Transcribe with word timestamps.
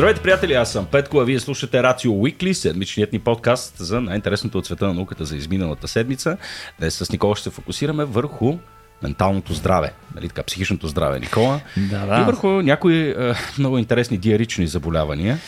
Здравейте, 0.00 0.22
приятели! 0.22 0.54
Аз 0.54 0.72
съм 0.72 0.86
Петко, 0.86 1.18
а 1.18 1.24
вие 1.24 1.40
слушате 1.40 1.82
Рацио 1.82 2.12
Уикли, 2.12 2.54
седмичният 2.54 3.12
ни 3.12 3.18
подкаст 3.18 3.76
за 3.78 4.00
най-интересното 4.00 4.58
от 4.58 4.66
света 4.66 4.86
на 4.86 4.94
науката 4.94 5.24
за 5.24 5.36
изминалата 5.36 5.88
седмица. 5.88 6.36
Днес 6.78 6.94
с 6.94 7.12
Никола 7.12 7.36
ще 7.36 7.44
се 7.44 7.50
фокусираме 7.50 8.04
върху 8.04 8.58
менталното 9.02 9.54
здраве, 9.54 9.92
нали 10.14 10.28
така, 10.28 10.42
психичното 10.42 10.88
здраве, 10.88 11.20
Никола. 11.20 11.60
Да, 11.76 12.06
да. 12.06 12.20
И 12.20 12.24
върху 12.24 12.48
някои 12.48 13.10
е, 13.10 13.34
много 13.58 13.78
интересни 13.78 14.18
диарични 14.18 14.66
заболявания. 14.66 15.38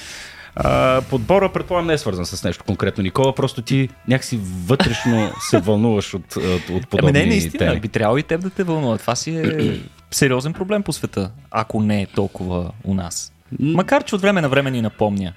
А, 0.56 1.02
подбора, 1.10 1.52
предполагам, 1.52 1.86
не 1.86 1.92
е 1.92 1.98
свързан 1.98 2.26
с 2.26 2.44
нещо 2.44 2.64
конкретно, 2.64 3.02
Никола, 3.02 3.34
просто 3.34 3.62
ти 3.62 3.88
някакси 4.08 4.40
вътрешно 4.66 5.32
се 5.50 5.58
вълнуваш 5.58 6.14
от, 6.14 6.36
от, 6.36 6.70
от 6.70 6.88
подобни 6.88 7.10
Ами 7.10 7.18
не, 7.18 7.26
наистина, 7.26 7.58
теми. 7.66 7.80
би 7.80 7.88
трябвало 7.88 8.18
и 8.18 8.22
теб 8.22 8.40
да 8.40 8.50
те 8.50 8.62
вълнува. 8.62 8.98
Това 8.98 9.16
си 9.16 9.36
е 9.36 9.80
сериозен 10.10 10.52
проблем 10.52 10.82
по 10.82 10.92
света, 10.92 11.30
ако 11.50 11.82
не 11.82 12.02
е 12.02 12.06
толкова 12.06 12.70
у 12.84 12.94
нас. 12.94 13.32
Макар, 13.60 14.04
че 14.04 14.14
от 14.14 14.20
време 14.20 14.40
на 14.40 14.48
време 14.48 14.70
ни 14.70 14.82
напомня 14.82 15.32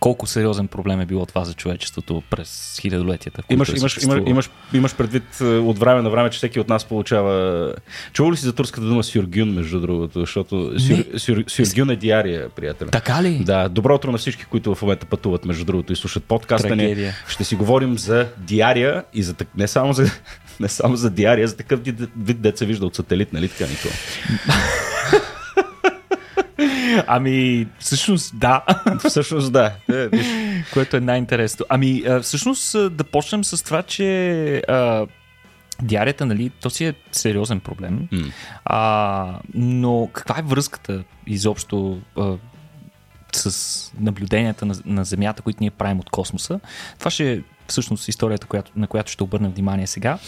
колко 0.00 0.26
сериозен 0.26 0.68
проблем 0.68 1.00
е 1.00 1.06
било 1.06 1.26
това 1.26 1.44
за 1.44 1.54
човечеството 1.54 2.22
през 2.30 2.78
хилядолетията. 2.82 3.42
Имаш, 3.50 3.68
е 3.68 3.76
имаш, 3.76 4.02
имаш, 4.02 4.22
имаш, 4.26 4.50
имаш 4.74 4.94
предвид 4.94 5.40
е, 5.40 5.44
от 5.44 5.78
време 5.78 6.02
на 6.02 6.10
време, 6.10 6.30
че 6.30 6.36
всеки 6.36 6.60
от 6.60 6.68
нас 6.68 6.84
получава... 6.84 7.74
Чува 8.12 8.32
ли 8.32 8.36
си 8.36 8.44
за 8.44 8.52
турската 8.52 8.86
дума 8.86 9.04
сюргюн, 9.04 9.54
между 9.54 9.80
другото? 9.80 10.20
Защото 10.20 10.80
сюр, 10.80 11.04
сюр, 11.16 11.44
сюргюн 11.48 11.90
е 11.90 11.96
диария, 11.96 12.48
приятел. 12.48 12.88
Така 12.88 13.22
ли? 13.22 13.38
Да, 13.44 13.68
добро 13.68 13.94
утро 13.94 14.12
на 14.12 14.18
всички, 14.18 14.44
които 14.44 14.74
в 14.74 14.82
момента 14.82 15.06
пътуват, 15.06 15.44
между 15.44 15.64
другото, 15.64 15.92
и 15.92 15.96
слушат 15.96 16.24
подкаста 16.24 16.76
ни. 16.76 17.12
Ще 17.28 17.44
си 17.44 17.54
говорим 17.56 17.98
за 17.98 18.28
диария 18.38 19.04
и 19.14 19.22
за, 19.22 19.34
не 19.56 19.68
само 19.68 19.92
за, 19.92 20.10
не 20.60 20.68
само 20.68 20.96
за 20.96 21.10
диария, 21.10 21.48
за 21.48 21.56
такъв 21.56 21.84
вид, 21.84 22.00
вид 22.18 22.40
деца 22.40 22.64
вижда 22.64 22.86
от 22.86 22.94
сателит, 22.94 23.32
нали 23.32 23.48
така, 23.48 23.70
Никола? 23.70 23.94
Ами, 27.06 27.66
всъщност 27.78 28.38
да. 28.38 28.64
Всъщност 29.08 29.52
да. 29.52 29.72
Е, 29.90 30.08
виж. 30.08 30.26
което 30.72 30.96
е 30.96 31.00
най-интересно. 31.00 31.66
Ами, 31.68 32.02
всъщност 32.22 32.72
да 32.96 33.04
почнем 33.04 33.44
с 33.44 33.64
това, 33.64 33.82
че 33.82 34.62
а, 34.68 35.06
диарията, 35.82 36.26
нали, 36.26 36.50
то 36.50 36.70
си 36.70 36.84
е 36.84 36.94
сериозен 37.12 37.60
проблем. 37.60 38.08
А, 38.64 39.38
но 39.54 40.10
каква 40.12 40.38
е 40.38 40.42
връзката 40.42 41.04
изобщо 41.26 41.98
а, 42.16 42.34
с 43.32 43.92
наблюденията 44.00 44.66
на, 44.66 44.74
на 44.84 45.04
Земята, 45.04 45.42
които 45.42 45.58
ние 45.60 45.70
правим 45.70 46.00
от 46.00 46.10
космоса? 46.10 46.60
Това 46.98 47.10
ще 47.10 47.32
е 47.32 47.40
всъщност 47.68 48.08
историята, 48.08 48.46
която, 48.46 48.72
на 48.76 48.86
която 48.86 49.12
ще 49.12 49.22
обърнем 49.22 49.50
внимание 49.50 49.86
сега. 49.86 50.18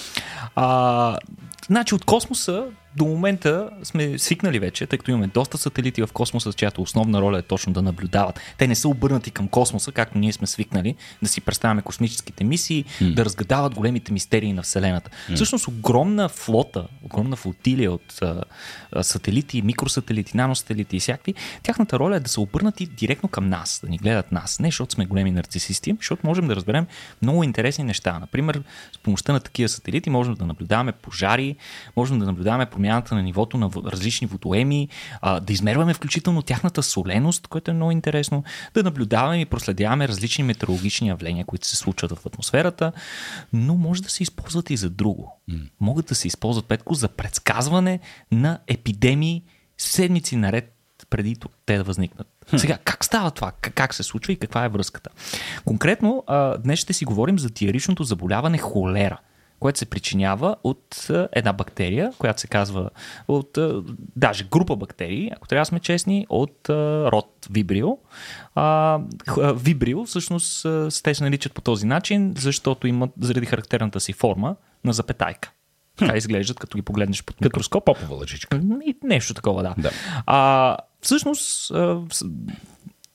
А, 0.56 1.18
значи 1.66 1.94
от 1.94 2.04
космоса 2.04 2.64
до 2.96 3.04
момента 3.04 3.70
сме 3.82 4.18
свикнали 4.18 4.58
вече, 4.58 4.86
тъй 4.86 4.98
като 4.98 5.10
имаме 5.10 5.26
доста 5.26 5.58
сателити 5.58 6.02
в 6.02 6.08
космоса, 6.12 6.52
чиято 6.52 6.82
основна 6.82 7.20
роля 7.20 7.38
е 7.38 7.42
точно 7.42 7.72
да 7.72 7.82
наблюдават. 7.82 8.40
Те 8.58 8.66
не 8.66 8.74
са 8.74 8.88
обърнати 8.88 9.30
към 9.30 9.48
космоса, 9.48 9.92
както 9.92 10.18
ние 10.18 10.32
сме 10.32 10.46
свикнали 10.46 10.94
да 11.22 11.28
си 11.28 11.40
представяме 11.40 11.82
космическите 11.82 12.44
мисии, 12.44 12.84
mm. 12.84 13.14
да 13.14 13.24
разгадават 13.24 13.74
големите 13.74 14.12
мистерии 14.12 14.52
на 14.52 14.62
Вселената. 14.62 15.10
Mm. 15.10 15.34
Всъщност 15.34 15.68
огромна 15.68 16.28
флота, 16.28 16.88
огромна 17.02 17.36
флотилия 17.36 17.92
от 17.92 18.22
а, 18.22 18.44
а, 18.92 19.02
сателити, 19.02 19.62
микросателити, 19.62 20.36
наносателити 20.36 20.96
и 20.96 21.00
всякакви, 21.00 21.34
тяхната 21.62 21.98
роля 21.98 22.16
е 22.16 22.20
да 22.20 22.28
са 22.28 22.40
обърнати 22.40 22.86
директно 22.86 23.28
към 23.28 23.48
нас, 23.48 23.80
да 23.84 23.90
ни 23.90 23.98
гледат 23.98 24.32
нас. 24.32 24.60
Не 24.60 24.68
защото 24.68 24.94
сме 24.94 25.06
големи 25.06 25.30
нарцисисти, 25.30 25.94
защото 25.98 26.26
можем 26.26 26.48
да 26.48 26.56
разберем 26.56 26.86
много 27.22 27.44
интересни 27.44 27.84
неща. 27.84 28.18
Например, 28.18 28.62
с 28.92 28.98
помощта 28.98 29.32
на 29.32 29.40
такива 29.40 29.68
сателити 29.68 30.10
можем 30.10 30.34
да 30.34 30.46
наблюдаваме 30.46 30.92
пожари, 30.92 31.56
можем 31.96 32.18
да 32.18 32.26
наблюдаваме 32.26 32.66
промяната 32.78 33.14
на 33.14 33.22
нивото 33.22 33.58
на 33.58 33.70
различни 33.86 34.26
водоеми, 34.26 34.88
а, 35.20 35.40
да 35.40 35.52
измерваме 35.52 35.94
включително 35.94 36.42
тяхната 36.42 36.82
соленост, 36.82 37.46
което 37.46 37.70
е 37.70 37.74
много 37.74 37.90
интересно, 37.90 38.44
да 38.74 38.82
наблюдаваме 38.82 39.40
и 39.40 39.46
проследяваме 39.46 40.08
различни 40.08 40.44
метеорологични 40.44 41.08
явления, 41.08 41.44
които 41.44 41.66
се 41.66 41.76
случват 41.76 42.12
в 42.12 42.26
атмосферата, 42.26 42.92
но 43.52 43.74
може 43.74 44.02
да 44.02 44.10
се 44.10 44.22
използват 44.22 44.70
и 44.70 44.76
за 44.76 44.90
друго. 44.90 45.40
Могат 45.80 46.06
да 46.06 46.14
се 46.14 46.28
използват, 46.28 46.66
Петко, 46.66 46.94
за 46.94 47.08
предсказване 47.08 48.00
на 48.32 48.58
епидемии 48.66 49.42
седмици 49.78 50.36
наред 50.36 50.74
преди 51.10 51.36
те 51.66 51.76
да 51.76 51.84
възникнат. 51.84 52.26
Сега, 52.56 52.78
как 52.84 53.04
става 53.04 53.30
това? 53.30 53.52
Как, 53.60 53.74
как 53.74 53.94
се 53.94 54.02
случва 54.02 54.32
и 54.32 54.36
каква 54.36 54.64
е 54.64 54.68
връзката? 54.68 55.10
Конкретно, 55.64 56.24
а, 56.26 56.58
днес 56.58 56.78
ще 56.78 56.92
си 56.92 57.04
говорим 57.04 57.38
за 57.38 57.50
диаричното 57.50 58.04
заболяване 58.04 58.58
холера 58.58 59.18
което 59.60 59.78
се 59.78 59.86
причинява 59.86 60.56
от 60.64 61.08
една 61.32 61.52
бактерия, 61.52 62.12
която 62.18 62.40
се 62.40 62.46
казва 62.46 62.90
от 63.28 63.58
даже 64.16 64.44
група 64.44 64.76
бактерии, 64.76 65.30
ако 65.36 65.48
трябва 65.48 65.60
да 65.60 65.66
сме 65.66 65.80
честни, 65.80 66.26
от 66.28 66.68
род. 66.68 67.48
А, 67.48 67.54
а, 68.54 69.00
Vibrio 69.54 70.06
всъщност 70.06 70.66
те 71.02 71.14
се 71.14 71.24
наричат 71.24 71.52
по 71.52 71.60
този 71.60 71.86
начин, 71.86 72.34
защото 72.36 72.86
имат 72.86 73.10
заради 73.20 73.46
характерната 73.46 74.00
си 74.00 74.12
форма 74.12 74.56
на 74.84 74.92
запетайка. 74.92 75.52
Така 75.96 76.16
изглеждат, 76.16 76.58
като 76.58 76.78
ги 76.78 76.82
погледнеш 76.82 77.24
под 77.24 77.36
Като 77.36 77.46
микроскоп. 77.46 77.84
попова 77.84 78.16
лъжичка. 78.16 78.60
И 78.86 78.96
нещо 79.02 79.34
такова, 79.34 79.62
да. 79.62 79.74
Да. 79.78 79.90
А, 80.26 80.76
всъщност, 81.00 81.72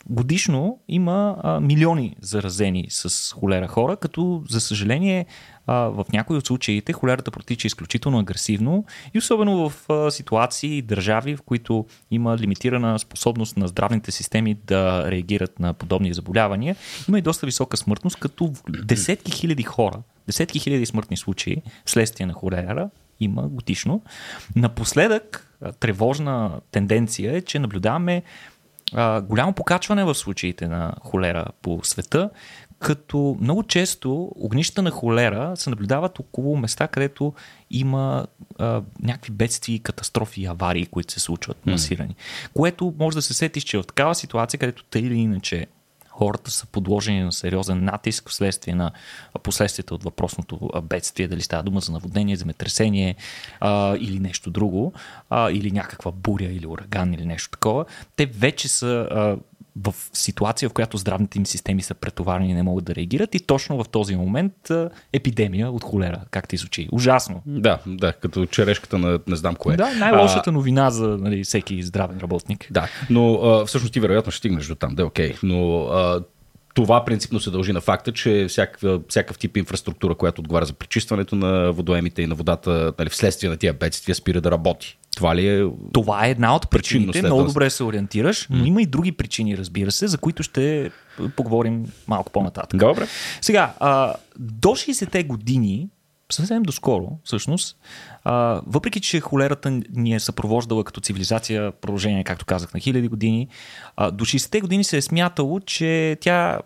годишно 0.05 0.79
има 0.87 1.35
а, 1.43 1.59
милиони 1.59 2.15
заразени 2.21 2.85
с 2.89 3.33
холера 3.33 3.67
хора, 3.67 3.97
като 3.97 4.43
за 4.49 4.61
съжаление 4.61 5.25
а, 5.68 5.75
в 5.75 6.06
някои 6.13 6.38
от 6.38 6.47
случаите 6.47 6.94
холерата 6.94 7.31
протича 7.31 7.68
изключително 7.68 8.19
агресивно 8.19 8.85
и 9.13 9.18
особено 9.18 9.69
в 9.69 9.90
а, 9.90 10.12
ситуации 10.12 10.78
и 10.78 10.81
държави, 10.81 11.35
в 11.35 11.41
които 11.41 11.85
има 12.12 12.38
лимитирана 12.38 13.00
способност 13.00 13.57
на 13.57 13.68
здравните 13.68 14.12
системи 14.12 14.53
да 14.53 15.12
реагират 15.12 15.59
на 15.59 15.74
подобни 15.74 16.13
заболявания. 16.13 16.75
Има 17.07 17.19
и 17.19 17.22
доста 17.22 17.46
висока 17.46 17.78
смъртност, 17.78 18.19
като 18.19 18.53
десетки 18.69 19.31
хиляди 19.31 19.63
хора, 19.63 20.01
десетки 20.28 20.59
хиляди 20.59 20.85
смъртни 20.85 21.18
случаи 21.18 21.62
вследствие 21.85 22.25
на 22.25 22.34
холера 22.34 22.90
има 23.19 23.47
годишно. 23.47 24.01
Напоследък 24.56 25.57
тревожна 25.80 26.59
тенденция 26.72 27.35
е, 27.35 27.41
че 27.41 27.59
наблюдаваме 27.59 28.24
а, 28.94 29.22
голямо 29.22 29.53
покачване 29.53 30.03
в 30.03 30.16
случаите 30.16 30.68
на 30.68 30.94
холера 31.01 31.45
по 31.62 31.80
света, 31.84 32.30
като 32.83 33.38
много 33.41 33.63
често 33.63 34.31
огнищата 34.35 34.81
на 34.81 34.91
холера 34.91 35.51
се 35.55 35.69
наблюдават 35.69 36.19
около 36.19 36.57
места, 36.57 36.88
където 36.88 37.33
има 37.71 38.27
а, 38.59 38.81
някакви 39.01 39.31
бедствия, 39.31 39.79
катастрофи 39.79 40.41
и 40.41 40.45
аварии, 40.45 40.85
които 40.85 41.13
се 41.13 41.19
случват 41.19 41.66
масирани. 41.66 42.16
Което 42.53 42.94
може 42.99 43.16
да 43.16 43.21
се 43.21 43.33
сетиш, 43.33 43.63
че 43.63 43.77
в 43.77 43.83
такава 43.83 44.16
ситуация, 44.16 44.59
където 44.59 44.83
тъй 44.83 45.01
или 45.01 45.16
иначе 45.16 45.67
хората 46.09 46.51
са 46.51 46.66
подложени 46.66 47.23
на 47.23 47.31
сериозен 47.31 47.85
натиск 47.85 48.29
вследствие 48.29 48.75
на 48.75 48.91
последствията 49.44 49.95
от 49.95 50.03
въпросното 50.03 50.69
бедствие, 50.83 51.27
дали 51.27 51.41
става 51.41 51.63
дума 51.63 51.79
за 51.79 51.91
наводнение, 51.91 52.35
земетресение 52.35 53.15
а, 53.59 53.97
или 53.97 54.19
нещо 54.19 54.51
друго, 54.51 54.94
а, 55.29 55.51
или 55.51 55.71
някаква 55.71 56.11
буря 56.11 56.51
или 56.51 56.67
ураган 56.67 57.13
или 57.13 57.25
нещо 57.25 57.51
такова, 57.51 57.85
те 58.15 58.25
вече 58.25 58.67
са 58.67 59.07
а, 59.11 59.38
в 59.75 59.94
ситуация, 60.13 60.69
в 60.69 60.73
която 60.73 60.97
здравните 60.97 61.38
им 61.38 61.45
системи 61.45 61.81
са 61.81 61.94
претоварени 61.94 62.50
и 62.50 62.53
не 62.53 62.63
могат 62.63 62.85
да 62.85 62.95
реагират 62.95 63.35
и 63.35 63.39
точно 63.39 63.84
в 63.84 63.89
този 63.89 64.16
момент 64.16 64.69
а, 64.69 64.89
епидемия 65.13 65.72
от 65.72 65.84
холера, 65.84 66.22
как 66.31 66.47
ти 66.47 66.57
звучи. 66.57 66.89
Ужасно. 66.91 67.41
Да, 67.45 67.79
да, 67.88 68.13
като 68.13 68.45
черешката 68.45 68.97
на 68.97 69.19
не 69.28 69.35
знам 69.35 69.56
кое. 69.56 69.75
Да, 69.75 69.94
най-лошата 70.00 70.51
новина 70.51 70.91
за 70.91 71.07
нали, 71.07 71.44
всеки 71.44 71.83
здравен 71.83 72.17
работник. 72.17 72.67
Да, 72.72 72.88
но 73.09 73.33
а, 73.33 73.66
всъщност 73.66 73.94
ти 73.94 74.00
вероятно 74.00 74.31
ще 74.31 74.38
стигнеш 74.38 74.67
до 74.67 74.75
там, 74.75 74.95
да, 74.95 75.06
окей. 75.06 75.33
Но 75.44 75.83
а, 75.83 76.24
това 76.73 77.05
принципно 77.05 77.39
се 77.39 77.51
дължи 77.51 77.73
на 77.73 77.81
факта, 77.81 78.11
че 78.11 78.45
всякакъв, 78.49 79.01
всякакъв 79.09 79.37
тип 79.37 79.57
инфраструктура, 79.57 80.15
която 80.15 80.41
отговаря 80.41 80.65
за 80.65 80.73
пречистването 80.73 81.35
на 81.35 81.71
водоемите 81.71 82.21
и 82.21 82.27
на 82.27 82.35
водата, 82.35 82.93
нали, 82.99 83.09
вследствие 83.09 83.49
на 83.49 83.57
тия 83.57 83.73
бедствия, 83.73 84.15
спира 84.15 84.41
да 84.41 84.51
работи. 84.51 84.97
Това 85.15 85.35
ли 85.35 85.47
е? 85.47 85.65
Това 85.93 86.27
е 86.27 86.31
една 86.31 86.55
от 86.55 86.69
причините. 86.69 87.21
Много 87.21 87.43
добре 87.43 87.69
се 87.69 87.83
ориентираш, 87.83 88.47
но 88.49 88.65
има 88.65 88.81
и 88.81 88.85
други 88.85 89.11
причини, 89.11 89.57
разбира 89.57 89.91
се, 89.91 90.07
за 90.07 90.17
които 90.17 90.43
ще 90.43 90.91
поговорим 91.35 91.85
малко 92.07 92.31
по-нататък. 92.31 92.79
Добре. 92.79 93.07
Сега, 93.41 93.73
а, 93.79 94.13
до 94.39 94.69
60-те 94.69 95.23
години, 95.23 95.87
съвсем 96.31 96.63
доскоро, 96.63 97.19
всъщност, 97.23 97.77
а, 98.23 98.61
въпреки 98.67 98.99
че 98.99 99.19
холерата 99.19 99.81
ни 99.89 100.15
е 100.15 100.19
съпровождала 100.19 100.83
като 100.83 101.01
цивилизация 101.01 101.71
продължение, 101.71 102.23
както 102.23 102.45
казах, 102.45 102.73
на 102.73 102.79
хиляди 102.79 103.07
години, 103.07 103.47
а, 103.95 104.11
до 104.11 104.25
60-те 104.25 104.61
години 104.61 104.83
се 104.83 104.97
е 104.97 105.01
смятало, 105.01 105.59
че 105.59 106.17
тя 106.21 106.59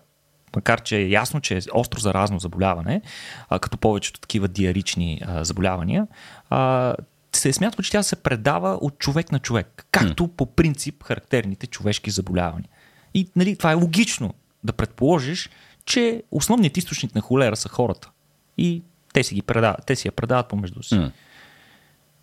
макар 0.55 0.81
че 0.81 0.97
е 0.97 1.09
ясно, 1.09 1.41
че 1.41 1.57
е 1.57 1.61
остро 1.73 1.99
заразно 1.99 2.39
заболяване, 2.39 3.01
а, 3.49 3.59
като 3.59 3.77
повечето 3.77 4.19
такива 4.19 4.47
диарични 4.47 5.21
а, 5.25 5.43
заболявания, 5.43 6.07
а, 6.49 6.95
се 7.35 7.49
е 7.49 7.53
смятало, 7.53 7.83
че 7.83 7.91
тя 7.91 8.03
се 8.03 8.15
предава 8.15 8.77
от 8.81 8.99
човек 8.99 9.31
на 9.31 9.39
човек, 9.39 9.87
както 9.91 10.27
по 10.27 10.45
принцип 10.45 11.03
характерните 11.03 11.67
човешки 11.67 12.11
заболявания. 12.11 12.69
И 13.13 13.29
нали, 13.35 13.55
това 13.55 13.71
е 13.71 13.75
логично 13.75 14.33
да 14.63 14.73
предположиш, 14.73 15.49
че 15.85 16.23
основният 16.31 16.77
източник 16.77 17.15
на 17.15 17.21
холера 17.21 17.55
са 17.55 17.69
хората. 17.69 18.09
И 18.57 18.83
те 19.17 19.23
си, 19.23 19.35
ги 19.35 19.41
предават, 19.41 19.85
те 19.85 19.95
си 19.95 20.07
я 20.07 20.11
предават 20.11 20.47
помежду 20.47 20.83
си. 20.83 20.95
М. 20.95 21.11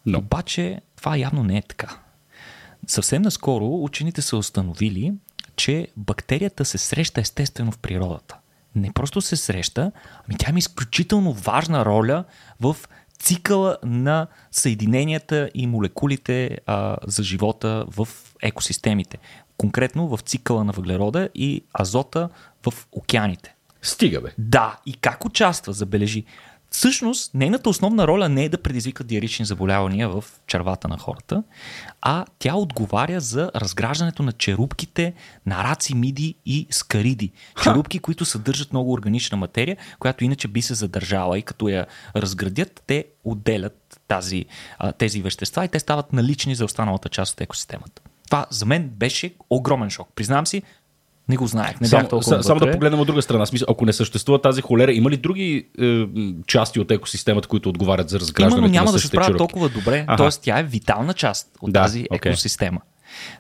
Но. 0.06 0.19
Обаче 0.19 0.81
това 0.96 1.17
явно 1.17 1.43
не 1.43 1.56
е 1.56 1.62
така. 1.62 1.99
Съвсем 2.87 3.23
наскоро 3.23 3.67
учените 3.67 4.23
са 4.23 4.37
установили, 4.37 5.12
че 5.56 5.88
бактерията 5.96 6.64
се 6.64 6.79
среща 6.79 7.20
естествено 7.20 7.73
в 7.73 7.79
природата. 7.79 8.37
Не 8.75 8.93
просто 8.93 9.20
се 9.20 9.37
среща, 9.37 9.93
ами 10.29 10.38
тя 10.38 10.50
има 10.50 10.58
изключително 10.58 11.32
важна 11.32 11.85
роля 11.85 12.25
в 12.61 12.76
цикъла 13.19 13.79
на 13.82 14.26
съединенията 14.50 15.50
и 15.55 15.67
молекулите 15.67 16.58
а, 16.67 16.96
за 17.06 17.23
живота 17.23 17.85
в 17.88 18.08
екосистемите. 18.43 19.19
Конкретно 19.56 20.08
в 20.08 20.20
цикъла 20.20 20.64
на 20.64 20.73
въглерода 20.73 21.29
и 21.35 21.64
азота 21.81 22.29
в 22.67 22.75
океаните. 22.93 23.55
Стига 23.82 24.20
бе. 24.20 24.35
Да, 24.38 24.79
и 24.87 24.93
как 24.93 25.25
участва, 25.25 25.73
забележи. 25.73 26.25
Всъщност, 26.75 27.35
нейната 27.35 27.71
основна 27.71 28.06
роля 28.06 28.29
не 28.29 28.44
е 28.44 28.49
да 28.49 28.62
предизвика 28.62 29.05
диарични 29.05 29.44
заболявания 29.44 30.09
в 30.09 30.25
червата 30.47 30.88
на 30.88 30.99
хората, 30.99 31.43
а 32.03 32.25
тя 32.38 32.55
отговаря 32.55 33.21
за 33.21 33.50
разграждането 33.56 34.23
на 34.23 34.32
черупките 34.32 35.15
на 35.47 35.65
раци, 35.65 35.94
миди 35.94 36.35
и 36.47 36.67
скариди. 36.71 37.32
Черупки, 37.62 37.99
които 37.99 38.25
съдържат 38.25 38.73
много 38.73 38.93
органична 38.93 39.37
материя, 39.37 39.76
която 39.99 40.25
иначе 40.25 40.49
би 40.49 40.62
се 40.62 40.75
задържала 40.75 41.38
и 41.38 41.43
като 41.43 41.69
я 41.69 41.87
разградят, 42.17 42.82
те 42.87 43.05
отделят 43.25 44.00
тази, 44.09 44.44
тези 44.99 45.23
вещества 45.23 45.65
и 45.65 45.69
те 45.69 45.81
стават 45.81 46.12
налични 46.12 46.55
за 46.55 46.65
останалата 46.65 47.09
част 47.09 47.32
от 47.32 47.41
екосистемата. 47.41 48.03
Това 48.27 48.47
за 48.50 48.67
мен 48.67 48.88
беше 48.88 49.35
огромен 49.50 49.91
шок. 49.91 50.09
Признавам 50.17 50.47
си, 50.47 50.62
не 51.29 51.37
го 51.37 51.47
знаех. 51.47 51.81
Не 51.81 51.88
само, 51.88 52.09
толкова 52.09 52.43
само 52.43 52.61
да 52.61 52.73
погледнем 52.73 53.00
от 53.00 53.06
друга 53.06 53.23
страна. 53.23 53.47
Смисъл, 53.47 53.67
ако 53.71 53.87
не 53.87 53.93
съществува 53.93 54.43
тази 54.43 54.62
холера, 54.62 54.93
има 54.93 55.11
ли 55.11 55.17
други 55.17 55.67
е, 55.81 56.06
части 56.47 56.81
от 56.81 56.91
екосистемата, 56.91 57.49
които 57.49 57.69
отговарят 57.69 58.09
за 58.09 58.21
разграждането 58.21 58.59
Именно 58.59 58.73
няма 58.73 58.87
на 58.87 58.93
да 58.93 58.99
се 58.99 59.06
справя 59.06 59.37
толкова 59.37 59.69
добре. 59.69 60.05
Ага. 60.06 60.17
Тоест, 60.17 60.43
тя 60.43 60.59
е 60.59 60.62
витална 60.62 61.15
част 61.15 61.49
от 61.61 61.73
да, 61.73 61.82
тази 61.82 62.03
okay. 62.03 62.26
екосистема. 62.26 62.81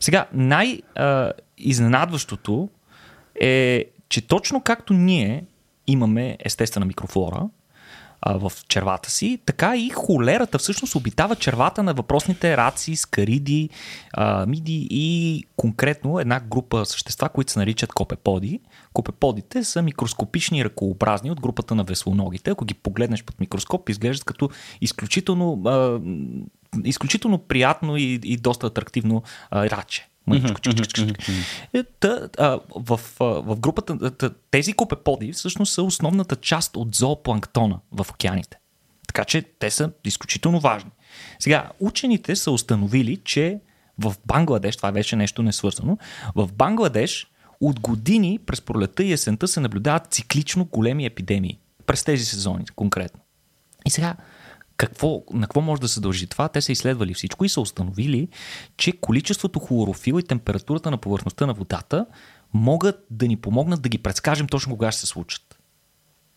Сега, 0.00 0.26
най-изненадващото 0.32 2.68
е, 3.40 3.84
че 4.08 4.20
точно 4.20 4.60
както 4.60 4.92
ние 4.92 5.44
имаме 5.86 6.36
естествена 6.44 6.86
микрофлора, 6.86 7.42
а, 8.26 8.38
в 8.38 8.52
червата 8.68 9.10
си, 9.10 9.38
така 9.46 9.76
и 9.76 9.90
холерата 9.90 10.58
всъщност 10.58 10.94
обитава 10.94 11.36
червата 11.36 11.82
на 11.82 11.94
въпросните 11.94 12.56
раци, 12.56 12.96
скариди, 12.96 13.70
а, 14.12 14.46
миди 14.46 14.88
и 14.90 15.44
конкретно 15.56 16.20
една 16.20 16.40
група 16.40 16.86
същества, 16.86 17.28
които 17.28 17.52
се 17.52 17.58
наричат 17.58 17.92
копеподи. 17.92 18.60
Копеподите 18.92 19.64
са 19.64 19.82
микроскопични 19.82 20.64
ръкообразни 20.64 21.30
от 21.30 21.40
групата 21.40 21.74
на 21.74 21.84
веслоногите. 21.84 22.50
Ако 22.50 22.64
ги 22.64 22.74
погледнеш 22.74 23.24
под 23.24 23.40
микроскоп, 23.40 23.88
изглеждат 23.88 24.24
като 24.24 24.50
изключително, 24.80 25.62
а, 25.66 26.00
изключително 26.84 27.38
приятно 27.38 27.96
и, 27.96 28.20
и 28.24 28.36
доста 28.36 28.66
атрактивно 28.66 29.22
а, 29.50 29.70
раче. 29.70 30.08
В, 32.74 33.00
в 33.18 33.56
групата, 33.56 34.20
тези 34.50 34.72
копеподи 34.72 35.32
всъщност 35.32 35.72
са 35.72 35.82
основната 35.82 36.36
част 36.36 36.76
от 36.76 36.94
зоопланктона 36.94 37.80
в 37.92 38.06
океаните. 38.10 38.58
Така 39.06 39.24
че 39.24 39.42
те 39.42 39.70
са 39.70 39.90
изключително 40.04 40.60
важни. 40.60 40.90
Сега, 41.38 41.70
учените 41.80 42.36
са 42.36 42.50
установили, 42.50 43.16
че 43.16 43.60
в 43.98 44.14
Бангладеш, 44.26 44.76
това 44.76 44.88
е 44.88 44.92
вече 44.92 45.16
нещо 45.16 45.42
несвързано, 45.42 45.98
в 46.34 46.52
Бангладеш 46.52 47.26
от 47.60 47.80
години 47.80 48.40
през 48.46 48.60
пролета 48.60 49.04
и 49.04 49.12
есента 49.12 49.48
се 49.48 49.60
наблюдават 49.60 50.12
циклично 50.12 50.64
големи 50.64 51.06
епидемии. 51.06 51.58
През 51.86 52.04
тези 52.04 52.24
сезони 52.24 52.64
конкретно. 52.76 53.20
И 53.86 53.90
сега, 53.90 54.16
какво, 54.76 55.22
на 55.32 55.46
какво 55.46 55.60
може 55.60 55.80
да 55.80 55.88
се 55.88 56.00
дължи 56.00 56.26
това? 56.26 56.48
Те 56.48 56.60
са 56.60 56.72
изследвали 56.72 57.14
всичко 57.14 57.44
и 57.44 57.48
са 57.48 57.60
установили, 57.60 58.28
че 58.76 58.92
количеството 58.92 59.58
хлорофил 59.58 60.18
и 60.18 60.22
температурата 60.22 60.90
на 60.90 60.98
повърхността 60.98 61.46
на 61.46 61.54
водата 61.54 62.06
могат 62.54 63.06
да 63.10 63.28
ни 63.28 63.36
помогнат 63.36 63.82
да 63.82 63.88
ги 63.88 63.98
предскажем 63.98 64.46
точно 64.46 64.72
кога 64.72 64.92
ще 64.92 65.00
се 65.00 65.06
случат. 65.06 65.58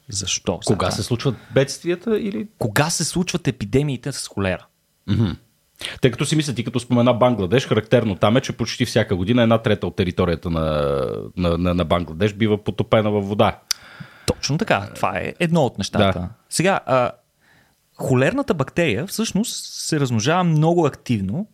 Защо? 0.10 0.60
Кога 0.66 0.92
се 0.92 1.04
случват 1.04 1.36
бедствията 1.54 2.20
или? 2.20 2.48
Кога 2.58 2.90
се 2.90 3.04
случват 3.04 3.48
епидемиите 3.48 4.12
с 4.12 4.28
холера? 4.28 4.66
Mm-hmm. 5.10 5.36
Тъй 6.02 6.12
като 6.12 6.26
си 6.26 6.36
мисля, 6.36 6.54
ти 6.54 6.64
като 6.64 6.80
спомена 6.80 7.14
Бангладеш, 7.14 7.68
характерно 7.68 8.16
там 8.16 8.38
е, 8.38 8.42
че 8.42 8.54
почти 8.54 8.86
всяка 8.86 9.16
година 9.16 9.44
една 9.44 9.58
трета 9.58 9.88
от 9.88 9.96
територията 9.96 10.50
на, 10.50 10.62
на, 11.38 11.58
на, 11.58 11.74
на 11.74 11.86
Бангладеш 11.86 12.34
бива 12.34 12.64
потопена 12.64 13.12
във 13.12 13.28
вода. 13.28 13.60
Точно 14.26 14.58
така. 14.58 14.90
Това 14.96 15.18
е 15.18 15.34
едно 15.40 15.66
от 15.66 15.78
нещата. 15.78 16.20
Да. 16.20 16.30
Сега, 16.50 16.80
а, 16.86 17.12
холерната 17.98 18.54
бактерия 18.54 19.08
всъщност 19.08 19.66
се 19.66 20.00
размножава 20.00 20.44
много 20.44 20.86
активно 20.86 21.48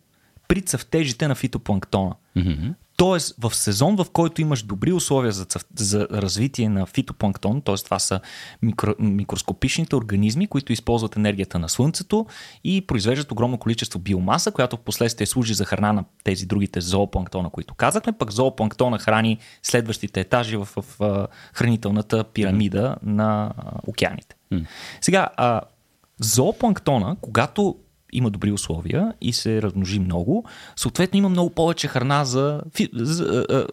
при 0.48 0.62
цъфтежите 0.62 1.28
на 1.28 1.36
фитопланктона. 1.36 2.16
Mm-hmm. 2.38 2.74
Тоест, 2.98 3.36
в 3.40 3.56
сезон, 3.56 3.96
в 3.96 4.06
който 4.14 4.42
имаш 4.42 4.64
добри 4.64 4.92
условия 4.92 5.32
за, 5.32 5.46
цъф... 5.46 5.66
за 5.76 6.08
развитие 6.12 6.70
на 6.70 6.86
фитопланктон, 6.86 7.62
т.е. 7.62 7.76
това 7.76 8.00
са 8.00 8.20
микро... 8.62 8.96
микроскопичните 9.00 9.96
организми, 9.96 10.48
които 10.48 10.74
използват 10.74 11.16
енергията 11.16 11.60
на 11.60 11.70
Слънцето 11.70 12.26
и 12.64 12.88
произвеждат 12.88 13.32
огромно 13.32 13.58
количество 13.58 14.00
биомаса, 14.00 14.52
която 14.52 14.78
в 14.78 14.80
последствие 14.80 15.28
служи 15.28 15.54
за 15.54 15.66
храна 15.66 15.94
на 15.94 16.04
тези 16.24 16.46
другите 16.46 16.82
зоопланктона, 16.82 17.50
които 17.50 17.74
казахме, 17.74 18.14
пък 18.14 18.32
зоопланктона 18.32 19.00
храни 19.00 19.38
следващите 19.64 20.20
етажи 20.20 20.58
в, 20.58 20.66
в, 20.66 20.86
в 21.00 21.28
хранителната 21.54 22.24
пирамида 22.24 22.98
mm-hmm. 22.98 23.08
на 23.08 23.54
океаните. 23.88 24.36
Mm-hmm. 24.52 24.66
Сега, 25.02 25.30
а, 25.38 25.62
Зоопланктона, 26.24 27.16
когато 27.22 27.76
има 28.14 28.30
добри 28.30 28.52
условия 28.52 29.14
и 29.22 29.34
се 29.34 29.62
размножи 29.62 30.00
много, 30.00 30.46
съответно 30.76 31.18
има 31.18 31.30
много 31.30 31.50
повече 31.50 31.88
храна 31.88 32.26
за, 32.26 32.62
за 32.94 33.68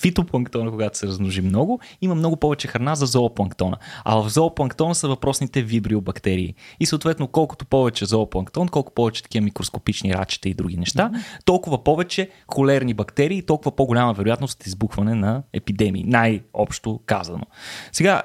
фитопланктона, 0.00 0.70
когато 0.70 0.98
се 0.98 1.06
размножи 1.06 1.40
много, 1.40 1.80
има 2.00 2.14
много 2.14 2.36
повече 2.36 2.68
храна 2.68 2.94
за 2.94 3.06
зоопланктона. 3.06 3.76
А 4.04 4.16
в 4.16 4.28
зоопланктона 4.28 4.94
са 4.94 5.08
въпросните 5.08 5.62
вибриобактерии. 5.62 6.54
И 6.80 6.86
съответно, 6.86 7.26
колкото 7.28 7.66
повече 7.66 8.04
зоопланктон, 8.04 8.68
колко 8.68 8.94
повече 8.94 9.22
такива 9.22 9.44
микроскопични 9.44 10.14
рачета 10.14 10.48
и 10.48 10.54
други 10.54 10.76
неща, 10.76 11.10
толкова 11.44 11.84
повече 11.84 12.30
холерни 12.48 12.94
бактерии, 12.94 13.42
толкова 13.42 13.76
по-голяма 13.76 14.12
вероятност 14.12 14.60
от 14.60 14.66
избухване 14.66 15.14
на 15.14 15.42
епидемии. 15.52 16.04
Най-общо 16.06 17.00
казано. 17.06 17.44
Сега, 17.92 18.22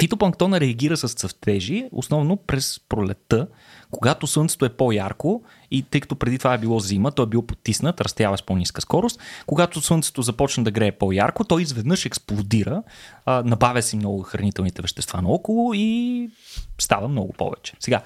Фитопланктона 0.00 0.60
реагира 0.60 0.96
с 0.96 1.08
цъфтежи, 1.08 1.88
основно 1.92 2.36
през 2.36 2.80
пролетта, 2.88 3.46
когато 3.90 4.26
слънцето 4.26 4.64
е 4.64 4.76
по-ярко 4.76 5.42
и 5.70 5.82
тъй 5.82 6.00
като 6.00 6.16
преди 6.16 6.38
това 6.38 6.54
е 6.54 6.58
било 6.58 6.80
зима, 6.80 7.12
той 7.12 7.26
е 7.26 7.28
бил 7.28 7.42
потиснат, 7.42 8.00
растява 8.00 8.38
с 8.38 8.42
по-ниска 8.42 8.80
скорост. 8.80 9.20
Когато 9.46 9.80
слънцето 9.80 10.22
започне 10.22 10.64
да 10.64 10.70
грее 10.70 10.92
по-ярко, 10.92 11.44
той 11.44 11.62
изведнъж 11.62 12.06
експлодира, 12.06 12.82
набавя 13.26 13.82
си 13.82 13.96
много 13.96 14.22
хранителните 14.22 14.82
вещества 14.82 15.22
наоколо 15.22 15.74
и 15.74 16.30
става 16.80 17.08
много 17.08 17.32
повече. 17.32 17.72
Сега, 17.80 18.02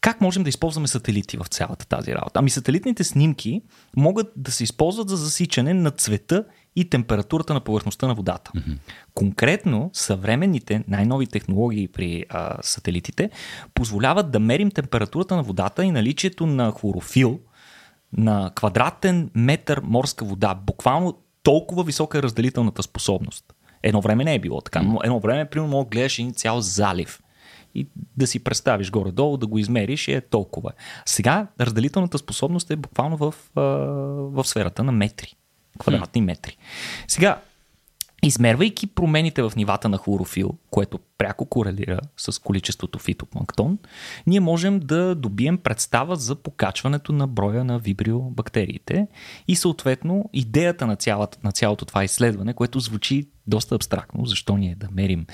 как 0.00 0.20
можем 0.20 0.42
да 0.42 0.48
използваме 0.48 0.88
сателити 0.88 1.36
в 1.36 1.46
цялата 1.50 1.86
тази 1.86 2.14
работа? 2.14 2.38
Ами 2.38 2.50
сателитните 2.50 3.04
снимки 3.04 3.62
могат 3.96 4.32
да 4.36 4.52
се 4.52 4.64
използват 4.64 5.08
за 5.08 5.16
засичане 5.16 5.74
на 5.74 5.90
цвета 5.90 6.44
и 6.76 6.90
температурата 6.90 7.54
на 7.54 7.60
повърхността 7.60 8.06
на 8.06 8.14
водата. 8.14 8.50
Mm-hmm. 8.56 8.78
Конкретно, 9.14 9.90
съвременните 9.92 10.84
най-нови 10.88 11.26
технологии 11.26 11.88
при 11.88 12.24
а, 12.28 12.56
сателитите 12.62 13.30
позволяват 13.74 14.30
да 14.30 14.40
мерим 14.40 14.70
температурата 14.70 15.36
на 15.36 15.42
водата 15.42 15.84
и 15.84 15.90
наличието 15.90 16.46
на 16.46 16.72
хлорофил 16.72 17.40
на 18.16 18.50
квадратен 18.54 19.30
метър 19.34 19.80
морска 19.84 20.24
вода. 20.24 20.54
Буквално 20.54 21.18
толкова 21.42 21.84
висока 21.84 22.18
е 22.18 22.22
разделителната 22.22 22.82
способност. 22.82 23.44
Едно 23.82 24.00
време 24.00 24.24
не 24.24 24.34
е 24.34 24.38
било 24.38 24.60
така. 24.60 24.82
Но 24.82 24.98
едно 25.04 25.20
време, 25.20 25.44
примерно, 25.44 25.70
мога 25.70 25.88
гледаш 25.90 26.18
един 26.18 26.34
цял 26.34 26.60
залив 26.60 27.20
и 27.74 27.88
да 28.16 28.26
си 28.26 28.44
представиш 28.44 28.90
горе-долу, 28.90 29.36
да 29.36 29.46
го 29.46 29.58
измериш 29.58 30.08
и 30.08 30.12
е 30.12 30.20
толкова. 30.20 30.70
Сега 31.06 31.46
разделителната 31.60 32.18
способност 32.18 32.70
е 32.70 32.76
буквално 32.76 33.16
в, 33.16 33.34
в 34.34 34.44
сферата 34.44 34.84
на 34.84 34.92
метри 34.92 35.36
квадратни 35.78 36.20
метри. 36.20 36.56
Сега, 37.08 37.40
измервайки 38.22 38.86
промените 38.86 39.42
в 39.42 39.52
нивата 39.56 39.88
на 39.88 39.98
хлорофил, 39.98 40.54
което 40.70 40.98
пряко 41.18 41.46
корелира 41.46 42.00
с 42.16 42.42
количеството 42.42 42.98
фитопланктон, 42.98 43.78
ние 44.26 44.40
можем 44.40 44.80
да 44.80 45.14
добием 45.14 45.58
представа 45.58 46.16
за 46.16 46.34
покачването 46.34 47.12
на 47.12 47.26
броя 47.26 47.64
на 47.64 47.78
вибриобактериите 47.78 49.06
и 49.48 49.56
съответно 49.56 50.30
идеята 50.32 50.86
на, 50.86 50.96
цялата, 50.96 51.38
на 51.44 51.52
цялото 51.52 51.84
това 51.84 52.04
изследване, 52.04 52.54
което 52.54 52.80
звучи 52.80 53.28
доста 53.50 53.74
абстрактно, 53.74 54.26
защо 54.26 54.56
ние 54.56 54.74
да 54.74 54.88
мерим 54.92 55.26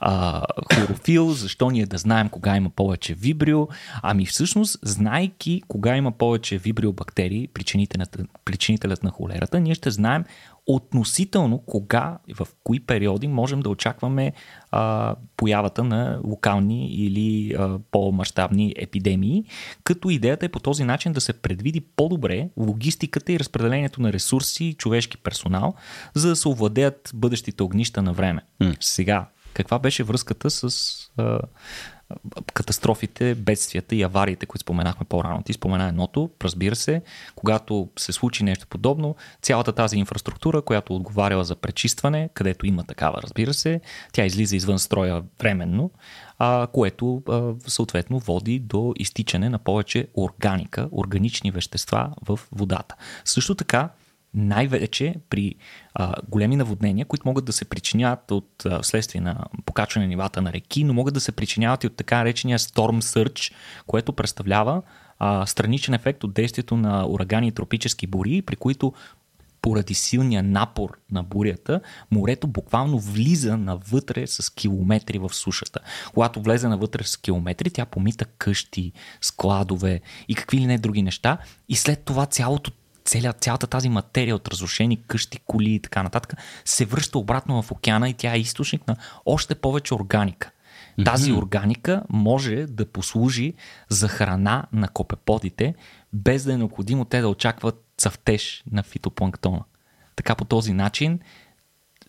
а, 0.00 0.42
хлорофил, 0.74 1.32
защо 1.32 1.70
ние 1.70 1.86
да 1.86 1.98
знаем 1.98 2.28
кога 2.28 2.56
има 2.56 2.70
повече 2.70 3.14
вибрио, 3.14 3.68
ами 4.02 4.26
всъщност, 4.26 4.78
знайки 4.82 5.62
кога 5.68 5.96
има 5.96 6.12
повече 6.12 6.58
вибриобактерии, 6.58 7.48
причинителят, 7.48 8.18
причинителят 8.44 9.02
на 9.02 9.10
холерата, 9.10 9.60
ние 9.60 9.74
ще 9.74 9.90
знаем 9.90 10.24
относително 10.66 11.58
кога, 11.58 12.18
в 12.34 12.48
кои 12.64 12.80
периоди 12.80 13.28
можем 13.28 13.60
да 13.60 13.68
очакваме 13.68 14.32
а, 14.70 15.14
появата 15.36 15.84
на 15.84 16.20
локални 16.24 16.86
или 16.88 17.54
а, 17.54 17.78
по-масштабни 17.90 18.74
епидемии, 18.78 19.44
като 19.84 20.10
идеята 20.10 20.46
е 20.46 20.48
по 20.48 20.60
този 20.60 20.84
начин 20.84 21.12
да 21.12 21.20
се 21.20 21.32
предвиди 21.32 21.80
по-добре 21.80 22.48
логистиката 22.56 23.32
и 23.32 23.38
разпределението 23.38 24.02
на 24.02 24.12
ресурси 24.12 24.64
и 24.64 24.74
човешки 24.74 25.16
персонал, 25.16 25.74
за 26.14 26.28
да 26.28 26.36
се 26.36 26.48
овладеят 26.48 27.10
бъдещите 27.14 27.62
огнища 27.62 28.02
на 28.02 28.12
време. 28.12 28.42
Mm. 28.60 28.76
Сега, 28.80 29.28
каква 29.54 29.78
беше 29.78 30.02
връзката 30.02 30.50
с 30.50 30.68
а, 31.16 31.38
катастрофите, 32.54 33.34
бедствията 33.34 33.94
и 33.94 34.02
авариите, 34.02 34.46
които 34.46 34.60
споменахме 34.60 35.06
по-рано. 35.08 35.42
Ти 35.42 35.52
спомена 35.52 35.88
едното, 35.88 36.30
разбира 36.42 36.76
се, 36.76 37.02
когато 37.36 37.88
се 37.98 38.12
случи 38.12 38.44
нещо 38.44 38.66
подобно, 38.66 39.16
цялата 39.42 39.72
тази 39.72 39.96
инфраструктура, 39.96 40.62
която 40.62 40.94
отговаряла 40.94 41.44
за 41.44 41.56
пречистване, 41.56 42.28
където 42.34 42.66
има 42.66 42.84
такава, 42.84 43.22
разбира 43.22 43.54
се, 43.54 43.80
тя 44.12 44.24
излиза 44.24 44.56
извън 44.56 44.78
строя 44.78 45.22
временно, 45.40 45.90
а, 46.38 46.66
което 46.72 47.22
а, 47.28 47.52
съответно 47.70 48.18
води 48.18 48.58
до 48.58 48.92
изтичане 48.96 49.48
на 49.48 49.58
повече 49.58 50.08
органика, 50.16 50.88
органични 50.92 51.50
вещества 51.50 52.10
в 52.28 52.40
водата. 52.52 52.94
Също 53.24 53.54
така, 53.54 53.88
най-вече 54.34 55.14
при 55.30 55.54
а, 55.94 56.14
големи 56.28 56.56
наводнения, 56.56 57.06
които 57.06 57.28
могат 57.28 57.44
да 57.44 57.52
се 57.52 57.64
причиняват 57.64 58.30
от 58.30 58.66
а, 58.66 58.82
следствие 58.82 59.20
на 59.20 59.44
покачване 59.64 60.06
нивата 60.06 60.42
на 60.42 60.52
реки, 60.52 60.84
но 60.84 60.92
могат 60.92 61.14
да 61.14 61.20
се 61.20 61.32
причиняват 61.32 61.84
и 61.84 61.86
от 61.86 61.96
така 61.96 62.18
наречения 62.18 62.58
Storm 62.58 63.00
Surge, 63.00 63.52
което 63.86 64.12
представлява 64.12 64.82
а, 65.18 65.46
страничен 65.46 65.94
ефект 65.94 66.24
от 66.24 66.34
действието 66.34 66.76
на 66.76 67.08
урагани 67.08 67.48
и 67.48 67.52
тропически 67.52 68.06
бури, 68.06 68.42
при 68.42 68.56
които 68.56 68.92
поради 69.64 69.94
силния 69.94 70.42
напор 70.42 70.98
на 71.10 71.22
бурята, 71.22 71.80
морето 72.10 72.46
буквално 72.46 72.98
влиза 72.98 73.56
навътре 73.56 74.26
с 74.26 74.54
километри 74.54 75.18
в 75.18 75.34
сушата. 75.34 75.80
Когато 76.14 76.42
влезе 76.42 76.68
навътре 76.68 77.04
с 77.04 77.16
километри, 77.16 77.70
тя 77.70 77.84
помита 77.84 78.24
къщи, 78.24 78.92
складове 79.20 80.00
и 80.28 80.34
какви 80.34 80.58
ли 80.58 80.66
не 80.66 80.78
други 80.78 81.02
неща 81.02 81.38
и 81.68 81.76
след 81.76 82.04
това 82.04 82.26
цялото 82.26 82.70
цяля, 83.04 83.32
цялата 83.32 83.66
тази 83.66 83.88
материя 83.88 84.36
от 84.36 84.48
разрушени 84.48 85.02
къщи, 85.02 85.38
коли 85.46 85.70
и 85.70 85.80
така 85.80 86.02
нататък 86.02 86.34
се 86.64 86.84
връща 86.84 87.18
обратно 87.18 87.62
в 87.62 87.70
океана 87.70 88.08
и 88.08 88.14
тя 88.14 88.34
е 88.34 88.38
източник 88.38 88.88
на 88.88 88.96
още 89.26 89.54
повече 89.54 89.94
органика. 89.94 90.50
Тази 91.04 91.32
органика 91.32 92.02
може 92.08 92.66
да 92.66 92.86
послужи 92.86 93.54
за 93.88 94.08
храна 94.08 94.66
на 94.72 94.88
копеподите, 94.88 95.74
без 96.12 96.44
да 96.44 96.52
е 96.52 96.56
необходимо 96.56 97.04
те 97.04 97.20
да 97.20 97.28
очакват 97.28 97.84
цъфтеж 97.98 98.64
на 98.72 98.82
фитопланктона. 98.82 99.64
Така 100.16 100.34
по 100.34 100.44
този 100.44 100.72
начин 100.72 101.20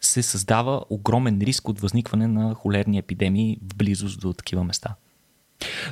се 0.02 0.24
създава 0.24 0.86
огромен 0.90 1.42
риск 1.42 1.70
от 1.70 1.80
възникване 1.80 2.28
на 2.28 2.54
холерни 2.54 2.98
епидемии 2.98 3.60
в 3.62 3.76
близост 3.76 4.20
до 4.20 4.34
такива 4.34 4.64
места. 4.64 4.96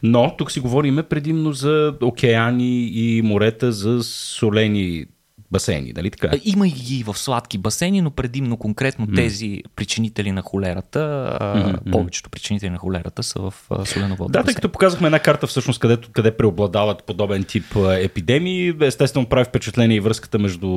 Но 0.03 0.35
тук 0.37 0.51
си 0.51 0.59
говориме 0.59 1.03
предимно 1.03 1.53
за 1.53 1.93
океани 2.01 2.87
и 2.87 3.21
морета, 3.21 3.71
за 3.71 4.03
солени 4.03 5.05
басейни, 5.53 5.93
нали 5.95 6.11
така? 6.11 6.37
Има 6.43 6.67
и 6.67 6.71
ги 6.71 7.03
в 7.03 7.17
сладки 7.17 7.57
басейни, 7.57 8.01
но 8.01 8.11
предимно 8.11 8.57
конкретно 8.57 9.07
mm. 9.07 9.15
тези 9.15 9.63
причинители 9.75 10.31
на 10.31 10.41
холерата, 10.41 10.99
mm-hmm. 11.41 11.91
повечето 11.91 12.29
причинители 12.29 12.69
на 12.69 12.77
холерата 12.77 13.23
са 13.23 13.39
в 13.39 13.53
соленоводни 13.85 14.31
Да, 14.31 14.43
тъй 14.43 14.53
като 14.53 14.69
показахме 14.69 15.07
една 15.07 15.19
карта 15.19 15.47
всъщност, 15.47 15.79
където, 15.79 16.09
къде 16.11 16.37
преобладават 16.37 17.03
подобен 17.03 17.43
тип 17.43 17.65
епидемии, 17.99 18.73
естествено 18.81 19.25
прави 19.25 19.45
впечатление 19.45 19.97
и 19.97 19.99
връзката 19.99 20.39
между, 20.39 20.69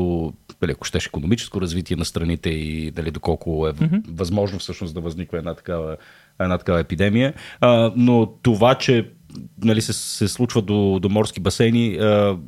дали, 0.61 0.73
ако 0.73 0.85
щеш, 0.85 1.07
економическо 1.07 1.61
развитие 1.61 1.97
на 1.97 2.05
страните 2.05 2.51
и 2.51 2.91
дали 2.91 3.11
доколко 3.11 3.69
е 3.69 3.73
mm-hmm. 3.73 4.03
възможно 4.09 4.59
всъщност 4.59 4.95
да 4.95 5.01
възниква 5.01 5.39
една 5.39 5.55
такава 5.55 5.97
една 6.41 6.59
такава 6.59 6.81
епидемия. 6.81 7.35
А, 7.61 7.93
но 7.97 8.27
това, 8.43 8.75
че 8.75 9.11
нали, 9.65 9.83
се, 9.83 9.93
се 9.93 10.29
случва 10.29 10.63
до, 10.63 10.99
до 10.99 11.09
морски 11.09 11.41
басейни, 11.41 11.97
а, 11.97 12.39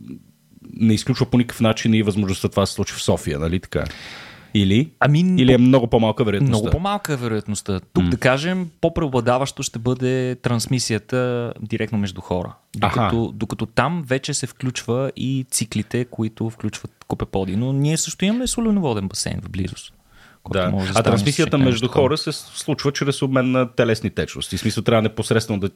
не 0.73 0.95
изключва 0.95 1.27
по 1.27 1.39
никакъв 1.39 1.61
начин 1.61 1.95
и 1.95 2.03
възможността 2.03 2.49
това 2.49 2.63
да 2.63 2.67
се 2.67 2.73
случи 2.73 2.95
в 2.95 3.03
София, 3.03 3.39
нали 3.39 3.61
така? 3.61 3.85
Или? 4.55 4.91
Ами, 5.01 5.21
Или 5.21 5.53
е 5.53 5.59
много 5.59 5.87
по-малка 5.87 6.25
вероятността? 6.25 6.59
Много 6.59 6.71
по-малка 6.71 7.13
е 7.13 7.17
вероятността. 7.17 7.81
Тук 7.93 8.05
mm. 8.05 8.09
да 8.09 8.17
кажем, 8.17 8.71
по-преобладаващо 8.81 9.63
ще 9.63 9.79
бъде 9.79 10.37
трансмисията 10.43 11.53
директно 11.61 11.99
между 11.99 12.21
хора. 12.21 12.55
Докато, 12.77 13.33
докато 13.35 13.67
там 13.67 14.05
вече 14.07 14.35
се 14.35 14.47
включва 14.47 15.13
и 15.17 15.47
циклите, 15.51 16.05
които 16.05 16.51
включват 16.51 17.05
копеподи. 17.09 17.57
Но 17.57 17.73
ние 17.73 17.97
също 17.97 18.25
имаме 18.25 18.47
соленоводен 18.47 19.09
басейн 19.09 19.41
в 19.41 19.51
близост. 19.51 19.95
Да. 20.53 20.71
Може 20.71 20.93
да 20.93 21.01
а 21.01 21.03
трансмисията 21.03 21.59
между 21.59 21.89
хора 21.89 22.17
се 22.19 22.33
случва 22.33 22.93
чрез 22.93 23.23
обмен 23.23 23.51
на 23.51 23.73
телесни 23.73 24.11
течности. 24.11 24.57
В 24.57 24.61
смисъл 24.61 24.85
трябва 24.85 25.03
непосредствено 25.03 25.61
да... 25.61 25.71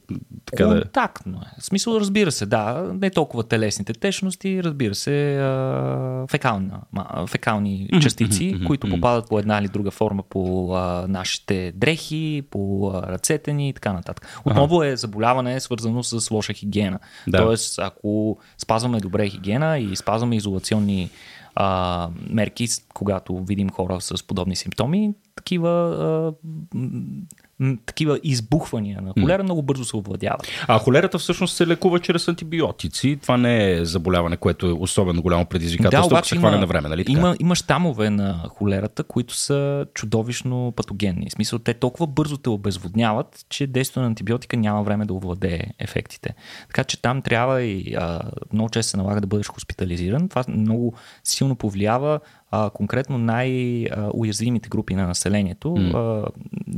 Така 0.47 0.65
Контактно 0.65 1.39
е. 1.39 1.61
В 1.61 1.65
смисъл 1.65 1.97
разбира 1.97 2.33
се, 2.33 2.47
да, 2.47 2.91
не 3.01 3.11
толкова 3.11 3.45
телесните 3.45 3.93
течности, 3.93 4.65
разбира 4.65 4.95
се, 4.95 5.35
фекални, 6.31 6.71
фекални 7.27 7.89
частици, 8.03 8.61
които 8.67 8.89
попадат 8.89 9.29
по 9.29 9.39
една 9.39 9.59
или 9.59 9.69
друга 9.69 9.91
форма 9.91 10.23
по 10.29 10.73
нашите 11.09 11.73
дрехи, 11.77 12.43
по 12.51 12.93
ръцете 13.09 13.53
ни 13.53 13.69
и 13.69 13.73
така 13.73 13.93
нататък. 13.93 14.41
Отново 14.45 14.83
е 14.83 14.97
заболяване 14.97 15.61
свързано 15.61 16.03
с 16.03 16.31
лоша 16.31 16.53
хигиена. 16.53 16.99
Да. 17.29 17.39
Тоест, 17.39 17.79
ако 17.79 18.39
спазваме 18.59 19.01
добре 19.01 19.29
хигиена 19.29 19.79
и 19.79 19.97
спазваме 19.97 20.37
изолационни 20.37 21.11
а, 21.55 22.11
мерки, 22.31 22.69
когато 22.95 23.45
видим 23.45 23.71
хора 23.71 24.01
с 24.01 24.27
подобни 24.27 24.57
симптоми, 24.57 25.15
такива 25.37 25.71
а, 25.71 26.33
такива 27.87 28.21
избухвания 28.23 29.01
на 29.03 29.13
холера 29.23 29.43
много 29.43 29.63
бързо 29.63 29.85
се 29.85 29.97
овладяват. 29.97 30.49
А 30.69 30.79
холерата 30.79 31.19
всъщност 31.19 31.57
се 31.57 31.67
лекува 31.67 32.01
чрез 32.01 32.29
антибиотици. 32.29 33.19
Това 33.23 33.37
не 33.37 33.73
е 33.73 33.85
заболяване, 33.85 34.37
което 34.37 34.67
е 34.67 34.73
особено 34.73 35.23
голямо 35.23 35.47
предизвикателство, 35.47 36.09
да, 36.09 36.15
обаче 36.15 36.29
се 36.29 36.37
хване 36.37 36.57
на 36.57 36.67
време, 36.67 36.89
нали 36.89 37.05
така? 37.05 37.19
Има, 37.19 37.37
има 37.41 37.55
щамове 37.55 38.11
на 38.11 38.45
холерата, 38.49 39.05
които 39.05 39.35
са 39.35 39.87
чудовищно 39.95 40.73
патогенни. 40.77 41.31
В 41.31 41.33
смисъл, 41.33 41.59
те 41.59 41.75
толкова 41.75 42.07
бързо 42.07 42.37
те 42.37 42.51
обезводняват, 42.51 43.47
че 43.49 43.67
действието 43.67 44.01
на 44.01 44.07
антибиотика 44.07 44.57
няма 44.57 44.83
време 44.83 45.05
да 45.05 45.15
овладее 45.15 45.65
ефектите. 45.79 46.35
Така 46.67 46.85
че 46.85 47.03
там 47.03 47.23
трябва 47.23 47.63
и 47.63 47.95
а, 47.99 48.21
много 48.53 48.71
често 48.71 48.91
се 48.91 48.97
налага 48.97 49.21
да 49.21 49.27
бъдеш 49.27 49.47
хоспитализиран. 49.47 50.29
Това 50.29 50.45
много 50.49 50.95
силно 51.25 51.57
повлиява 51.57 52.21
а, 52.53 52.71
конкретно 52.71 53.19
най-уязвимите 53.19 54.69
групи 54.69 54.95
на 54.95 55.07
населението, 55.07 55.69
mm. 55.69 55.95
а, 55.95 56.27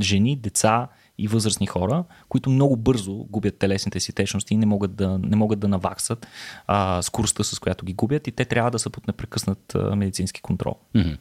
жени, 0.01 0.35
деца, 0.35 0.87
и 1.17 1.27
възрастни 1.27 1.67
хора, 1.67 2.03
които 2.29 2.49
много 2.49 2.77
бързо 2.77 3.13
губят 3.13 3.57
телесните 3.57 3.99
си 3.99 4.13
течности 4.13 4.53
и 4.53 4.57
не 4.57 4.65
могат 4.65 4.95
да, 4.95 5.19
не 5.23 5.35
могат 5.35 5.59
да 5.59 5.67
наваксат 5.67 6.27
а, 6.67 7.01
скоростта, 7.01 7.43
с 7.43 7.59
която 7.59 7.85
ги 7.85 7.93
губят 7.93 8.27
и 8.27 8.31
те 8.31 8.45
трябва 8.45 8.71
да 8.71 8.79
са 8.79 8.89
под 8.89 9.07
непрекъснат 9.07 9.75
а, 9.75 9.95
медицински 9.95 10.41
контрол. 10.41 10.75
Mm-hmm. 10.95 11.17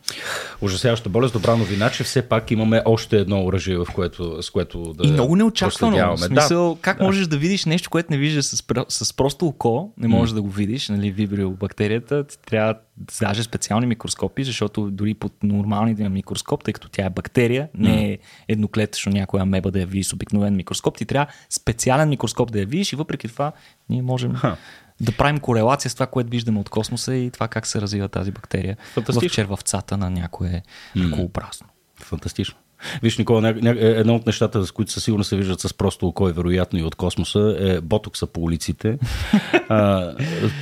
Ужасяваща 0.63 1.09
болест. 1.09 1.33
Добра 1.33 1.57
новина, 1.57 1.91
че 1.91 2.05
все 2.05 2.23
пак 2.23 2.51
имаме 2.51 2.83
още 2.85 3.19
едно 3.19 3.45
оръжие, 3.45 3.77
в 3.77 3.87
което, 3.95 4.43
с 4.43 4.51
което 4.51 4.93
да. 4.93 5.09
И 5.09 5.13
много 5.13 5.37
неочаквано. 5.37 6.17
В 6.17 6.21
смисъл, 6.21 6.75
да. 6.75 6.81
как 6.81 6.99
да. 6.99 7.05
можеш 7.05 7.27
да 7.27 7.37
видиш 7.37 7.65
нещо, 7.65 7.91
което 7.91 8.09
не 8.11 8.19
виждаш 8.19 8.45
с, 8.45 8.65
с 8.89 9.13
просто 9.13 9.47
око, 9.47 9.93
не 9.99 10.09
можеш 10.09 10.33
mm. 10.33 10.35
да 10.35 10.43
го 10.43 10.51
видиш, 10.51 10.89
нали, 10.89 11.11
вибриобактерията, 11.11 12.25
трябва 12.25 12.75
даже 12.97 13.43
специални 13.43 13.87
микроскопи, 13.87 14.45
защото 14.45 14.91
дори 14.91 15.15
под 15.15 15.43
нормалния 15.43 16.11
микроскоп, 16.11 16.65
тъй 16.65 16.75
като 16.75 16.89
тя 16.89 17.07
е 17.07 17.11
бактерия, 17.11 17.69
не 17.75 18.13
е 18.13 18.19
едноклетъчно 18.49 19.13
някоя 19.13 19.43
амеба 19.43 19.71
да 19.71 19.81
я 19.81 19.87
видиш 19.87 20.07
с 20.07 20.13
обикновен 20.13 20.57
микроскоп, 20.57 20.97
ти 20.97 21.05
трябва 21.05 21.33
специален 21.51 22.09
микроскоп 22.09 22.53
да 22.53 22.61
я 22.61 22.67
видиш 22.67 22.93
и 22.93 22.97
въпреки 22.97 23.29
това 23.29 23.53
ние 23.89 24.03
можем 24.03 24.35
Ха. 24.35 24.57
да 25.01 25.13
правим 25.13 25.41
корелация 25.41 25.91
с 25.91 25.95
това, 25.95 26.07
което 26.07 26.31
виждаме 26.31 26.61
от 26.61 26.69
космоса 26.69 27.15
и 27.15 27.31
това 27.31 27.49
как 27.49 27.67
се 27.67 27.81
развива 27.81 28.09
тази 28.09 28.31
бактерия 28.31 28.77
в 28.97 29.29
червавцата 29.31 29.97
на 29.97 30.11
някое 30.11 30.63
ръкообразно. 30.97 31.67
Фантастично. 32.01 32.57
Виж, 33.03 33.19
Никола, 33.19 33.41
ня, 33.41 33.55
ня, 33.63 33.71
е, 33.71 33.87
едно 33.87 34.15
от 34.15 34.27
нещата, 34.27 34.67
с 34.67 34.73
които 34.73 34.93
със 34.93 35.05
сигурно 35.05 35.25
се 35.25 35.37
виждат 35.37 35.61
с 35.61 35.75
просто 35.75 36.07
око 36.07 36.29
и 36.29 36.33
вероятно 36.33 36.79
и 36.79 36.83
от 36.83 36.95
космоса, 36.95 37.57
е 37.59 37.81
ботокса 37.81 38.27
по 38.27 38.41
улиците. 38.41 38.99
а, 39.69 40.13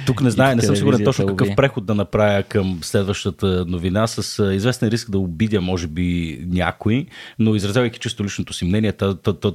тук 0.06 0.20
не 0.20 0.30
знае, 0.30 0.54
не 0.54 0.62
съм 0.62 0.76
сигурен 0.76 1.04
точно 1.04 1.26
какъв 1.26 1.48
преход 1.56 1.86
да 1.86 1.94
направя 1.94 2.42
към 2.42 2.78
следващата 2.82 3.64
новина, 3.68 4.06
с 4.06 4.52
известен 4.54 4.88
риск 4.88 5.10
да 5.10 5.18
обидя, 5.18 5.60
може 5.60 5.86
би, 5.86 6.40
някой, 6.48 7.06
но 7.38 7.54
изразявайки 7.54 7.98
чисто 7.98 8.24
личното 8.24 8.52
си 8.52 8.64
мнение, 8.64 8.92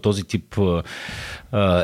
този 0.01 0.23
тип 0.23 0.55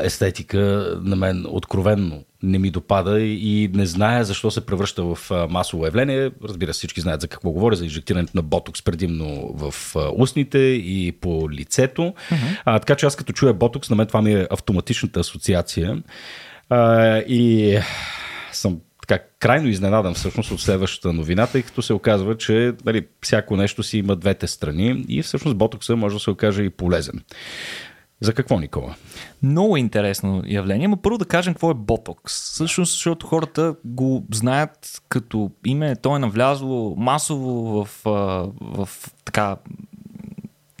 естетика 0.04 0.94
на 1.02 1.16
мен 1.16 1.46
откровенно 1.48 2.24
не 2.44 2.58
ми 2.58 2.70
допада 2.70 3.20
и 3.20 3.70
не 3.74 3.86
зная 3.86 4.24
защо 4.24 4.50
се 4.50 4.66
превръща 4.66 5.02
в 5.04 5.48
масово 5.50 5.84
явление. 5.84 6.30
Разбира 6.44 6.74
се, 6.74 6.78
всички 6.78 7.00
знаят 7.00 7.20
за 7.20 7.28
какво 7.28 7.50
говоря, 7.50 7.76
за 7.76 7.84
инжектирането 7.84 8.32
на 8.34 8.42
ботокс 8.42 8.82
предимно 8.82 9.52
в 9.54 9.96
устните 10.16 10.58
и 10.58 11.12
по 11.20 11.50
лицето. 11.50 12.02
Mm-hmm. 12.02 12.60
А, 12.64 12.78
така 12.78 12.94
че 12.94 13.06
аз 13.06 13.16
като 13.16 13.32
чуя 13.32 13.54
ботокс, 13.54 13.90
на 13.90 13.96
мен 13.96 14.06
това 14.06 14.22
ми 14.22 14.32
е 14.32 14.46
автоматичната 14.50 15.20
асоциация. 15.20 16.02
А, 16.68 17.18
и 17.18 17.78
съм 18.52 18.80
така 19.08 19.24
крайно 19.40 19.68
изненадан 19.68 20.14
всъщност 20.14 20.50
от 20.50 20.60
следващата 20.60 21.12
новина, 21.12 21.46
тъй 21.46 21.62
като 21.62 21.82
се 21.82 21.92
оказва, 21.92 22.36
че 22.36 22.72
нали, 22.84 23.06
всяко 23.22 23.56
нещо 23.56 23.82
си 23.82 23.98
има 23.98 24.16
двете 24.16 24.46
страни 24.46 25.04
и 25.08 25.22
всъщност 25.22 25.56
ботокса 25.56 25.96
може 25.96 26.16
да 26.16 26.20
се 26.20 26.30
окаже 26.30 26.62
и 26.62 26.70
полезен. 26.70 27.20
За 28.24 28.34
какво, 28.34 28.58
Никола? 28.58 28.94
Много 29.42 29.76
интересно 29.76 30.42
явление, 30.46 30.88
но 30.88 30.96
първо 30.96 31.18
да 31.18 31.24
кажем 31.24 31.54
какво 31.54 31.70
е 31.70 31.74
ботокс. 31.74 32.32
Всъщност, 32.32 32.92
защото 32.92 33.26
хората 33.26 33.74
го 33.84 34.24
знаят 34.32 35.02
като 35.08 35.50
име, 35.64 35.96
то 35.96 36.16
е 36.16 36.18
навлязло 36.18 36.94
масово 36.96 37.84
в, 37.84 38.00
в, 38.04 38.50
в 38.60 38.88
така 39.24 39.56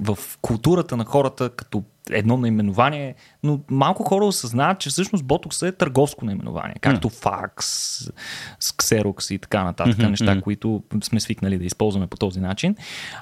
в 0.02 0.18
културата 0.40 0.96
на 0.96 1.04
хората 1.04 1.50
като 1.50 1.82
едно 2.10 2.36
наименование, 2.36 3.14
но 3.42 3.60
малко 3.70 4.02
хора 4.02 4.24
осъзнават, 4.24 4.78
че 4.78 4.90
всъщност 4.90 5.24
ботокс 5.24 5.62
е 5.62 5.72
търговско 5.72 6.24
наименование, 6.24 6.76
както 6.80 7.10
mm. 7.10 7.12
факс, 7.12 7.98
ксерокс 8.76 9.30
и 9.30 9.38
така 9.38 9.64
нататък, 9.64 9.96
mm-hmm, 9.96 10.10
неща, 10.10 10.24
mm-hmm. 10.24 10.42
които 10.42 10.82
сме 11.02 11.20
свикнали 11.20 11.58
да 11.58 11.64
използваме 11.64 12.06
по 12.06 12.16
този 12.16 12.40
начин. 12.40 12.76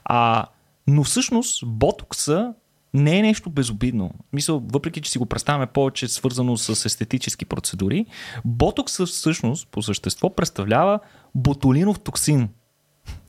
А, 0.05 0.47
но 0.87 1.05
всъщност 1.05 1.67
ботокса 1.67 2.55
не 2.94 3.18
е 3.18 3.22
нещо 3.22 3.50
безобидно. 3.50 4.11
Мисъл, 4.32 4.62
въпреки, 4.72 5.00
че 5.00 5.11
си 5.11 5.18
го 5.18 5.26
представяме 5.26 5.66
повече 5.66 6.08
свързано 6.08 6.56
с 6.56 6.84
естетически 6.84 7.44
процедури, 7.44 8.06
ботокс 8.44 9.04
всъщност 9.04 9.68
по 9.68 9.82
същество 9.82 10.34
представлява 10.34 11.00
ботулинов 11.34 12.00
токсин. 12.00 12.49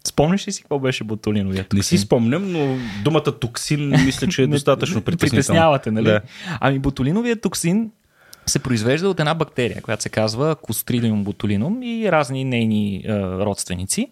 Спомняш 0.08 0.48
ли 0.48 0.52
си 0.52 0.62
какво 0.62 0.80
беше 0.80 1.04
ботулиновия 1.04 1.64
токсин? 1.64 1.78
Не 1.78 1.84
си 1.84 1.98
спомням, 1.98 2.52
но 2.52 2.78
думата 3.04 3.40
токсин 3.40 3.90
мисля, 3.90 4.28
че 4.28 4.44
е 4.44 4.48
достатъчно 4.48 5.02
притеснителна. 5.02 5.40
Притеснявате, 5.40 5.92
нали? 5.92 6.06
Да. 6.06 6.22
Ами 6.60 6.80
ботулиновия 6.80 7.42
токсин 7.42 7.92
се 8.46 8.60
произвежда 8.60 9.10
от 9.10 9.20
една 9.20 9.34
бактерия, 9.34 9.82
която 9.82 10.04
се 10.04 10.10
казва 10.10 10.56
Clostridium 10.56 11.24
botulinum 11.24 11.86
и 11.86 12.12
разни 12.12 12.44
нейни 12.44 13.06
а, 13.08 13.12
родственици. 13.46 14.08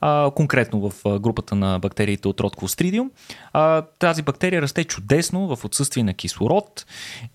А, 0.00 0.30
конкретно 0.30 0.90
в 0.90 1.18
групата 1.18 1.54
на 1.54 1.78
бактериите 1.78 2.28
от 2.28 2.40
род 2.40 2.56
Clostridium. 2.56 3.10
А, 3.52 3.82
тази 3.82 4.22
бактерия 4.22 4.62
расте 4.62 4.84
чудесно 4.84 5.56
в 5.56 5.64
отсъствие 5.64 6.04
на 6.04 6.14
кислород 6.14 6.86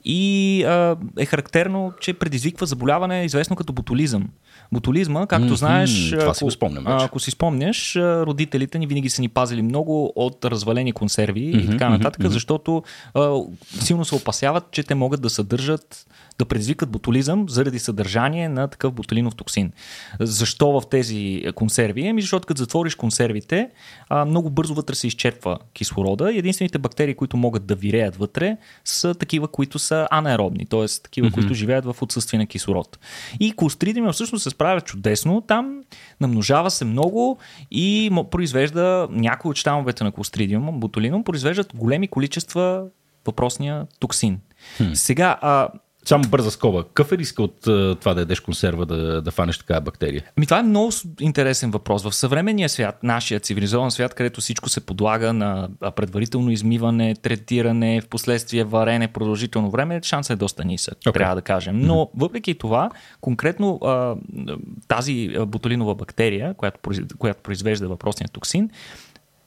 и 0.05 0.63
а, 0.63 0.95
е 1.19 1.25
характерно, 1.25 1.93
че 2.01 2.13
предизвиква 2.13 2.65
заболяване, 2.65 3.25
известно 3.25 3.55
като 3.55 3.73
ботулизъм. 3.73 4.29
Ботулизма, 4.71 5.27
както 5.27 5.47
mm-hmm, 5.47 5.53
знаеш, 5.53 6.09
това 6.09 6.23
ако, 6.23 6.35
си 6.35 6.45
спомням, 6.51 6.83
ако 6.87 7.19
си 7.19 7.31
спомняш, 7.31 7.95
родителите 7.95 8.79
ни 8.79 8.87
винаги 8.87 9.09
са 9.09 9.21
ни 9.21 9.29
пазили 9.29 9.61
много 9.61 10.13
от 10.15 10.45
развалени 10.45 10.91
консерви 10.91 11.41
mm-hmm, 11.41 11.65
и 11.65 11.69
така 11.69 11.89
нататък, 11.89 12.21
mm-hmm. 12.21 12.27
защото 12.27 12.83
а, 13.13 13.41
силно 13.79 14.05
се 14.05 14.15
опасяват, 14.15 14.71
че 14.71 14.83
те 14.83 14.95
могат 14.95 15.21
да 15.21 15.29
съдържат 15.29 16.05
да 16.39 16.45
предизвикат 16.45 16.89
ботулизъм 16.89 17.45
заради 17.49 17.79
съдържание 17.79 18.49
на 18.49 18.67
такъв 18.67 18.93
ботулинов 18.93 19.35
токсин. 19.35 19.71
Защо 20.19 20.71
в 20.71 20.89
тези 20.89 21.45
консерви? 21.55 22.07
Ами 22.07 22.21
защото 22.21 22.47
като 22.47 22.57
затвориш 22.57 22.95
консервите, 22.95 23.69
много 24.27 24.49
бързо 24.49 24.73
вътре 24.73 24.95
се 24.95 25.07
изчерпва 25.07 25.57
кислорода 25.73 26.31
и 26.31 26.37
единствените 26.37 26.77
бактерии, 26.77 27.15
които 27.15 27.37
могат 27.37 27.65
да 27.65 27.75
виреят 27.75 28.15
вътре, 28.15 28.57
са 28.85 29.13
такива, 29.13 29.47
които 29.47 29.79
са 29.79 30.07
анаеробни, 30.11 30.65
т.е. 30.65 30.85
такива, 31.03 31.27
mm-hmm. 31.27 31.33
които 31.33 31.53
живеят 31.53 31.85
в 31.85 31.95
отсъствие 32.01 32.37
на 32.37 32.45
кислород. 32.45 32.99
И 33.39 33.51
колостридиума 33.51 34.11
всъщност 34.11 34.43
се 34.43 34.49
справя 34.49 34.81
чудесно. 34.81 35.41
Там 35.41 35.81
намножава 36.19 36.71
се 36.71 36.85
много 36.85 37.37
и 37.71 38.11
произвежда 38.31 39.07
някои 39.11 39.51
от 39.51 39.57
щамовете 39.57 40.03
на 40.03 40.11
колостридиума, 40.11 40.71
ботулином, 40.71 41.23
произвеждат 41.23 41.75
големи 41.75 42.07
количества 42.07 42.85
въпросния 43.25 43.87
токсин. 43.99 44.39
Хм. 44.77 44.93
Сега, 44.93 45.37
а, 45.41 45.69
само 46.05 46.23
бърза 46.27 46.51
скоба. 46.51 46.83
Какъв 46.83 47.11
е 47.11 47.17
риска 47.17 47.43
от 47.43 47.61
това 47.99 48.13
да 48.13 48.21
ядеш 48.21 48.39
консерва, 48.39 48.85
да, 48.85 49.21
да 49.21 49.31
фанеш 49.31 49.57
такава 49.57 49.81
бактерия? 49.81 50.23
Ми, 50.37 50.45
това 50.45 50.59
е 50.59 50.63
много 50.63 50.91
интересен 51.19 51.71
въпрос. 51.71 52.03
В 52.03 52.15
съвременния 52.15 52.69
свят, 52.69 53.03
нашия 53.03 53.39
цивилизован 53.39 53.91
свят, 53.91 54.13
където 54.13 54.41
всичко 54.41 54.69
се 54.69 54.81
подлага 54.81 55.33
на 55.33 55.69
предварително 55.95 56.51
измиване, 56.51 57.15
третиране, 57.15 58.01
в 58.01 58.07
последствие 58.07 58.63
варене 58.63 59.07
продължително 59.07 59.71
време, 59.71 59.99
шансът 60.03 60.35
е 60.35 60.39
доста 60.39 60.65
нисък, 60.65 60.97
okay. 60.97 61.13
трябва 61.13 61.35
да 61.35 61.41
кажем. 61.41 61.79
Но 61.79 61.95
mm-hmm. 61.95 62.09
въпреки 62.15 62.55
това, 62.55 62.89
конкретно 63.21 63.79
тази 64.87 65.35
ботулинова 65.47 65.95
бактерия, 65.95 66.53
която, 66.53 66.79
която 67.17 67.41
произвежда 67.43 67.87
въпросния 67.87 68.29
токсин, 68.29 68.69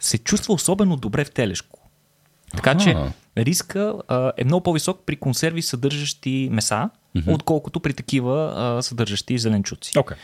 се 0.01 0.19
чувства 0.19 0.55
особено 0.55 0.97
добре 0.97 1.25
в 1.25 1.31
телешко. 1.31 1.78
Така 2.57 2.75
че 2.75 2.97
риска 3.39 3.95
а, 4.09 4.33
е 4.37 4.45
много 4.45 4.63
по-висок 4.63 5.01
при 5.07 5.17
консерви, 5.17 5.63
съдържащи 5.63 6.49
меса, 6.53 6.91
mm-hmm. 7.17 7.35
отколкото 7.35 7.81
при 7.81 7.93
такива 7.93 8.55
а, 8.57 8.83
съдържащи 8.83 9.39
зеленчуци. 9.39 9.95
Okay. 9.95 10.15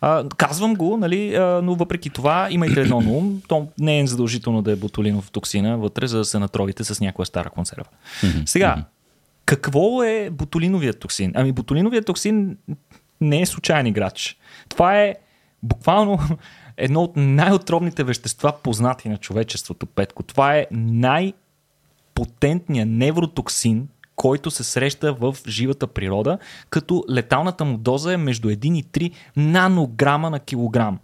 А, 0.00 0.28
казвам 0.28 0.74
го, 0.74 0.96
нали, 0.96 1.34
а, 1.34 1.60
но 1.62 1.74
въпреки 1.74 2.10
това 2.10 2.48
имайте 2.50 2.80
едно 2.80 3.00
на 3.00 3.10
ум. 3.10 3.42
То 3.48 3.68
не 3.78 4.00
е 4.00 4.06
задължително 4.06 4.62
да 4.62 4.72
е 4.72 4.76
ботулинов 4.76 5.30
токсина 5.30 5.78
вътре, 5.78 6.06
за 6.06 6.18
да 6.18 6.24
се 6.24 6.38
натровите 6.38 6.84
с 6.84 7.00
някоя 7.00 7.26
стара 7.26 7.50
консерва. 7.50 7.84
Mm-hmm. 8.22 8.46
Сега, 8.46 8.76
mm-hmm. 8.78 8.84
какво 9.44 10.02
е 10.02 10.30
ботулиновият 10.30 10.98
токсин? 10.98 11.32
Ами 11.34 11.52
ботулиновият 11.52 12.06
токсин 12.06 12.56
не 13.20 13.40
е 13.40 13.46
случайен 13.46 13.86
играч. 13.86 14.36
Това 14.68 15.00
е 15.00 15.14
буквално 15.62 16.18
едно 16.76 17.02
от 17.02 17.12
най-отровните 17.16 18.04
вещества, 18.04 18.52
познати 18.62 19.08
на 19.08 19.16
човечеството, 19.16 19.86
Петко. 19.86 20.22
Това 20.22 20.56
е 20.56 20.66
най- 20.70 21.32
потентния 22.20 22.86
невротоксин, 22.86 23.88
който 24.16 24.50
се 24.50 24.64
среща 24.64 25.12
в 25.12 25.36
живата 25.48 25.86
природа, 25.86 26.38
като 26.70 27.04
леталната 27.10 27.64
му 27.64 27.78
доза 27.78 28.12
е 28.12 28.16
между 28.16 28.48
1 28.48 28.78
и 28.78 28.84
3 28.84 29.12
нанограма 29.36 30.30
на 30.30 30.40
килограм. 30.40 30.98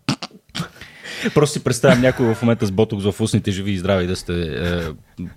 Просто 1.34 1.52
си 1.52 1.64
представям 1.64 2.00
някой 2.00 2.34
в 2.34 2.42
момента 2.42 2.66
с 2.66 2.70
ботокс 2.70 3.04
в 3.04 3.20
устните, 3.20 3.50
живи 3.50 3.72
и 3.72 3.78
здрави 3.78 4.06
да 4.06 4.16
сте. 4.16 4.42
Е, 4.42 4.80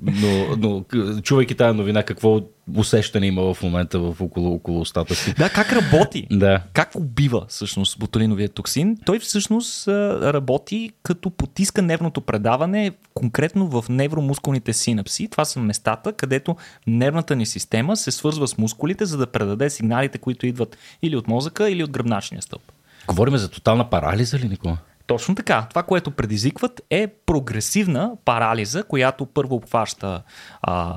но, 0.02 0.56
но 0.58 0.86
чувайки 1.22 1.56
тази 1.56 1.78
новина, 1.78 2.04
какво 2.04 2.42
усещане 2.78 3.28
има 3.28 3.54
в 3.54 3.64
момента 3.64 4.00
в 4.00 4.16
около, 4.22 4.54
около 4.54 4.82
устата 4.82 5.16
си? 5.16 5.34
Да, 5.38 5.50
как 5.50 5.74
работи? 5.74 6.28
Да. 6.32 6.62
Как 6.74 6.96
убива 6.96 7.46
всъщност 7.48 8.00
ботулиновия 8.00 8.50
токсин? 8.50 8.98
Той 9.06 9.20
всъщност 9.20 9.88
работи 9.88 10.92
като 11.04 11.30
потиска 11.30 11.82
нервното 11.82 12.22
предаване 12.22 12.92
конкретно 13.14 13.68
в 13.68 13.86
невромускулните 13.90 14.74
синапси. 14.74 15.28
Това 15.28 15.46
са 15.46 15.60
местата, 15.60 16.14
където 16.14 16.56
нервната 16.88 17.36
ни 17.36 17.46
система 17.46 17.98
се 17.98 18.12
свързва 18.12 18.48
с 18.48 18.58
мускулите, 18.58 19.06
за 19.06 19.18
да 19.18 19.28
предаде 19.28 19.70
сигналите, 19.70 20.18
които 20.18 20.48
идват 20.48 20.78
или 21.02 21.16
от 21.16 21.28
мозъка, 21.28 21.70
или 21.70 21.84
от 21.84 21.90
гръбначния 21.90 22.42
стълб. 22.42 22.64
Говорим 23.08 23.38
за 23.38 23.50
тотална 23.50 23.90
парализа 23.90 24.40
ли, 24.40 24.50
Никола? 24.50 24.78
Точно 25.10 25.36
така. 25.36 25.68
Това, 25.70 25.84
което 25.84 26.12
предизвикват 26.12 26.82
е 26.90 27.08
прогресивна 27.08 28.12
парализа, 28.26 28.84
която 28.84 29.26
първо 29.26 29.56
обхваща 29.56 30.24
а, 30.62 30.96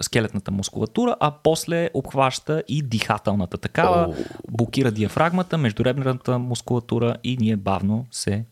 скелетната 0.00 0.50
мускулатура, 0.50 1.16
а 1.20 1.32
после 1.42 1.90
обхваща 1.94 2.62
и 2.68 2.82
дихателната 2.82 3.58
такава, 3.58 4.14
блокира 4.50 4.90
диафрагмата, 4.90 5.58
междуребната 5.58 6.38
мускулатура 6.38 7.16
и 7.24 7.36
ние 7.40 7.56
бавно 7.56 8.06
се 8.10 8.44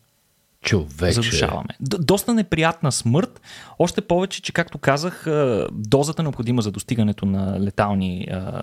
Човече. 0.66 1.12
задушаваме. 1.12 1.68
Д- 1.80 1.98
доста 1.98 2.34
неприятна 2.34 2.92
смърт, 2.92 3.40
още 3.78 4.00
повече, 4.00 4.42
че 4.42 4.52
както 4.52 4.78
казах, 4.78 5.26
дозата 5.72 6.22
необходима 6.22 6.62
за 6.62 6.70
достигането 6.70 7.26
на 7.26 7.60
летални 7.60 8.28
а, 8.32 8.62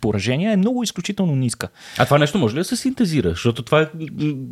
поражения 0.00 0.52
е 0.52 0.56
много 0.56 0.82
изключително 0.82 1.36
ниска. 1.36 1.68
А 1.98 2.04
това 2.04 2.18
нещо 2.18 2.38
може 2.38 2.54
ли 2.54 2.58
да 2.58 2.64
се 2.64 2.76
синтезира? 2.76 3.28
Защото 3.28 3.62
това 3.62 3.80
е, 3.80 3.88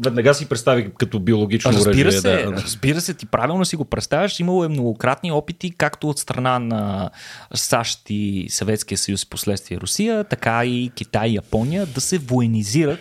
веднага 0.05 0.35
си 0.35 0.49
представи 0.49 0.91
като 0.99 1.21
биологично 1.21 1.73
разбира 1.73 2.09
оръжие. 2.09 2.21
Се, 2.21 2.43
да. 2.43 2.53
Разбира 2.53 3.01
се, 3.01 3.15
ти 3.15 3.27
правилно 3.27 3.65
си 3.65 3.77
го 3.77 3.85
представяш. 3.85 4.41
Имало 4.41 4.65
е 4.65 4.69
многократни 4.69 5.33
опити, 5.33 5.71
както 5.71 6.09
от 6.09 6.19
страна 6.19 6.59
на 6.59 7.11
САЩ 7.55 8.01
и 8.11 8.47
Съветския 8.49 8.99
съюз, 8.99 9.27
последствие 9.27 9.79
Русия, 9.79 10.25
така 10.25 10.65
и 10.65 10.91
Китай 10.95 11.29
и 11.29 11.35
Япония 11.35 11.87
да 11.87 12.01
се 12.01 12.19
военизират 12.19 12.99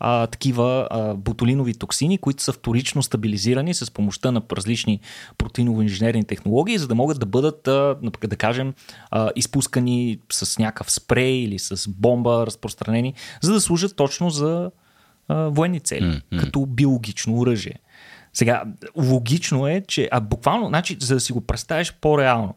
а, 0.00 0.26
такива 0.26 0.88
а, 0.90 1.14
ботулинови 1.14 1.74
токсини, 1.74 2.18
които 2.18 2.42
са 2.42 2.52
вторично 2.52 3.02
стабилизирани 3.02 3.74
с 3.74 3.90
помощта 3.90 4.30
на 4.30 4.42
различни 4.52 5.00
протеиново-инженерни 5.38 6.26
технологии, 6.26 6.78
за 6.78 6.88
да 6.88 6.94
могат 6.94 7.20
да 7.20 7.26
бъдат, 7.26 7.68
а, 7.68 7.96
да 8.28 8.36
кажем, 8.36 8.74
а, 9.10 9.30
изпускани 9.36 10.18
с 10.32 10.58
някакъв 10.58 10.90
спрей 10.90 11.32
или 11.32 11.58
с 11.58 11.90
бомба 11.90 12.46
разпространени, 12.46 13.14
за 13.40 13.52
да 13.52 13.60
служат 13.60 13.96
точно 13.96 14.30
за 14.30 14.70
а, 15.28 15.34
военни 15.34 15.80
цели, 15.80 16.04
mm-hmm. 16.04 16.40
като 16.40 16.66
биологично 16.66 17.38
оръжие. 17.38 17.78
Сега, 18.32 18.64
логично 18.96 19.68
е, 19.68 19.82
че 19.88 20.08
а 20.12 20.20
буквално, 20.20 20.66
значи, 20.66 20.96
за 21.00 21.14
да 21.14 21.20
си 21.20 21.32
го 21.32 21.40
представиш 21.40 21.94
по-реално, 22.00 22.54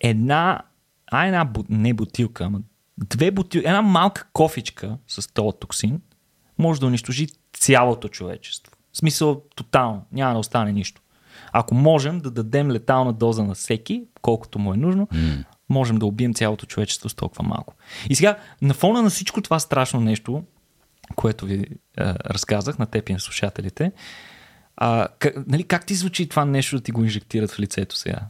една, 0.00 0.62
а 1.10 1.26
една, 1.26 1.50
не 1.68 1.94
бутилка, 1.94 2.44
ама 2.44 2.60
две 2.98 3.30
бутилки, 3.30 3.66
една 3.66 3.82
малка 3.82 4.26
кофичка 4.32 4.98
с 5.08 5.32
този 5.32 5.56
токсин 5.60 6.00
може 6.58 6.80
да 6.80 6.86
унищожи 6.86 7.28
цялото 7.52 8.08
човечество. 8.08 8.72
В 8.92 8.98
смисъл 8.98 9.42
тотално, 9.56 10.06
няма 10.12 10.32
да 10.32 10.38
остане 10.38 10.72
нищо. 10.72 11.02
Ако 11.52 11.74
можем 11.74 12.20
да 12.20 12.30
дадем 12.30 12.70
летална 12.70 13.12
доза 13.12 13.44
на 13.44 13.54
всеки, 13.54 14.04
колкото 14.22 14.58
му 14.58 14.74
е 14.74 14.76
нужно, 14.76 15.06
mm. 15.06 15.44
можем 15.68 15.96
да 15.98 16.06
убием 16.06 16.34
цялото 16.34 16.66
човечество 16.66 17.08
с 17.08 17.14
толкова 17.14 17.44
малко. 17.44 17.74
И 18.10 18.14
сега, 18.14 18.38
на 18.62 18.74
фона 18.74 19.02
на 19.02 19.10
всичко 19.10 19.42
това 19.42 19.58
страшно 19.58 20.00
нещо, 20.00 20.44
което 21.14 21.46
ви 21.46 21.66
а, 21.96 22.14
разказах 22.26 22.78
на 22.78 22.86
теб 22.86 23.08
и 23.08 23.12
на 23.12 23.20
слушателите. 23.20 23.92
А, 24.76 25.08
как, 25.18 25.46
нали, 25.46 25.64
как 25.64 25.86
ти 25.86 25.94
звучи 25.94 26.28
това 26.28 26.44
нещо 26.44 26.76
да 26.76 26.82
ти 26.82 26.92
го 26.92 27.04
инжектират 27.04 27.50
в 27.50 27.60
лицето 27.60 27.96
сега? 27.96 28.20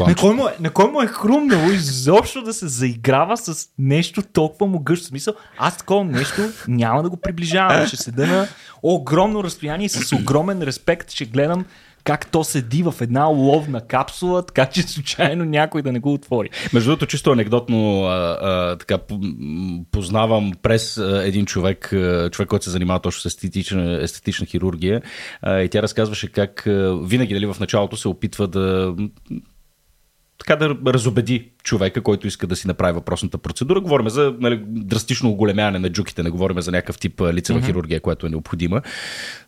На 0.00 0.14
кой, 0.14 0.34
му 0.34 0.46
е, 0.46 0.56
на 0.60 0.70
кой 0.70 0.90
му 0.90 1.02
е 1.02 1.06
хрумнало 1.06 1.70
изобщо 1.70 2.42
да 2.42 2.52
се 2.52 2.68
заиграва 2.68 3.36
с 3.36 3.68
нещо 3.78 4.22
толкова 4.22 4.66
му 4.66 4.78
гъщо 4.78 5.06
смисъл? 5.06 5.34
Аз 5.58 5.76
такова 5.76 6.04
нещо 6.04 6.42
няма 6.68 7.02
да 7.02 7.10
го 7.10 7.16
приближавам. 7.16 7.86
Ще 7.86 7.96
седа 7.96 8.26
на 8.26 8.48
огромно 8.82 9.44
разстояние 9.44 9.86
и 9.86 9.88
с 9.88 10.12
огромен 10.12 10.62
респект 10.62 11.10
ще 11.10 11.24
гледам 11.24 11.64
как 12.04 12.30
то 12.30 12.44
седи 12.44 12.82
в 12.82 12.94
една 13.00 13.24
ловна 13.24 13.80
капсула, 13.80 14.46
така 14.46 14.66
че 14.66 14.82
случайно 14.82 15.44
някой 15.44 15.82
да 15.82 15.92
не 15.92 15.98
го 15.98 16.12
отвори. 16.12 16.48
Между 16.72 16.90
другото, 16.90 17.06
чисто 17.06 17.30
анекдотно 17.30 18.04
а, 18.04 18.38
а, 18.40 18.76
така, 18.76 18.98
познавам 19.92 20.52
през 20.62 20.96
един 20.96 21.46
човек, 21.46 21.88
човек, 22.32 22.48
който 22.48 22.64
се 22.64 22.70
занимава 22.70 23.00
точно 23.00 23.20
с 23.20 23.26
естетична, 23.26 24.02
естетична 24.02 24.46
хирургия 24.46 25.02
а, 25.42 25.60
и 25.60 25.68
тя 25.68 25.82
разказваше 25.82 26.32
как 26.32 26.62
винаги 27.02 27.34
нали, 27.34 27.46
в 27.46 27.56
началото 27.60 27.96
се 27.96 28.08
опитва 28.08 28.48
да 28.48 28.94
така 30.38 30.56
да 30.56 30.92
разобеди 30.92 31.50
човека, 31.62 32.02
който 32.02 32.26
иска 32.26 32.46
да 32.46 32.56
си 32.56 32.66
направи 32.66 32.92
въпросната 32.92 33.38
процедура. 33.38 33.80
Говорим 33.80 34.08
за 34.08 34.34
нали, 34.40 34.62
драстично 34.66 35.30
оголемяване 35.30 35.78
на 35.78 35.90
джуките, 35.90 36.22
не 36.22 36.30
говорим 36.30 36.60
за 36.60 36.70
някакъв 36.70 36.98
тип 36.98 37.20
лицева 37.32 37.60
mm-hmm. 37.60 37.66
хирургия, 37.66 38.00
която 38.00 38.26
е 38.26 38.30
необходима. 38.30 38.82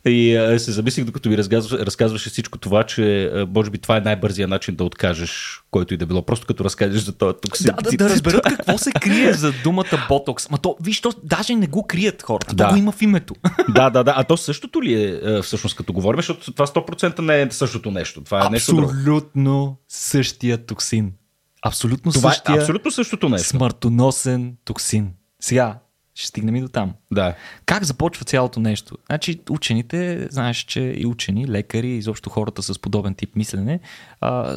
И 0.05 0.37
а, 0.37 0.59
се 0.59 0.73
замислих, 0.73 1.05
докато 1.05 1.29
ви 1.29 1.39
разказваше, 1.39 1.87
разказваше 1.87 2.31
всичко 2.31 2.59
това, 2.59 2.85
че 2.85 3.25
а, 3.25 3.47
може 3.55 3.71
би 3.71 3.79
това 3.79 3.97
е 3.97 4.01
най-бързия 4.01 4.49
начин 4.49 4.75
да 4.75 4.85
откажеш 4.85 5.63
който 5.73 5.95
и 5.95 5.97
да 5.97 6.07
било. 6.07 6.23
Просто 6.23 6.47
като 6.47 6.65
разкажеш 6.65 7.03
за 7.03 7.13
този 7.13 7.37
токсин. 7.43 7.67
Да, 7.67 7.91
да, 7.91 7.97
да 7.97 8.11
разберат 8.11 8.43
какво 8.43 8.79
се 8.79 8.93
крие 8.93 9.33
за 9.33 9.53
думата 9.65 10.07
ботокс. 10.09 10.51
Ма 10.51 10.59
то, 10.59 10.77
виж, 10.83 11.01
то 11.01 11.13
даже 11.23 11.55
не 11.55 11.67
го 11.67 11.87
крият 11.87 12.23
хората. 12.23 12.55
Да. 12.55 12.65
То 12.65 12.71
го 12.71 12.77
има 12.77 12.93
в 12.93 13.03
името. 13.03 13.35
Да, 13.69 13.91
да, 13.91 14.05
да. 14.05 14.15
А 14.17 14.25
то 14.25 14.37
същото 14.37 14.83
ли 14.83 14.95
е 14.95 15.43
всъщност 15.43 15.77
като 15.77 15.93
говорим, 15.93 16.19
защото 16.19 16.53
това 16.53 16.67
100% 16.67 17.19
не 17.19 17.43
е 17.43 17.51
същото 17.51 17.91
нещо. 17.91 18.25
Това 18.25 18.39
е 18.39 18.47
Абсолютно 18.47 18.95
нещо 18.97 19.31
друго. 19.35 19.77
същия 19.89 20.67
токсин. 20.67 21.13
Абсолютно 21.63 22.13
Това 22.13 22.31
е 22.31 22.33
същия. 22.33 22.57
Е 22.57 22.59
абсолютно 22.59 22.91
същото 22.91 23.29
нещо. 23.29 23.49
Смъртоносен 23.49 24.57
токсин. 24.65 25.13
Сега, 25.41 25.79
ще 26.15 26.27
стигнем 26.27 26.57
и 26.57 26.61
до 26.61 26.69
там. 26.69 26.95
Да. 27.13 27.35
Как 27.67 27.85
започва 27.85 28.25
цялото 28.25 28.61
нещо? 28.61 28.99
Значи, 29.07 29.41
учените, 29.51 30.29
знаеш, 30.31 30.57
че 30.59 30.81
и 30.81 31.07
учени, 31.07 31.49
лекари, 31.49 31.89
изобщо 31.89 32.31
хората 32.31 32.63
с 32.63 32.79
подобен 32.79 33.15
тип 33.15 33.37
мислене, 33.37 33.81
а, 34.21 34.57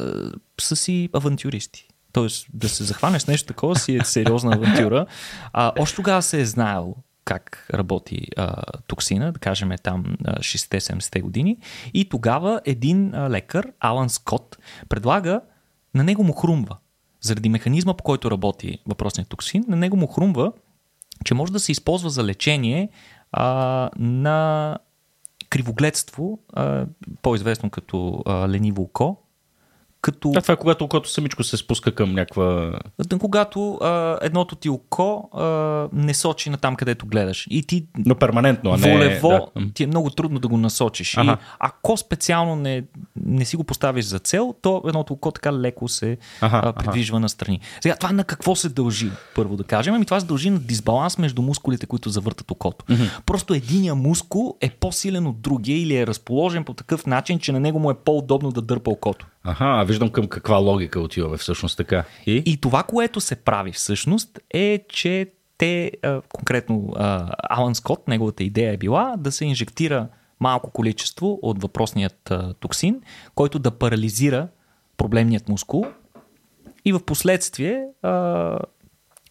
са 0.60 0.76
си 0.76 1.08
авантюристи. 1.12 1.88
Тоест, 2.12 2.46
да 2.54 2.68
се 2.68 2.84
захванеш 2.84 3.22
с 3.22 3.26
нещо 3.26 3.46
такова 3.46 3.76
си 3.76 3.96
е 3.96 4.04
сериозна 4.04 4.54
авантюра. 4.54 5.06
А, 5.52 5.72
още 5.78 5.96
тогава 5.96 6.22
се 6.22 6.40
е 6.40 6.46
знаел 6.46 6.94
как 7.24 7.68
работи 7.74 8.28
а, 8.36 8.62
токсина, 8.86 9.32
да 9.32 9.38
кажем 9.38 9.70
там 9.82 10.04
60-70 10.24 11.20
години. 11.20 11.58
И 11.94 12.08
тогава 12.08 12.60
един 12.64 13.14
а, 13.14 13.30
лекар, 13.30 13.72
Алан 13.80 14.10
Скот, 14.10 14.58
предлага, 14.88 15.40
на 15.94 16.04
него 16.04 16.24
му 16.24 16.32
хрумва 16.32 16.76
заради 17.26 17.48
механизма 17.48 17.94
по 17.94 18.04
който 18.04 18.30
работи 18.30 18.78
въпросният 18.86 19.28
токсин, 19.28 19.64
на 19.68 19.76
него 19.76 19.96
му 19.96 20.06
хрумва, 20.06 20.52
че 21.24 21.34
може 21.34 21.52
да 21.52 21.60
се 21.60 21.72
използва 21.72 22.10
за 22.10 22.24
лечение 22.24 22.88
а, 23.32 23.90
на 23.96 24.78
кривогледство, 25.50 26.38
а, 26.52 26.86
по-известно 27.22 27.70
като 27.70 28.22
а, 28.26 28.48
лениво 28.48 28.82
око, 28.82 29.16
като... 30.06 30.32
А 30.36 30.42
това 30.42 30.54
е 30.54 30.56
когато 30.56 30.84
окото 30.84 31.10
самичко 31.10 31.44
се 31.44 31.56
спуска 31.56 31.92
към 31.92 32.12
някаква... 32.12 32.72
Когато 33.20 33.74
а, 33.74 34.18
едното 34.22 34.56
ти 34.56 34.68
око 34.68 35.28
а, 35.32 35.42
не 35.92 36.14
сочи 36.14 36.50
на 36.50 36.56
там, 36.56 36.76
където 36.76 37.06
гледаш. 37.06 37.46
И 37.50 37.62
ти... 37.62 37.86
Но 37.98 38.14
перманентно, 38.14 38.70
а 38.70 38.76
не... 38.76 38.92
Волево 38.92 39.50
да. 39.56 39.72
ти 39.74 39.82
е 39.82 39.86
много 39.86 40.10
трудно 40.10 40.38
да 40.38 40.48
го 40.48 40.56
насочиш. 40.56 41.16
Ага. 41.16 41.32
И 41.32 41.44
ако 41.58 41.96
специално 41.96 42.56
не, 42.56 42.84
не 43.24 43.44
си 43.44 43.56
го 43.56 43.64
поставиш 43.64 44.04
за 44.04 44.18
цел, 44.18 44.54
то 44.62 44.82
едното 44.86 45.12
око 45.12 45.30
така 45.30 45.52
леко 45.52 45.88
се 45.88 46.18
ага, 46.40 46.60
а, 46.64 46.72
придвижва 46.72 47.16
ага. 47.16 47.20
настрани. 47.20 47.60
Сега, 47.80 47.96
това 47.96 48.12
на 48.12 48.24
какво 48.24 48.56
се 48.56 48.68
дължи, 48.68 49.10
първо 49.34 49.56
да 49.56 49.64
кажем? 49.64 49.94
Ами 49.94 50.04
това 50.04 50.20
се 50.20 50.26
дължи 50.26 50.50
на 50.50 50.58
дисбаланс 50.58 51.18
между 51.18 51.42
мускулите, 51.42 51.86
които 51.86 52.10
завъртат 52.10 52.50
окото. 52.50 52.84
Mm-hmm. 52.84 53.22
Просто 53.26 53.54
единия 53.54 53.94
мускул 53.94 54.56
е 54.60 54.70
по-силен 54.70 55.26
от 55.26 55.40
другия 55.40 55.82
или 55.82 55.96
е 55.96 56.06
разположен 56.06 56.64
по 56.64 56.74
такъв 56.74 57.06
начин, 57.06 57.38
че 57.38 57.52
на 57.52 57.60
него 57.60 57.78
му 57.78 57.90
е 57.90 57.94
по-удобно 57.94 58.50
да 58.50 58.62
дърпа 58.62 58.90
окото. 58.90 59.26
Аха, 59.46 59.84
виждам 59.86 60.10
към 60.10 60.26
каква 60.26 60.56
логика 60.56 61.00
отиваме 61.00 61.36
всъщност 61.36 61.76
така. 61.76 62.04
И, 62.26 62.42
и 62.46 62.56
това, 62.56 62.82
което 62.82 63.20
се 63.20 63.36
прави 63.36 63.72
всъщност 63.72 64.40
е, 64.50 64.84
че 64.88 65.26
те, 65.58 65.92
конкретно 66.32 66.92
Алан 67.50 67.74
Скот, 67.74 68.08
неговата 68.08 68.44
идея 68.44 68.72
е 68.72 68.76
била 68.76 69.14
да 69.18 69.32
се 69.32 69.44
инжектира 69.44 70.08
малко 70.40 70.70
количество 70.70 71.38
от 71.42 71.62
въпросният 71.62 72.32
токсин, 72.60 73.00
който 73.34 73.58
да 73.58 73.70
парализира 73.70 74.48
проблемният 74.96 75.48
мускул 75.48 75.86
и 76.84 76.92
в 76.92 77.04
последствие 77.04 77.84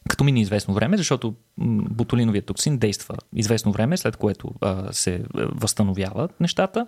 като 0.10 0.24
мине 0.24 0.41
известно 0.41 0.74
време, 0.74 0.98
защото 0.98 1.34
ботулиновия 1.58 2.41
токсин 2.41 2.78
действа 2.78 3.15
известно 3.36 3.72
време, 3.72 3.98
след 3.98 4.18
което 4.18 4.52
а, 4.62 4.94
се 4.94 5.24
възстановяват 5.36 6.41
нещата. 6.41 6.88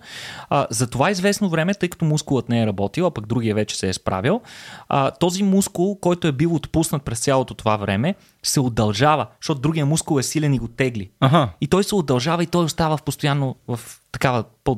А, 0.50 0.68
за 0.70 0.88
това 0.88 1.12
известно 1.12 1.50
време, 1.50 1.74
тъй 1.74 1.90
като 1.90 2.06
мускулът 2.06 2.50
не 2.50 2.62
е 2.62 2.66
работил, 2.66 3.06
а 3.06 3.12
пък 3.12 3.28
другия 3.28 3.56
вече 3.56 3.78
се 3.78 3.90
е 3.90 3.94
справил, 3.94 4.42
а, 4.90 5.12
този 5.12 5.44
мускул, 5.44 6.00
който 6.00 6.28
е 6.28 6.32
бил 6.32 6.56
отпуснат 6.56 7.04
през 7.04 7.20
цялото 7.20 7.54
това 7.54 7.78
време, 7.78 8.16
се 8.44 8.60
удължава, 8.60 9.28
защото 9.42 9.62
другия 9.62 9.86
мускул 9.86 10.20
е 10.20 10.24
силен 10.24 10.54
и 10.54 10.60
го 10.60 10.68
тегли. 10.68 11.10
Ага. 11.20 11.50
И 11.62 11.68
той 11.68 11.84
се 11.84 11.96
удължава 11.96 12.44
и 12.44 12.48
той 12.48 12.64
остава 12.64 12.98
в 12.98 13.04
постоянно 13.04 13.56
в 13.68 13.80
такава 14.12 14.44
по 14.64 14.78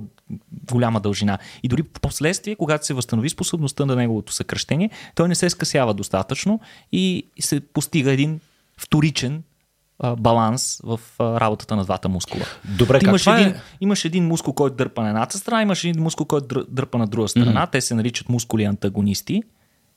голяма 0.71 0.99
дължина. 0.99 1.37
И 1.63 1.67
дори 1.67 1.83
в 1.83 1.99
последствие, 1.99 2.55
когато 2.55 2.85
се 2.85 2.93
възстанови 2.93 3.29
способността 3.29 3.85
на 3.85 3.95
неговото 3.95 4.33
съкръщение, 4.33 4.89
той 5.15 5.27
не 5.27 5.35
се 5.35 5.49
скъсява 5.49 5.93
достатъчно 5.93 6.59
и 6.91 7.27
се 7.39 7.59
постига 7.59 8.11
един 8.11 8.39
вторичен 8.77 9.43
баланс 10.17 10.81
в 10.83 10.99
работата 11.19 11.75
на 11.75 11.83
двата 11.83 12.09
мускула. 12.09 12.45
Добре, 12.77 12.99
Ти 12.99 13.05
имаш, 13.05 13.27
е? 13.27 13.31
един, 13.31 13.53
имаш 13.81 14.05
един 14.05 14.27
мускул, 14.27 14.53
който 14.53 14.75
дърпа 14.75 15.01
на 15.01 15.07
едната 15.07 15.37
страна, 15.37 15.61
имаш 15.61 15.83
един 15.83 16.03
мускул, 16.03 16.25
който 16.25 16.65
дърпа 16.69 16.97
на 16.97 17.07
друга 17.07 17.27
страна. 17.27 17.67
Mm-hmm. 17.67 17.71
Те 17.71 17.81
се 17.81 17.95
наричат 17.95 18.29
мускули 18.29 18.63
антагонисти. 18.63 19.43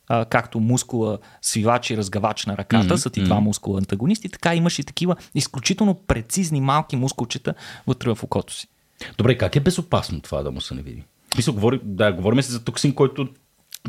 А, 0.09 0.25
както 0.25 0.61
мускула 0.61 1.19
свивач 1.43 1.91
и 1.91 1.97
разгавач 1.97 2.47
на 2.47 2.57
ръката 2.57 2.95
mm-hmm. 2.95 2.97
са 2.97 3.11
ти 3.11 3.23
два 3.23 3.41
мускула 3.41 3.79
антагонисти, 3.79 4.29
така 4.29 4.55
имаш 4.55 4.79
и 4.79 4.85
такива 4.85 5.17
изключително 5.35 5.95
прецизни 5.95 6.61
малки 6.61 6.97
мускулчета 6.97 7.55
вътре 7.87 8.15
в 8.15 8.23
окото 8.23 8.55
си. 8.55 8.69
Добре, 9.19 9.39
как 9.39 9.57
е 9.57 9.61
безопасно 9.61 10.21
това 10.21 10.43
да 10.43 10.51
му 10.51 10.61
се 10.61 10.75
не 10.75 10.83
види? 10.83 11.03
Мисля, 11.37 11.53
говори, 11.53 11.81
да, 11.85 12.13
говорим 12.13 12.43
се 12.43 12.53
за 12.53 12.65
токсин, 12.65 12.95
който 12.95 13.29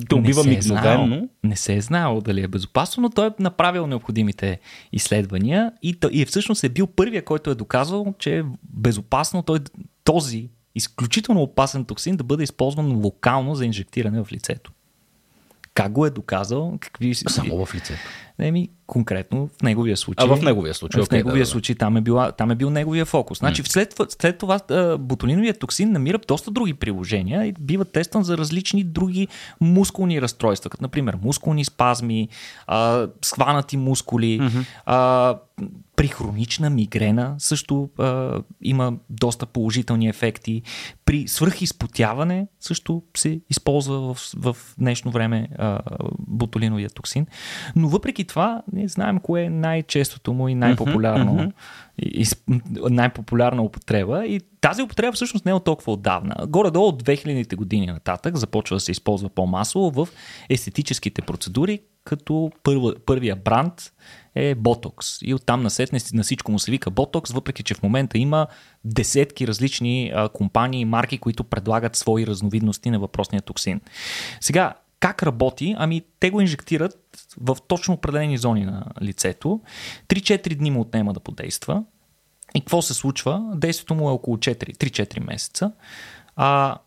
те 0.09 0.15
убива 0.15 0.43
не 0.43 0.61
се 0.61 0.73
Е 0.73 1.21
не 1.43 1.55
се 1.55 1.75
е 1.75 1.81
знал 1.81 2.21
дали 2.21 2.41
е 2.41 2.47
безопасно, 2.47 3.01
но 3.01 3.09
той 3.09 3.27
е 3.27 3.31
направил 3.39 3.87
необходимите 3.87 4.59
изследвания 4.91 5.71
и, 5.81 5.97
и 6.11 6.21
е 6.21 6.25
всъщност 6.25 6.63
е 6.63 6.69
бил 6.69 6.87
първия, 6.87 7.25
който 7.25 7.49
е 7.49 7.55
доказал, 7.55 8.13
че 8.19 8.37
е 8.37 8.43
безопасно 8.63 9.43
той, 9.43 9.59
този 10.03 10.49
изключително 10.75 11.41
опасен 11.41 11.85
токсин 11.85 12.17
да 12.17 12.23
бъде 12.23 12.43
използван 12.43 12.91
локално 12.91 13.55
за 13.55 13.65
инжектиране 13.65 14.23
в 14.23 14.31
лицето. 14.31 14.71
Как 15.73 15.91
го 15.91 16.05
е 16.05 16.09
доказал? 16.09 16.77
Какви... 16.79 17.15
Само 17.15 17.65
в 17.65 17.75
лицето. 17.75 18.01
Еми, 18.39 18.69
конкретно 18.87 19.49
в 19.59 19.63
неговия 19.63 19.97
случай. 19.97 20.25
А 20.29 20.35
в 20.35 20.41
неговия 20.41 20.73
случай. 20.73 21.01
В 21.01 21.05
okay, 21.05 21.11
неговия 21.13 21.43
да, 21.43 21.45
случай 21.45 21.75
там 21.75 21.97
е, 21.97 22.01
била, 22.01 22.31
там 22.31 22.51
е 22.51 22.55
бил 22.55 22.69
неговия 22.69 23.05
фокус. 23.05 23.39
Значи, 23.39 23.63
mm. 23.63 23.67
след, 23.67 23.95
след 24.09 24.37
това 24.37 24.59
ботулиновият 24.99 25.59
токсин 25.59 25.91
намира 25.91 26.19
доста 26.27 26.51
други 26.51 26.73
приложения 26.73 27.45
и 27.45 27.53
бива 27.59 27.85
тестван 27.85 28.23
за 28.23 28.37
различни 28.37 28.83
други 28.83 29.27
мускулни 29.61 30.21
разстройства, 30.21 30.69
като 30.69 30.83
например 30.83 31.17
мускулни 31.23 31.65
спазми, 31.65 32.29
а, 32.67 33.07
схванати 33.21 33.77
мускули, 33.77 34.39
mm-hmm. 34.39 34.65
а, 34.85 35.37
при 35.95 36.07
хронична 36.07 36.69
мигрена 36.69 37.35
също 37.37 37.89
а, 37.99 38.41
има 38.61 38.93
доста 39.09 39.45
положителни 39.45 40.07
ефекти. 40.07 40.61
При 41.05 41.27
свръхизпотяване 41.27 42.47
също 42.59 43.03
се 43.17 43.39
използва 43.49 44.13
в, 44.13 44.17
в 44.37 44.57
днешно 44.77 45.11
време 45.11 45.49
а, 45.57 45.79
ботулиновия 46.19 46.89
токсин. 46.89 47.27
Но 47.75 47.87
въпреки 47.87 48.22
това, 48.23 48.61
не 48.73 48.87
знаем 48.87 49.19
кое 49.19 49.41
е 49.41 49.49
най-честото 49.49 50.33
му 50.33 50.47
и 50.47 50.55
най-популярно, 50.55 51.37
mm-hmm. 51.37 51.51
и, 51.99 52.21
и, 52.21 52.25
най-популярна 52.89 53.61
употреба. 53.61 54.25
И 54.25 54.41
тази 54.61 54.81
употреба 54.81 55.11
всъщност 55.11 55.45
не 55.45 55.51
е 55.51 55.53
от 55.53 55.63
толкова 55.63 55.93
отдавна. 55.93 56.35
Горе-долу 56.47 56.87
от 56.87 57.03
2000-те 57.03 57.55
години 57.55 57.85
нататък 57.85 58.37
започва 58.37 58.75
да 58.75 58.79
се 58.79 58.91
използва 58.91 59.29
по-масово 59.29 59.91
в 59.91 60.07
естетическите 60.49 61.21
процедури, 61.21 61.79
като 62.03 62.51
първа, 62.63 62.95
първия 63.05 63.35
бранд 63.35 63.73
е 64.35 64.55
Ботокс. 64.55 65.21
И 65.21 65.33
оттам 65.33 65.63
насетне 65.63 65.99
на 66.13 66.23
всичко 66.23 66.51
му 66.51 66.59
се 66.59 66.71
вика 66.71 66.91
Ботокс, 66.91 67.31
въпреки 67.31 67.63
че 67.63 67.73
в 67.73 67.83
момента 67.83 68.17
има 68.17 68.47
десетки 68.85 69.47
различни 69.47 70.11
а, 70.15 70.29
компании 70.29 70.81
и 70.81 70.85
марки, 70.85 71.17
които 71.17 71.43
предлагат 71.43 71.95
свои 71.95 72.27
разновидности 72.27 72.91
на 72.91 72.99
въпросния 72.99 73.41
токсин. 73.41 73.81
Сега, 74.41 74.73
как 75.03 75.23
работи? 75.23 75.75
Ами 75.77 76.01
те 76.19 76.29
го 76.29 76.41
инжектират 76.41 76.97
в 77.41 77.57
точно 77.67 77.93
определени 77.93 78.37
зони 78.37 78.65
на 78.65 78.85
лицето. 79.01 79.61
3-4 80.07 80.55
дни 80.55 80.71
му 80.71 80.81
отнема 80.81 81.13
да 81.13 81.19
подейства. 81.19 81.83
И 82.55 82.61
какво 82.61 82.81
се 82.81 82.93
случва? 82.93 83.51
Действието 83.55 83.95
му 83.95 84.09
е 84.09 84.11
около 84.11 84.37
4, 84.37 84.77
3-4 84.77 85.19
месеца. 85.19 85.71
А, 86.35 86.77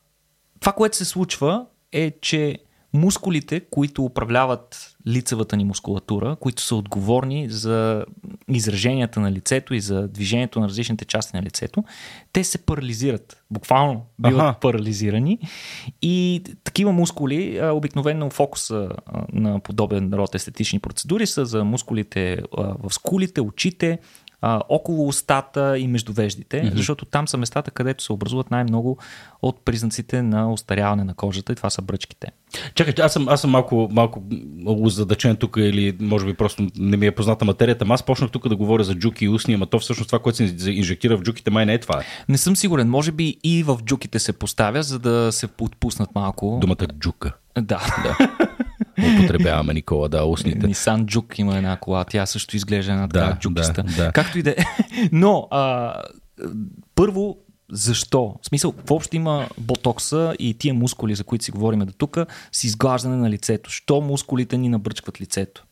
това, 0.60 0.72
което 0.72 0.96
се 0.96 1.04
случва 1.04 1.66
е, 1.92 2.10
че 2.10 2.58
мускулите, 2.96 3.60
които 3.70 4.04
управляват 4.04 4.96
лицевата 5.08 5.56
ни 5.56 5.64
мускулатура, 5.64 6.36
които 6.40 6.62
са 6.62 6.76
отговорни 6.76 7.48
за 7.50 8.04
израженията 8.48 9.20
на 9.20 9.32
лицето 9.32 9.74
и 9.74 9.80
за 9.80 10.08
движението 10.08 10.60
на 10.60 10.68
различните 10.68 11.04
части 11.04 11.36
на 11.36 11.42
лицето, 11.42 11.84
те 12.32 12.44
се 12.44 12.58
парализират. 12.58 13.42
Буквално 13.50 14.06
биват 14.18 14.40
ага. 14.40 14.56
парализирани. 14.60 15.38
И 16.02 16.42
такива 16.64 16.92
мускули, 16.92 17.60
обикновено 17.62 18.30
фокуса 18.30 18.88
на 19.32 19.60
подобен 19.60 20.14
род 20.14 20.34
естетични 20.34 20.78
процедури 20.78 21.26
са 21.26 21.46
за 21.46 21.64
мускулите 21.64 22.38
в 22.56 22.94
скулите, 22.94 23.40
очите, 23.40 23.98
а, 24.46 24.60
около 24.68 25.08
устата 25.08 25.78
и 25.78 25.88
между 25.88 26.12
веждите, 26.12 26.62
mm-hmm. 26.62 26.76
защото 26.76 27.04
там 27.04 27.28
са 27.28 27.36
местата, 27.36 27.70
където 27.70 28.04
се 28.04 28.12
образуват 28.12 28.50
най-много 28.50 28.98
от 29.42 29.64
признаците 29.64 30.22
на 30.22 30.52
остаряване 30.52 31.04
на 31.04 31.14
кожата 31.14 31.52
и 31.52 31.56
това 31.56 31.70
са 31.70 31.82
бръчките. 31.82 32.28
Чакай, 32.74 32.94
аз 33.04 33.12
съм, 33.12 33.28
аз 33.28 33.40
съм 33.40 33.50
малко, 33.50 33.88
малко 33.92 34.22
задачен 34.86 35.36
тук 35.36 35.56
или 35.58 35.96
може 36.00 36.26
би 36.26 36.34
просто 36.34 36.66
не 36.78 36.96
ми 36.96 37.06
е 37.06 37.10
позната 37.10 37.44
материята, 37.44 37.86
аз 37.88 38.02
почнах 38.02 38.30
тук 38.30 38.48
да 38.48 38.56
говоря 38.56 38.84
за 38.84 38.94
джуки 38.94 39.24
и 39.24 39.28
устни, 39.28 39.54
ама 39.54 39.66
то 39.66 39.78
всъщност 39.78 40.08
това, 40.08 40.18
което 40.18 40.36
се 40.36 40.70
инжектира 40.70 41.16
в 41.16 41.22
джуките, 41.22 41.50
май 41.50 41.66
не 41.66 41.74
е 41.74 41.78
това. 41.78 42.02
Не 42.28 42.38
съм 42.38 42.56
сигурен, 42.56 42.88
може 42.88 43.12
би 43.12 43.36
и 43.44 43.62
в 43.62 43.78
джуките 43.84 44.18
се 44.18 44.32
поставя, 44.32 44.82
за 44.82 44.98
да 44.98 45.32
се 45.32 45.48
отпуснат 45.60 46.14
малко. 46.14 46.58
Думата 46.60 46.86
джука. 46.98 47.32
Да. 47.58 47.80
да. 48.02 48.16
употребяваме, 48.98 49.74
Никола, 49.74 50.08
да, 50.08 50.24
устните. 50.24 50.66
Нисан 50.66 51.06
Джук 51.06 51.38
има 51.38 51.56
една 51.56 51.76
кола, 51.76 52.04
тя 52.04 52.26
също 52.26 52.56
изглежда 52.56 52.92
една 52.92 53.08
така 53.08 53.26
да, 53.26 53.38
джукиста. 53.38 53.82
Да, 53.82 54.04
да. 54.04 54.12
Както 54.12 54.38
и 54.38 54.42
да 54.42 54.50
е. 54.50 54.56
Но, 55.12 55.48
а, 55.50 55.94
първо, 56.94 57.36
защо? 57.72 58.34
В 58.42 58.46
смисъл, 58.46 58.74
въобще 58.86 59.16
има 59.16 59.48
ботокса 59.58 60.34
и 60.38 60.54
тия 60.54 60.74
мускули, 60.74 61.14
за 61.14 61.24
които 61.24 61.44
си 61.44 61.50
говорим 61.50 61.80
до 61.80 61.92
тук, 61.92 62.18
с 62.52 62.64
изглаждане 62.64 63.16
на 63.16 63.30
лицето. 63.30 63.70
Що 63.70 64.00
мускулите 64.00 64.58
ни 64.58 64.68
набръчкват 64.68 65.20
лицето? 65.20 65.64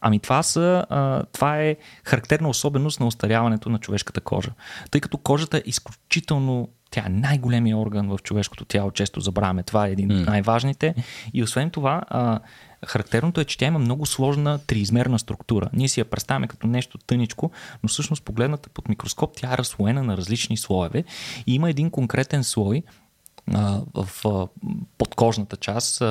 Ами 0.00 0.20
това, 0.20 0.42
са, 0.42 0.86
а, 0.90 1.22
това 1.32 1.62
е 1.62 1.76
характерна 2.04 2.48
особеност 2.48 3.00
на 3.00 3.06
остаряването 3.06 3.68
на 3.68 3.78
човешката 3.78 4.20
кожа. 4.20 4.50
Тъй 4.90 5.00
като 5.00 5.18
кожата 5.18 5.58
е 5.58 5.62
изключително 5.66 6.68
тя 6.94 7.04
е 7.06 7.08
най-големия 7.08 7.78
орган 7.78 8.08
в 8.08 8.18
човешкото 8.22 8.64
тяло, 8.64 8.90
често 8.90 9.20
забравяме. 9.20 9.62
Това 9.62 9.86
е 9.86 9.90
един 9.90 10.12
от 10.12 10.26
най-важните. 10.26 10.94
И 11.34 11.42
освен 11.42 11.70
това, 11.70 12.02
а, 12.08 12.40
характерното 12.86 13.40
е, 13.40 13.44
че 13.44 13.58
тя 13.58 13.66
има 13.66 13.78
много 13.78 14.06
сложна 14.06 14.58
триизмерна 14.58 15.18
структура. 15.18 15.70
Ние 15.72 15.88
си 15.88 16.00
я 16.00 16.04
представяме 16.04 16.46
като 16.48 16.66
нещо 16.66 16.98
тъничко, 16.98 17.50
но 17.82 17.88
всъщност 17.88 18.22
погледната 18.22 18.68
под 18.68 18.88
микроскоп 18.88 19.36
тя 19.36 19.52
е 19.52 19.58
разслоена 19.58 20.02
на 20.02 20.16
различни 20.16 20.56
слоеве 20.56 21.04
и 21.46 21.54
има 21.54 21.70
един 21.70 21.90
конкретен 21.90 22.44
слой 22.44 22.82
в 23.94 24.08
подкожната 24.98 25.56
част, 25.56 26.02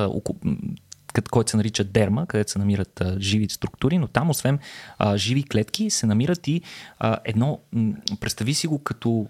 който 1.30 1.50
се 1.50 1.56
нарича 1.56 1.84
дерма, 1.84 2.26
където 2.26 2.50
се 2.50 2.58
намират 2.58 3.02
живи 3.18 3.48
структури, 3.48 3.98
но 3.98 4.08
там 4.08 4.30
освен 4.30 4.58
живи 5.16 5.42
клетки 5.42 5.90
се 5.90 6.06
намират 6.06 6.48
и 6.48 6.62
едно, 7.24 7.58
представи 8.20 8.54
си 8.54 8.66
го 8.66 8.78
като 8.78 9.26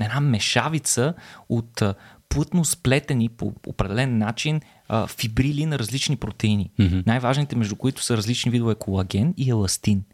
една 0.00 0.20
мешавица 0.20 1.14
от 1.48 1.82
плътно 2.28 2.64
сплетени 2.64 3.28
по 3.28 3.52
определен 3.66 4.18
начин 4.18 4.60
а, 4.88 5.06
фибрили 5.06 5.66
на 5.66 5.78
различни 5.78 6.16
протеини. 6.16 6.70
Mm-hmm. 6.80 7.06
Най-важните, 7.06 7.56
между 7.56 7.76
които 7.76 8.02
са 8.02 8.16
различни 8.16 8.50
видове 8.50 8.74
колаген 8.74 9.34
и 9.36 9.50
еластин. 9.50 10.04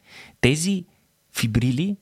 Тези 0.41 0.85
фибрили 1.37 1.97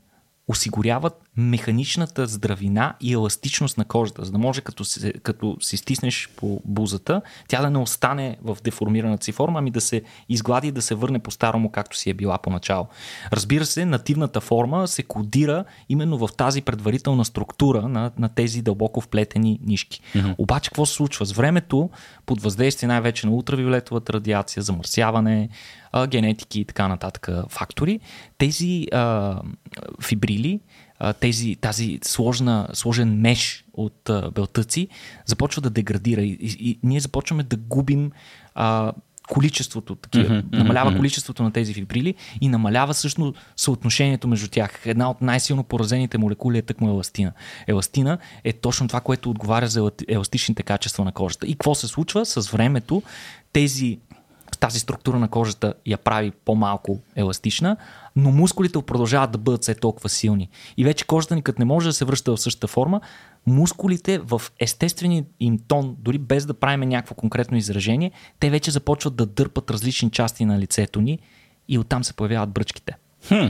осигуряват 0.49 1.28
механичната 1.39 2.27
здравина 2.27 2.95
и 3.01 3.13
еластичност 3.13 3.79
на 3.79 3.85
кожата, 3.85 4.25
за 4.25 4.33
да 4.33 4.39
може 4.39 4.61
като, 4.61 4.85
се, 4.85 5.13
като 5.13 5.57
си 5.61 5.77
стиснеш 5.77 6.29
по 6.37 6.61
бузата, 6.65 7.23
тя 7.49 7.61
да 7.63 7.71
не 7.71 7.79
остане 7.79 8.37
в 8.43 8.59
деформираната 8.65 9.25
си 9.25 9.33
форма, 9.33 9.59
ами 9.59 9.71
да 9.71 9.81
се 9.81 10.03
изглади 10.29 10.69
и 10.69 10.73
да 10.73 10.83
се 10.83 10.95
върне 10.95 11.19
по-старому, 11.19 11.71
както 11.71 11.97
си 11.97 12.11
е 12.11 12.15
била 12.15 12.39
поначало. 12.39 12.87
Разбира 13.33 13.67
се, 13.67 13.85
нативната 13.85 14.41
форма 14.41 14.89
се 14.89 15.03
кодира 15.03 15.65
именно 15.89 16.19
в 16.19 16.29
тази 16.37 16.63
предварителна 16.63 17.25
структура 17.25 17.89
на, 17.89 18.11
на 18.19 18.29
тези 18.29 18.63
дълбоко 18.63 19.01
вплетени 19.01 19.61
нишки. 19.63 20.01
Mm-hmm. 20.15 20.35
Обаче, 20.39 20.71
какво 20.71 20.87
се 20.87 20.95
случва? 20.95 21.27
С 21.27 21.33
времето, 21.33 21.91
под 22.27 22.43
въздействие 22.43 22.87
най-вече 22.87 23.27
на 23.27 23.33
ултравиолетовата 23.33 24.13
радиация, 24.13 24.63
замърсяване, 24.63 25.49
генетики 26.09 26.61
и 26.61 26.65
така 26.65 26.89
нататък 26.89 27.29
фактори, 27.49 28.01
тези 28.39 28.87
а, 28.93 29.41
фибрили 30.03 30.61
тези, 31.21 31.57
тази 31.57 31.99
сложна, 32.03 32.69
сложен 32.73 33.21
меш 33.21 33.65
от 33.73 34.11
а, 34.11 34.31
белтъци 34.31 34.89
започва 35.27 35.63
да 35.63 35.71
деградира 35.71 36.23
и, 36.23 36.39
и, 36.41 36.71
и 36.71 36.79
ние 36.83 37.01
започваме 37.01 37.43
да 37.43 37.57
губим 37.57 38.13
а, 38.55 38.93
количеството, 39.29 39.95
такива, 39.95 40.29
mm-hmm, 40.29 40.57
намалява 40.57 40.93
mm-hmm. 40.93 40.97
количеството 40.97 41.43
на 41.43 41.53
тези 41.53 41.75
фибрили 41.75 42.15
и 42.41 42.49
намалява 42.49 42.95
също 42.95 43.35
съотношението 43.57 44.29
между 44.29 44.49
тях. 44.49 44.83
Една 44.87 45.11
от 45.11 45.21
най-силно 45.21 45.65
поразените 45.65 46.19
молекули 46.19 46.59
е 46.59 46.63
тъкмо 46.63 46.89
еластина. 46.89 47.33
Еластина 47.67 48.19
е 48.45 48.53
точно 48.53 48.89
това, 48.89 49.01
което 49.01 49.31
отговаря 49.31 49.67
за 49.67 49.91
еластичните 50.09 50.63
качества 50.63 51.05
на 51.05 51.13
кожата. 51.13 51.47
И 51.47 51.53
какво 51.53 51.75
се 51.75 51.87
случва? 51.87 52.27
С 52.27 52.51
времето 52.51 53.03
тези 53.53 53.99
тази 54.61 54.79
структура 54.79 55.19
на 55.19 55.29
кожата 55.29 55.75
я 55.87 55.99
прави 55.99 56.31
по-малко 56.31 57.01
еластична, 57.17 57.77
но 58.19 58.31
мускулите 58.31 58.83
продължават 58.83 59.31
да 59.31 59.39
бъдат 59.39 59.63
все 59.63 59.75
толкова 59.75 60.09
силни. 60.09 60.49
И 60.77 60.85
вече 60.85 61.07
кожата 61.07 61.35
ни, 61.35 61.43
като 61.43 61.59
не 61.59 61.65
може 61.65 61.89
да 61.89 61.93
се 61.93 62.05
връща 62.05 62.37
в 62.37 62.41
същата 62.41 62.67
форма, 62.67 63.01
мускулите 63.47 64.19
в 64.19 64.43
естествения 64.59 65.25
им 65.41 65.59
тон, 65.69 65.97
дори 65.99 66.19
без 66.19 66.47
да 66.47 66.55
правим 66.55 66.89
някакво 66.89 67.15
конкретно 67.15 67.57
изражение, 67.57 68.13
те 68.41 68.51
вече 68.51 68.71
започват 68.71 69.17
да 69.17 69.27
дърпат 69.27 69.71
различни 69.71 70.11
части 70.11 70.45
на 70.45 70.59
лицето 70.59 71.01
ни 71.01 71.19
и 71.69 71.79
оттам 71.79 72.05
се 72.05 72.15
появяват 72.15 72.51
бръчките. 72.51 72.97
Хм. 73.29 73.47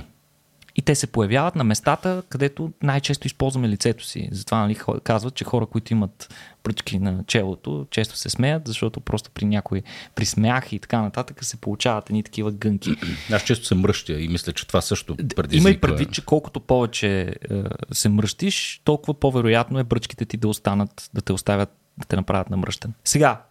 И 0.79 0.83
те 0.83 0.95
се 0.95 1.07
появяват 1.07 1.57
на 1.57 1.64
местата, 1.64 2.23
където 2.29 2.73
най-често 2.83 3.27
използваме 3.27 3.69
лицето 3.69 4.05
си. 4.05 4.29
Затова 4.33 4.59
нали, 4.59 4.79
казват, 5.05 5.35
че 5.35 5.45
хора, 5.45 5.67
които 5.67 5.93
имат 5.93 6.35
пръчки 6.62 6.99
на 6.99 7.25
челото, 7.27 7.87
често 7.91 8.17
се 8.17 8.31
смеят, 8.31 8.67
защото 8.67 9.01
просто 9.01 9.31
при 9.31 9.45
някой 9.45 9.83
при 10.14 10.27
смях 10.27 10.73
и 10.73 10.79
така 10.79 11.03
нататък 11.03 11.45
се 11.45 11.57
получават 11.57 12.11
едни 12.11 12.23
такива 12.23 12.53
гънки. 12.53 12.91
Аз 13.33 13.43
често 13.43 13.67
се 13.67 13.75
мръщя 13.75 14.21
и 14.21 14.29
мисля, 14.29 14.53
че 14.53 14.67
това 14.67 14.81
също 14.81 15.17
предизвиква... 15.17 15.57
Има 15.57 15.71
и 15.71 15.81
предвид, 15.81 16.12
че 16.12 16.25
колкото 16.25 16.61
повече 16.61 17.21
е, 17.21 17.35
се 17.93 18.09
мръщиш, 18.09 18.81
толкова 18.85 19.14
по-вероятно 19.14 19.79
е 19.79 19.85
бръчките 19.85 20.25
ти 20.25 20.37
да 20.37 20.49
останат, 20.49 21.11
да 21.14 21.21
те 21.21 21.33
оставят 21.33 21.71
да 21.99 22.07
те 22.07 22.17
направят 22.17 22.51
намръщен. 22.51 22.93
Сега, 23.05 23.43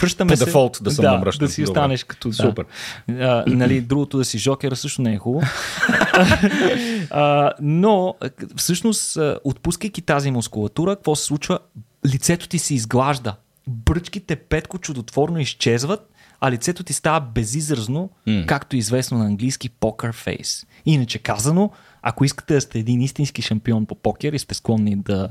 Връщаме 0.00 0.30
По 0.30 0.36
се. 0.36 0.44
дефолт 0.44 0.78
да 0.82 0.90
съм 0.90 1.02
да, 1.02 1.12
намръщен. 1.12 1.46
Да 1.46 1.52
си 1.52 1.62
останеш 1.62 2.04
като... 2.04 2.32
Супер. 2.32 2.64
Да. 3.08 3.14
А, 3.24 3.44
нали, 3.46 3.80
другото 3.80 4.18
да 4.18 4.24
си 4.24 4.38
жокера 4.38 4.76
също 4.76 5.02
не 5.02 5.14
е 5.14 5.18
хубаво. 5.18 5.46
а, 7.10 7.52
но, 7.60 8.14
всъщност, 8.56 9.18
отпускайки 9.44 10.02
тази 10.02 10.30
мускулатура, 10.30 10.96
какво 10.96 11.16
се 11.16 11.24
случва? 11.24 11.58
Лицето 12.06 12.48
ти 12.48 12.58
се 12.58 12.74
изглажда. 12.74 13.34
Бръчките 13.68 14.36
петко 14.36 14.78
чудотворно 14.78 15.38
изчезват, 15.38 16.10
а 16.40 16.50
лицето 16.50 16.82
ти 16.82 16.92
става 16.92 17.20
безизразно, 17.20 18.10
mm. 18.28 18.46
както 18.46 18.76
е 18.76 18.78
известно 18.78 19.18
на 19.18 19.24
английски 19.24 19.68
покер 19.68 20.12
фейс. 20.12 20.66
Иначе 20.86 21.18
казано, 21.18 21.70
ако 22.02 22.24
искате 22.24 22.54
да 22.54 22.60
сте 22.60 22.78
един 22.78 23.00
истински 23.00 23.42
шампион 23.42 23.86
по 23.86 23.94
покер 23.94 24.32
и 24.32 24.38
сте 24.38 24.54
склонни 24.54 24.96
да 24.96 25.28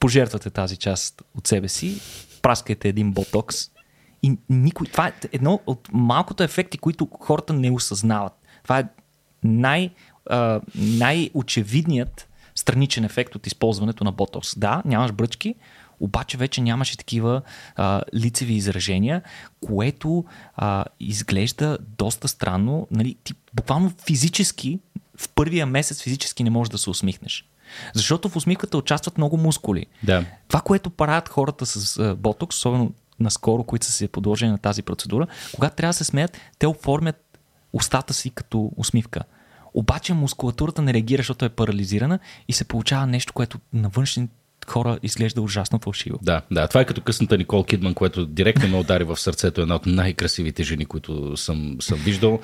пожертвате 0.00 0.50
тази 0.50 0.76
част 0.76 1.22
от 1.34 1.46
себе 1.46 1.68
си, 1.68 2.00
праскайте 2.44 2.88
един 2.88 3.12
ботокс 3.12 3.56
и 4.22 4.36
никой... 4.48 4.86
Това 4.86 5.08
е 5.08 5.12
едно 5.32 5.60
от 5.66 5.88
малкото 5.92 6.42
ефекти, 6.42 6.78
които 6.78 7.08
хората 7.20 7.52
не 7.52 7.70
осъзнават. 7.70 8.32
Това 8.62 8.78
е 8.78 8.84
най, 9.44 9.90
а, 10.30 10.60
най-очевидният 10.74 12.28
страничен 12.54 13.04
ефект 13.04 13.34
от 13.34 13.46
използването 13.46 14.04
на 14.04 14.12
ботокс. 14.12 14.58
Да, 14.58 14.82
нямаш 14.84 15.12
бръчки, 15.12 15.54
обаче 16.00 16.36
вече 16.36 16.62
нямаше 16.62 16.96
такива 16.96 17.42
а, 17.76 18.02
лицеви 18.14 18.54
изражения, 18.54 19.22
което 19.60 20.24
а, 20.56 20.84
изглежда 21.00 21.78
доста 21.98 22.28
странно. 22.28 22.88
Нали, 22.90 23.16
ти 23.24 23.34
буквално 23.54 23.92
физически, 24.06 24.78
в 25.16 25.28
първия 25.28 25.66
месец 25.66 26.02
физически 26.02 26.44
не 26.44 26.50
можеш 26.50 26.70
да 26.70 26.78
се 26.78 26.90
усмихнеш. 26.90 27.48
Защото 27.94 28.28
в 28.28 28.36
усмивката 28.36 28.78
участват 28.78 29.18
много 29.18 29.36
мускули. 29.36 29.86
Да. 30.02 30.24
Това, 30.48 30.60
което 30.60 30.90
правят 30.90 31.28
хората 31.28 31.66
с 31.66 32.14
ботокс, 32.16 32.56
особено 32.56 32.92
наскоро, 33.20 33.64
които 33.64 33.86
са 33.86 33.92
се 33.92 34.08
подложени 34.08 34.52
на 34.52 34.58
тази 34.58 34.82
процедура, 34.82 35.26
когато 35.54 35.76
трябва 35.76 35.90
да 35.90 35.96
се 35.96 36.04
смеят, 36.04 36.38
те 36.58 36.66
оформят 36.66 37.38
устата 37.72 38.14
си 38.14 38.30
като 38.30 38.72
усмивка. 38.76 39.20
Обаче 39.74 40.14
мускулатурата 40.14 40.82
не 40.82 40.94
реагира, 40.94 41.20
защото 41.20 41.44
е 41.44 41.48
парализирана 41.48 42.18
и 42.48 42.52
се 42.52 42.64
получава 42.64 43.06
нещо, 43.06 43.32
което 43.32 43.58
на 43.72 43.88
външен 43.88 44.28
хора 44.70 44.98
изглежда 45.02 45.42
ужасно 45.42 45.78
фалшиво. 45.78 46.18
Да, 46.22 46.42
да. 46.50 46.68
Това 46.68 46.80
е 46.80 46.84
като 46.84 47.00
късната 47.00 47.38
Никол 47.38 47.64
Кидман, 47.64 47.94
което 47.94 48.26
директно 48.26 48.68
ме 48.68 48.78
удари 48.78 49.04
в 49.04 49.16
сърцето. 49.16 49.60
Една 49.60 49.74
от 49.74 49.86
най-красивите 49.86 50.62
жени, 50.62 50.86
които 50.86 51.36
съм, 51.36 51.76
съм 51.80 51.98
виждал. 51.98 52.40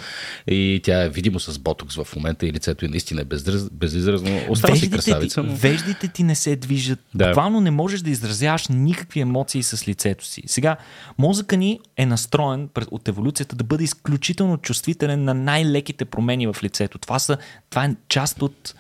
И 0.47 0.81
тя 0.85 1.03
е 1.03 1.09
видимо 1.09 1.41
с 1.41 1.59
ботокс 1.59 1.97
в 1.97 2.17
момента 2.17 2.47
и 2.47 2.53
лицето 2.53 2.85
е 2.85 2.89
наистина 2.89 3.25
бездръз, 3.25 3.71
безизразно. 3.71 4.41
Остава 4.49 4.77
си 4.77 4.91
красавица. 4.91 5.43
Ти, 5.43 5.47
но... 5.47 5.57
Веждите 5.57 6.09
ти 6.09 6.23
не 6.23 6.35
се 6.35 6.57
движат. 6.57 6.99
Да. 7.15 7.27
Буквално 7.27 7.61
не 7.61 7.71
можеш 7.71 8.01
да 8.01 8.11
изразяваш 8.11 8.69
никакви 8.69 9.21
емоции 9.21 9.63
с 9.63 9.89
лицето 9.89 10.27
си. 10.27 10.43
Сега, 10.47 10.77
мозъка 11.19 11.57
ни 11.57 11.81
е 11.97 12.07
настроен 12.07 12.69
от 12.91 13.09
еволюцията 13.09 13.57
да 13.57 13.65
бъде 13.65 13.85
изключително 13.85 14.59
чувствителен 14.59 15.25
на 15.25 15.35
най-леките 15.35 16.05
промени 16.05 16.47
в 16.47 16.57
лицето. 16.63 16.99
Това, 16.99 17.19
са, 17.19 17.37
това 17.71 17.85
е 17.85 17.95
част 18.09 18.43
от 18.43 18.75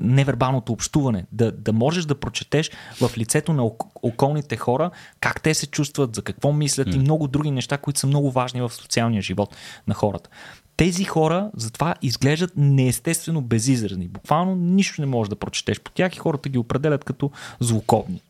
невербалното 0.00 0.72
общуване, 0.72 1.26
да, 1.32 1.52
да 1.52 1.72
можеш 1.72 2.04
да 2.04 2.20
прочетеш 2.20 2.70
в 3.00 3.18
лицето 3.18 3.52
на 3.52 3.70
околните 4.02 4.56
хора 4.56 4.90
как 5.20 5.42
те 5.42 5.54
се 5.54 5.66
чувстват, 5.66 6.14
за 6.14 6.22
какво 6.22 6.52
мислят 6.52 6.88
mm. 6.88 6.96
и 6.96 6.98
много 6.98 7.28
други 7.28 7.50
неща, 7.50 7.78
които 7.78 8.00
са 8.00 8.06
много 8.06 8.30
важни 8.30 8.60
в 8.60 8.72
социалния 8.72 9.22
живот 9.22 9.56
на 9.86 9.94
хората. 9.94 10.30
Тези 10.76 11.04
хора 11.04 11.50
затова 11.56 11.94
изглеждат 12.02 12.52
неестествено 12.56 13.42
безизразни. 13.42 14.08
Буквално 14.08 14.54
нищо 14.54 15.00
не 15.00 15.06
можеш 15.06 15.28
да 15.28 15.36
прочетеш 15.36 15.80
по 15.80 15.90
тях 15.90 16.16
и 16.16 16.18
хората 16.18 16.48
ги 16.48 16.58
определят 16.58 17.04
като 17.04 17.30
злокобни 17.60 18.22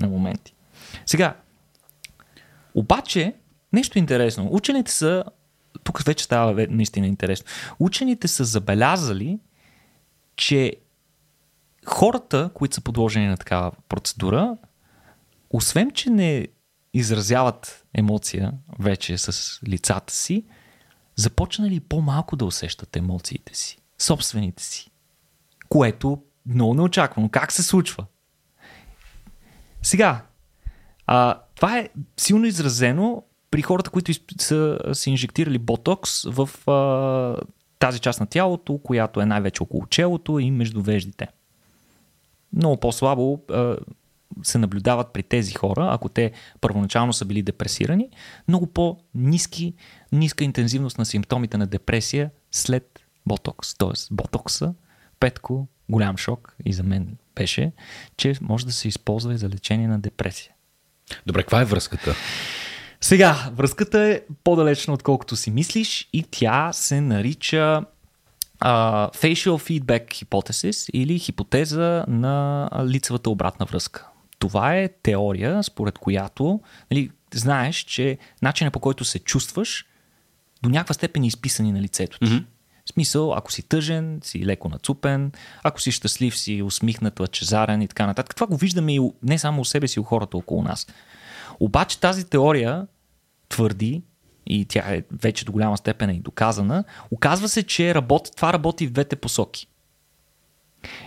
на 0.00 0.08
моменти. 0.08 0.54
Сега, 1.06 1.34
обаче, 2.74 3.34
нещо 3.72 3.98
интересно. 3.98 4.48
Учените 4.50 4.92
са, 4.92 5.24
тук 5.84 6.02
вече 6.04 6.24
става 6.24 6.66
наистина 6.70 7.06
интересно, 7.06 7.46
учените 7.78 8.28
са 8.28 8.44
забелязали, 8.44 9.38
че 10.36 10.76
хората, 11.86 12.50
които 12.54 12.74
са 12.74 12.80
подложени 12.80 13.26
на 13.26 13.36
такава 13.36 13.72
процедура, 13.88 14.56
освен, 15.50 15.90
че 15.90 16.10
не 16.10 16.48
изразяват 16.94 17.86
емоция 17.94 18.52
вече 18.78 19.18
с 19.18 19.58
лицата 19.68 20.12
си, 20.12 20.44
започнали 21.16 21.80
по-малко 21.80 22.36
да 22.36 22.44
усещат 22.44 22.96
емоциите 22.96 23.54
си, 23.54 23.78
собствените 23.98 24.62
си. 24.62 24.90
Което 25.68 26.22
много 26.46 26.74
неочаквано. 26.74 27.28
Как 27.28 27.52
се 27.52 27.62
случва? 27.62 28.06
Сега, 29.82 30.26
а, 31.06 31.40
това 31.54 31.78
е 31.78 31.88
силно 32.16 32.46
изразено 32.46 33.22
при 33.50 33.62
хората, 33.62 33.90
които 33.90 34.12
са 34.40 34.78
си 34.92 35.10
инжектирали 35.10 35.58
ботокс 35.58 36.22
в 36.24 36.70
а, 36.70 37.36
тази 37.78 37.98
част 37.98 38.20
на 38.20 38.26
тялото, 38.26 38.78
която 38.78 39.20
е 39.20 39.26
най-вече 39.26 39.62
около 39.62 39.86
челото 39.86 40.38
и 40.38 40.50
между 40.50 40.82
веждите 40.82 41.28
много 42.56 42.76
по-слабо 42.76 43.40
се 44.42 44.58
наблюдават 44.58 45.12
при 45.12 45.22
тези 45.22 45.54
хора, 45.54 45.88
ако 45.92 46.08
те 46.08 46.32
първоначално 46.60 47.12
са 47.12 47.24
били 47.24 47.42
депресирани, 47.42 48.10
много 48.48 48.66
по-низки, 48.66 49.74
ниска 50.12 50.44
интензивност 50.44 50.98
на 50.98 51.06
симптомите 51.06 51.56
на 51.56 51.66
депресия 51.66 52.30
след 52.52 53.00
ботокс. 53.26 53.74
Тоест, 53.74 54.08
ботокса, 54.10 54.74
петко, 55.20 55.68
голям 55.88 56.16
шок 56.16 56.56
и 56.64 56.72
за 56.72 56.82
мен 56.82 57.16
беше, 57.34 57.72
че 58.16 58.34
може 58.40 58.66
да 58.66 58.72
се 58.72 58.88
използва 58.88 59.34
и 59.34 59.38
за 59.38 59.48
лечение 59.48 59.88
на 59.88 59.98
депресия. 59.98 60.52
Добре, 61.26 61.42
каква 61.42 61.60
е 61.60 61.64
връзката? 61.64 62.14
Сега, 63.00 63.50
връзката 63.54 64.00
е 64.00 64.20
по-далечна, 64.44 64.94
отколкото 64.94 65.36
си 65.36 65.50
мислиш 65.50 66.08
и 66.12 66.22
тя 66.30 66.72
се 66.72 67.00
нарича 67.00 67.84
Uh, 68.64 69.14
facial 69.14 69.58
feedback 69.58 70.24
hypothesis 70.24 70.90
или 70.90 71.18
хипотеза 71.18 72.04
на 72.08 72.68
лицевата 72.86 73.30
обратна 73.30 73.66
връзка. 73.66 74.08
Това 74.38 74.76
е 74.76 74.88
теория, 75.02 75.62
според 75.62 75.98
която 75.98 76.60
нали, 76.90 77.10
знаеш, 77.34 77.76
че 77.76 78.18
начинът 78.42 78.72
по 78.72 78.80
който 78.80 79.04
се 79.04 79.18
чувстваш 79.18 79.86
до 80.62 80.68
някаква 80.68 80.94
степен 80.94 81.22
е 81.22 81.26
изписани 81.26 81.72
на 81.72 81.80
лицето 81.80 82.18
ти. 82.18 82.24
Mm-hmm. 82.24 82.44
В 82.84 82.92
смисъл, 82.92 83.34
ако 83.34 83.52
си 83.52 83.62
тъжен, 83.62 84.20
си 84.22 84.46
леко 84.46 84.68
нацупен, 84.68 85.32
ако 85.62 85.80
си 85.80 85.92
щастлив, 85.92 86.38
си 86.38 86.62
усмихнат, 86.62 87.20
лъчезарен 87.20 87.82
и 87.82 87.88
така 87.88 88.06
нататък. 88.06 88.34
Това 88.34 88.46
го 88.46 88.56
виждаме 88.56 88.94
и 88.94 89.00
не 89.22 89.38
само 89.38 89.60
у 89.60 89.64
себе 89.64 89.88
си, 89.88 90.00
у 90.00 90.02
хората 90.02 90.36
около 90.36 90.62
нас. 90.62 90.86
Обаче 91.60 92.00
тази 92.00 92.24
теория 92.24 92.86
твърди, 93.48 94.02
и 94.60 94.64
тя 94.64 94.94
е 94.94 95.02
вече 95.22 95.44
до 95.44 95.52
голяма 95.52 95.76
степен 95.76 96.10
и 96.10 96.20
доказана, 96.20 96.84
оказва 97.10 97.48
се, 97.48 97.62
че 97.62 97.94
работи, 97.94 98.30
това 98.36 98.52
работи 98.52 98.86
в 98.86 98.92
двете 98.92 99.16
посоки. 99.16 99.66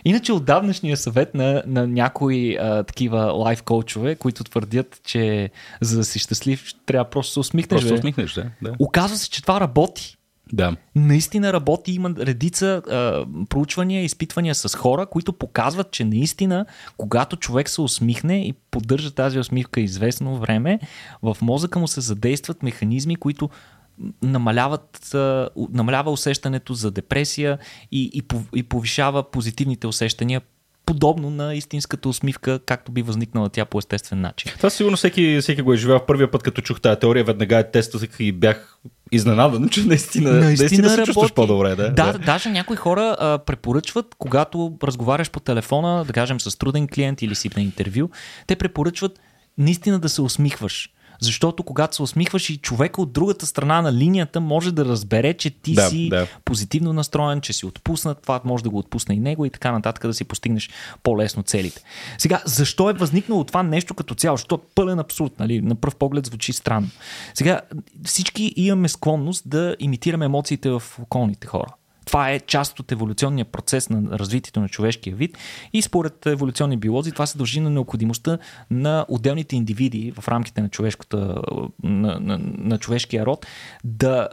Иначе 0.06 0.34
отдавнашния 0.34 0.98
съвет 0.98 1.36
на, 1.36 1.64
на 1.68 1.88
някои 1.88 2.58
а, 2.58 2.84
такива 2.84 3.18
лайф 3.18 3.64
коучове, 3.64 4.16
които 4.16 4.44
твърдят, 4.44 5.02
че 5.04 5.50
за 5.82 5.98
да 5.98 6.04
си 6.04 6.20
щастлив 6.20 6.66
трябва 6.86 7.10
просто 7.10 7.30
да 7.30 7.34
се 7.34 7.40
усмихнеш. 7.40 7.82
Просто 7.82 7.94
усмихнеш, 7.94 8.34
да, 8.34 8.52
да. 8.62 8.76
Оказва 8.80 9.18
се, 9.18 9.30
че 9.30 9.42
това 9.42 9.60
работи. 9.60 10.18
Да. 10.54 10.76
Наистина 10.96 11.54
работи, 11.54 11.92
има 11.92 12.14
редица 12.20 12.82
а, 12.90 13.26
проучвания, 13.50 14.04
изпитвания 14.04 14.56
с 14.56 14.78
хора, 14.78 15.06
които 15.06 15.34
показват, 15.34 15.92
че 15.92 16.04
наистина, 16.04 16.66
когато 16.98 17.36
човек 17.36 17.70
се 17.70 17.82
усмихне 17.82 18.48
и 18.48 18.54
поддържа 18.72 19.12
тази 19.12 19.40
усмивка 19.40 19.82
известно 19.82 20.38
време, 20.38 20.80
в 21.22 21.38
мозъка 21.42 21.80
му 21.80 21.88
се 21.88 22.02
задействат 22.02 22.64
механизми, 22.64 23.16
които 23.16 23.50
намаляват, 24.22 25.16
намалява 25.70 26.12
усещането 26.12 26.74
за 26.74 26.92
депресия 26.92 27.58
и, 27.92 28.12
и, 28.14 28.24
и 28.56 28.64
повишава 28.64 29.32
позитивните 29.32 29.88
усещания 29.88 30.42
подобно 30.86 31.30
на 31.30 31.56
истинската 31.56 32.10
усмивка, 32.10 32.60
както 32.66 32.92
би 32.92 33.02
възникнала 33.02 33.50
тя 33.50 33.66
по 33.66 33.80
естествен 33.80 34.22
начин. 34.22 34.52
Това 34.58 34.70
сигурно 34.70 34.98
всеки, 34.98 35.38
всеки 35.42 35.62
го 35.62 35.74
е 35.74 35.78
живял. 35.78 36.06
Първия 36.06 36.32
път, 36.32 36.44
като 36.44 36.62
чух 36.62 36.82
тази 36.82 37.00
теория, 37.00 37.24
веднага 37.24 37.56
я 37.56 37.72
тестах 37.72 38.20
и 38.20 38.32
бях 38.32 38.80
изненадан, 39.16 39.70
че 39.70 39.86
наистина, 39.86 40.32
наистина, 40.32 40.46
наистина 40.60 40.90
се 40.90 41.04
чувстваш 41.04 41.34
по-добре. 41.34 41.76
Да, 41.76 41.90
да, 41.90 42.12
да. 42.12 42.20
даже 42.20 42.50
някои 42.50 42.76
хора 42.76 43.16
а, 43.20 43.38
препоръчват, 43.38 44.16
когато 44.18 44.74
разговаряш 44.84 45.32
по 45.32 45.40
телефона, 45.40 46.06
да 46.06 46.14
кажем 46.14 46.40
с 46.40 46.58
труден 46.58 46.88
клиент 46.88 47.22
или 47.22 47.36
си 47.36 47.50
на 47.56 47.62
интервю, 47.62 48.10
те 48.48 48.56
препоръчват 48.56 49.20
наистина 49.58 50.00
да 50.00 50.10
се 50.10 50.22
усмихваш. 50.22 50.90
Защото 51.22 51.64
когато 51.64 51.96
се 51.96 52.02
усмихваш 52.02 52.50
и 52.50 52.58
човека 52.58 53.02
от 53.02 53.14
другата 53.14 53.46
страна 53.46 53.82
на 53.82 53.94
линията 53.94 54.40
може 54.42 54.72
да 54.72 54.86
разбере, 54.86 55.34
че 55.34 55.50
ти 55.50 55.74
да, 55.74 55.90
си 55.90 56.10
да. 56.10 56.28
позитивно 56.46 56.94
настроен, 56.94 57.42
че 57.42 57.54
си 57.54 57.66
отпуснат, 57.66 58.22
това 58.22 58.42
може 58.44 58.64
да 58.64 58.70
го 58.70 58.78
отпусне 58.78 59.16
и 59.16 59.20
него 59.20 59.46
и 59.46 59.50
така 59.50 59.72
нататък 59.72 60.08
да 60.08 60.14
си 60.14 60.24
постигнеш 60.24 60.70
по-лесно 61.04 61.44
целите. 61.44 61.82
Сега, 62.18 62.42
защо 62.46 62.90
е 62.90 62.94
възникнало 62.94 63.44
това 63.44 63.64
нещо 63.64 63.94
като 63.94 64.16
цяло? 64.16 64.38
Защото 64.38 64.56
е 64.56 64.74
пълен 64.76 65.00
абсурд, 65.00 65.32
нали? 65.40 65.62
На 65.62 65.76
пръв 65.76 65.96
поглед 65.96 66.26
звучи 66.26 66.54
странно. 66.54 66.88
Сега, 67.34 67.62
всички 68.04 68.54
имаме 68.56 68.90
склонност 68.90 69.50
да 69.50 69.76
имитираме 69.80 70.26
емоциите 70.26 70.70
в 70.70 70.84
околните 71.02 71.48
хора. 71.48 71.74
Това 72.06 72.32
е 72.32 72.40
част 72.40 72.80
от 72.80 72.92
еволюционния 72.92 73.46
процес 73.46 73.90
на 73.90 74.20
развитието 74.20 74.60
на 74.60 74.70
човешкия 74.70 75.16
вид 75.16 75.38
и 75.74 75.82
според 75.82 76.26
еволюционни 76.26 76.78
биолози 76.78 77.12
това 77.12 77.26
се 77.26 77.38
дължи 77.38 77.60
на 77.60 77.70
необходимостта 77.70 78.38
на 78.72 79.06
отделните 79.10 79.56
индивиди 79.56 80.14
в 80.20 80.28
рамките 80.28 80.62
на, 80.62 80.70
човешката, 80.70 81.42
на, 81.84 82.20
на, 82.20 82.40
на 82.58 82.78
човешкия 82.78 83.26
род 83.26 83.46
да, 83.84 84.28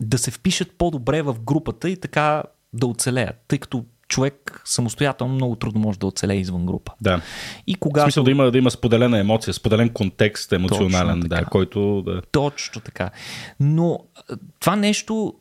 да 0.00 0.18
се 0.18 0.30
впишат 0.30 0.72
по-добре 0.78 1.22
в 1.22 1.36
групата 1.40 1.90
и 1.90 1.96
така 1.96 2.42
да 2.72 2.86
оцелеят, 2.86 3.36
тъй 3.48 3.58
като 3.58 3.84
човек 4.08 4.62
самостоятелно 4.64 5.34
много 5.34 5.56
трудно 5.56 5.80
може 5.80 5.98
да 5.98 6.06
оцелее 6.06 6.36
извън 6.36 6.66
група. 6.66 6.92
Да. 7.00 7.20
И 7.66 7.74
когато... 7.74 8.04
В 8.04 8.06
смисъл 8.06 8.24
да 8.24 8.30
има, 8.30 8.50
да 8.50 8.58
има 8.58 8.70
споделена 8.70 9.18
емоция, 9.18 9.54
споделен 9.54 9.88
контекст 9.88 10.52
емоционален, 10.52 11.20
да, 11.20 11.44
който... 11.44 12.02
Да. 12.02 12.22
Точно 12.32 12.80
така. 12.80 13.10
Но 13.60 14.00
това 14.60 14.76
нещо 14.76 15.34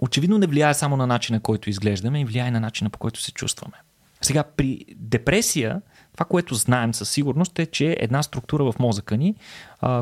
очевидно 0.00 0.38
не 0.38 0.46
влияе 0.46 0.74
само 0.74 0.96
на 0.96 1.06
начина, 1.06 1.40
който 1.40 1.70
изглеждаме, 1.70 2.20
и 2.20 2.24
влияе 2.24 2.50
на 2.50 2.60
начина, 2.60 2.90
по 2.90 2.98
който 2.98 3.20
се 3.20 3.32
чувстваме. 3.32 3.74
Сега, 4.22 4.42
при 4.56 4.84
депресия, 4.96 5.82
това, 6.12 6.26
което 6.26 6.54
знаем 6.54 6.94
със 6.94 7.10
сигурност 7.10 7.58
е, 7.58 7.66
че 7.66 7.96
една 8.00 8.22
структура 8.22 8.72
в 8.72 8.78
мозъка 8.78 9.16
ни, 9.16 9.34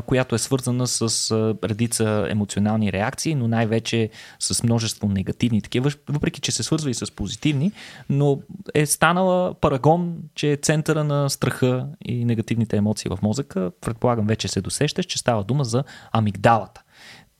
която 0.05 0.35
е 0.35 0.37
свързана 0.37 0.87
с 0.87 1.31
редица 1.63 2.27
емоционални 2.29 2.91
реакции, 2.91 3.35
но 3.35 3.47
най-вече 3.47 4.09
с 4.39 4.63
множество 4.63 5.07
негативни 5.07 5.61
такива, 5.61 5.91
въпреки 6.09 6.41
че 6.41 6.51
се 6.51 6.63
свързва 6.63 6.89
и 6.89 6.93
с 6.93 7.15
позитивни, 7.15 7.71
но 8.09 8.39
е 8.73 8.85
станала 8.85 9.53
парагон, 9.53 10.17
че 10.35 10.51
е 10.51 10.57
центъра 10.57 11.03
на 11.03 11.29
страха 11.29 11.87
и 12.05 12.25
негативните 12.25 12.77
емоции 12.77 13.09
в 13.09 13.19
мозъка. 13.21 13.71
Предполагам, 13.81 14.27
вече 14.27 14.47
се 14.47 14.61
досещаш, 14.61 15.05
че 15.05 15.17
става 15.17 15.43
дума 15.43 15.63
за 15.63 15.83
амигдалата. 16.11 16.81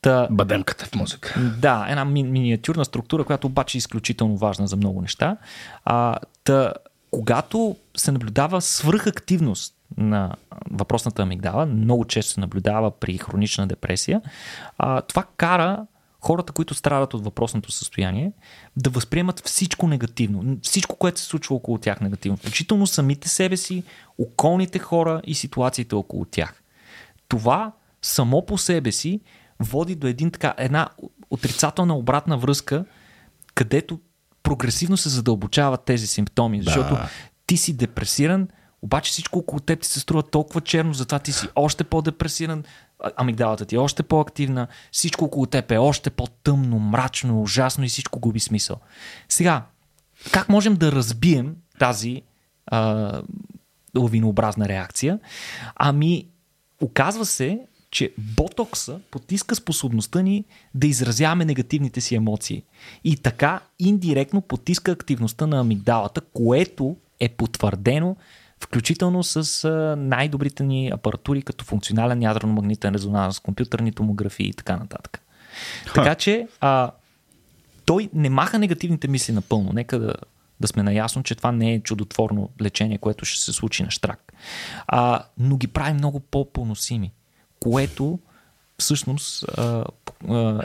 Та, 0.01 0.27
Бадемката 0.31 0.85
в 0.85 0.95
мозъка. 0.95 1.39
Да, 1.57 1.85
една 1.89 2.05
ми, 2.05 2.23
миниатюрна 2.23 2.85
структура, 2.85 3.23
която 3.23 3.47
обаче 3.47 3.77
е 3.77 3.79
изключително 3.79 4.37
важна 4.37 4.67
за 4.67 4.75
много 4.75 5.01
неща. 5.01 5.37
А, 5.85 6.17
та, 6.43 6.73
когато 7.11 7.75
се 7.97 8.11
наблюдава 8.11 8.61
свръхактивност 8.61 9.75
на 9.97 10.35
въпросната 10.71 11.21
амигдала, 11.21 11.65
много 11.65 12.05
често 12.05 12.31
се 12.31 12.39
наблюдава 12.39 12.91
при 12.91 13.17
хронична 13.17 13.67
депресия, 13.67 14.21
а, 14.77 15.01
това 15.01 15.23
кара 15.37 15.85
хората, 16.21 16.53
които 16.53 16.73
страдат 16.73 17.13
от 17.13 17.23
въпросното 17.23 17.71
състояние, 17.71 18.31
да 18.77 18.89
възприемат 18.89 19.39
всичко 19.45 19.87
негативно, 19.87 20.57
всичко, 20.61 20.95
което 20.95 21.19
се 21.19 21.25
случва 21.25 21.55
около 21.55 21.77
тях 21.77 22.01
негативно, 22.01 22.37
включително 22.37 22.87
самите 22.87 23.29
себе 23.29 23.57
си, 23.57 23.83
околните 24.17 24.79
хора 24.79 25.21
и 25.23 25.35
ситуациите 25.35 25.95
около 25.95 26.25
тях. 26.25 26.63
Това 27.27 27.71
само 28.01 28.45
по 28.45 28.57
себе 28.57 28.91
си 28.91 29.21
води 29.59 29.95
до 29.95 30.07
един, 30.07 30.31
така, 30.31 30.53
една 30.57 30.89
отрицателна 31.29 31.95
обратна 31.95 32.37
връзка, 32.37 32.85
където 33.55 33.99
прогресивно 34.43 34.97
се 34.97 35.09
задълбочават 35.09 35.85
тези 35.85 36.07
симптоми, 36.07 36.63
защото 36.63 36.93
да. 36.93 37.09
ти 37.47 37.57
си 37.57 37.73
депресиран, 37.73 38.47
обаче 38.81 39.11
всичко 39.11 39.39
около 39.39 39.59
теб 39.59 39.81
ти 39.81 39.87
се 39.87 39.99
струва 39.99 40.23
толкова 40.23 40.61
черно, 40.61 40.93
затова 40.93 41.19
ти 41.19 41.31
си 41.31 41.47
още 41.55 41.83
по-депресиран, 41.83 42.63
амигдалата 43.15 43.65
ти 43.65 43.75
е 43.75 43.79
още 43.79 44.03
по-активна, 44.03 44.67
всичко 44.91 45.25
около 45.25 45.45
теб 45.45 45.71
е 45.71 45.77
още 45.77 46.09
по-тъмно, 46.09 46.79
мрачно, 46.79 47.41
ужасно 47.41 47.83
и 47.83 47.89
всичко 47.89 48.19
губи 48.19 48.39
смисъл. 48.39 48.77
Сега, 49.29 49.65
как 50.31 50.49
можем 50.49 50.75
да 50.75 50.91
разбием 50.91 51.55
тази 51.79 52.21
а, 52.65 53.21
лавинообразна 53.97 54.67
реакция? 54.67 55.19
Ами, 55.75 56.27
оказва 56.81 57.25
се, 57.25 57.59
че 57.91 58.13
ботокса 58.17 58.99
потиска 59.11 59.55
способността 59.55 60.21
ни 60.21 60.45
да 60.75 60.87
изразяваме 60.87 61.45
негативните 61.45 62.01
си 62.01 62.15
емоции. 62.15 62.63
И 63.03 63.17
така 63.17 63.59
индиректно 63.79 64.41
потиска 64.41 64.91
активността 64.91 65.47
на 65.47 65.59
амигдалата, 65.59 66.21
което 66.21 66.95
е 67.19 67.29
потвърдено 67.29 68.15
включително 68.63 69.23
с 69.23 69.69
най-добрите 69.97 70.63
ни 70.63 70.89
апаратури, 70.93 71.41
като 71.41 71.65
функционален 71.65 72.19
ядрено-магнитен 72.19 72.93
резонанс, 72.93 73.39
компютърни 73.39 73.91
томографии 73.91 74.47
и 74.47 74.53
така 74.53 74.77
нататък. 74.77 75.21
Ха. 75.85 75.93
Така 75.93 76.15
че 76.15 76.47
а, 76.61 76.91
той 77.85 78.09
не 78.13 78.29
маха 78.29 78.59
негативните 78.59 79.07
мисли 79.07 79.33
напълно. 79.33 79.71
Нека 79.73 79.99
да, 79.99 80.13
да 80.59 80.67
сме 80.67 80.83
наясно, 80.83 81.23
че 81.23 81.35
това 81.35 81.51
не 81.51 81.73
е 81.73 81.79
чудотворно 81.79 82.49
лечение, 82.61 82.97
което 82.97 83.25
ще 83.25 83.43
се 83.43 83.53
случи 83.53 83.83
на 83.83 83.91
штрак. 83.91 84.33
А, 84.87 85.23
но 85.37 85.57
ги 85.57 85.67
прави 85.67 85.93
много 85.93 86.19
по-поносими, 86.19 87.11
което 87.59 88.19
всъщност 88.77 89.45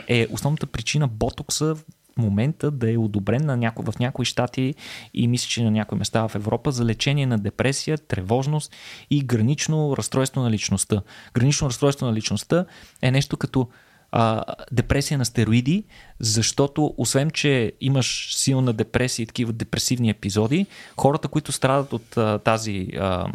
е 0.07 0.27
основната 0.31 0.67
причина 0.67 1.07
ботокса 1.07 1.75
момента 2.17 2.71
да 2.71 2.91
е 2.91 2.97
одобрен 2.97 3.45
на 3.45 3.57
няко, 3.57 3.91
в 3.91 3.99
някои 3.99 4.25
щати 4.25 4.75
и 5.13 5.27
мисля, 5.27 5.47
че 5.47 5.63
на 5.63 5.71
някои 5.71 5.97
места 5.97 6.27
в 6.27 6.35
Европа 6.35 6.71
за 6.71 6.85
лечение 6.85 7.25
на 7.25 7.37
депресия, 7.37 7.97
тревожност 7.97 8.71
и 9.09 9.21
гранично 9.21 9.97
разстройство 9.97 10.41
на 10.41 10.51
личността. 10.51 11.01
Гранично 11.33 11.67
разстройство 11.67 12.05
на 12.05 12.13
личността 12.13 12.65
е 13.01 13.11
нещо 13.11 13.37
като 13.37 13.69
а, 14.11 14.43
депресия 14.71 15.17
на 15.17 15.25
стероиди, 15.25 15.83
защото 16.19 16.93
освен, 16.97 17.31
че 17.31 17.71
имаш 17.81 18.35
силна 18.35 18.73
депресия 18.73 19.23
и 19.23 19.27
такива 19.27 19.53
депресивни 19.53 20.09
епизоди, 20.09 20.65
хората, 20.97 21.27
които 21.27 21.51
страдат 21.51 21.93
от 21.93 22.17
а, 22.17 22.39
тази 22.39 22.87
а, 22.99 23.27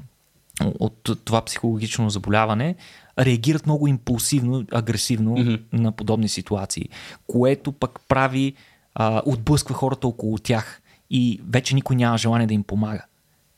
от 0.61 1.11
това 1.25 1.45
психологично 1.45 2.11
заболяване, 2.11 2.75
реагират 3.21 3.67
много 3.67 3.87
импулсивно, 3.87 4.65
агресивно 4.73 5.37
mm-hmm. 5.37 5.61
на 5.73 5.93
подобни 5.93 6.29
ситуации, 6.29 6.89
което 7.27 7.73
пък 7.73 8.01
прави 8.09 8.55
а, 8.95 9.23
отблъсква 9.27 9.75
хората 9.75 10.09
около 10.09 10.39
тях 10.39 10.83
и 11.11 11.41
вече 11.49 11.75
никой 11.75 11.97
няма 11.97 12.19
желание 12.19 12.47
да 12.47 12.55
им 12.55 12.63
помага. 12.63 13.05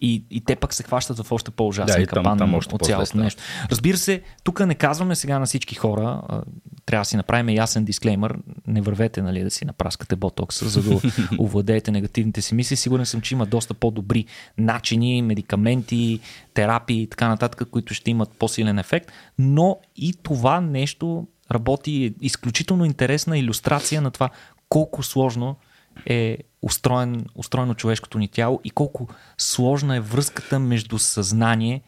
И, 0.05 0.25
и 0.31 0.45
те 0.45 0.57
пък 0.57 0.75
се 0.75 0.83
хващат 0.83 1.19
в 1.19 1.33
още 1.33 1.51
по-ужасен 1.51 2.03
да, 2.03 2.07
капан 2.07 2.39
там, 2.39 2.39
там 2.39 2.55
от 2.55 2.83
цялото 2.83 3.19
нещо. 3.19 3.43
Разбира 3.71 3.97
се, 3.97 4.23
тук 4.45 4.67
не 4.67 4.75
казваме 4.75 5.15
сега 5.15 5.39
на 5.39 5.47
всички 5.47 5.75
хора, 5.75 6.23
трябва 6.87 7.01
да 7.01 7.05
си 7.05 7.17
направим 7.17 7.49
ясен 7.49 7.85
дисклеймер, 7.85 8.39
не 8.67 8.81
вървете 8.81 9.23
нали, 9.23 9.43
да 9.43 9.51
си 9.51 9.65
напраскате 9.65 10.17
ботокса, 10.17 10.69
за 10.69 10.83
да 10.83 11.01
овладеете 11.39 11.91
негативните 11.91 12.43
си 12.43 12.55
мисли. 12.55 12.77
Сигурен 12.77 13.07
съм, 13.07 13.21
че 13.21 13.35
има 13.35 13.47
доста 13.47 13.75
по-добри 13.75 14.25
начини, 14.59 15.23
медикаменти, 15.23 16.21
терапии 16.55 17.03
и 17.03 17.07
така 17.07 17.29
нататък, 17.29 17.69
които 17.71 17.95
ще 17.95 18.11
имат 18.11 18.31
по-силен 18.39 18.79
ефект, 18.79 19.13
но 19.39 19.79
и 19.97 20.15
това 20.23 20.61
нещо 20.61 21.27
работи 21.51 22.15
изключително 22.21 22.85
интересна 22.85 23.39
иллюстрация 23.39 24.03
на 24.03 24.11
това 24.11 24.31
колко 24.69 25.03
сложно 25.03 25.57
е 26.07 26.39
устроен, 26.63 27.27
устроено 27.35 27.75
човешкото 27.75 28.19
ни 28.19 28.29
тяло 28.29 28.61
и 28.65 28.71
колко 28.71 29.09
сложна 29.39 29.97
е 29.97 30.01
връзката 30.01 30.59
между 30.59 30.99
съзнание 30.99 31.83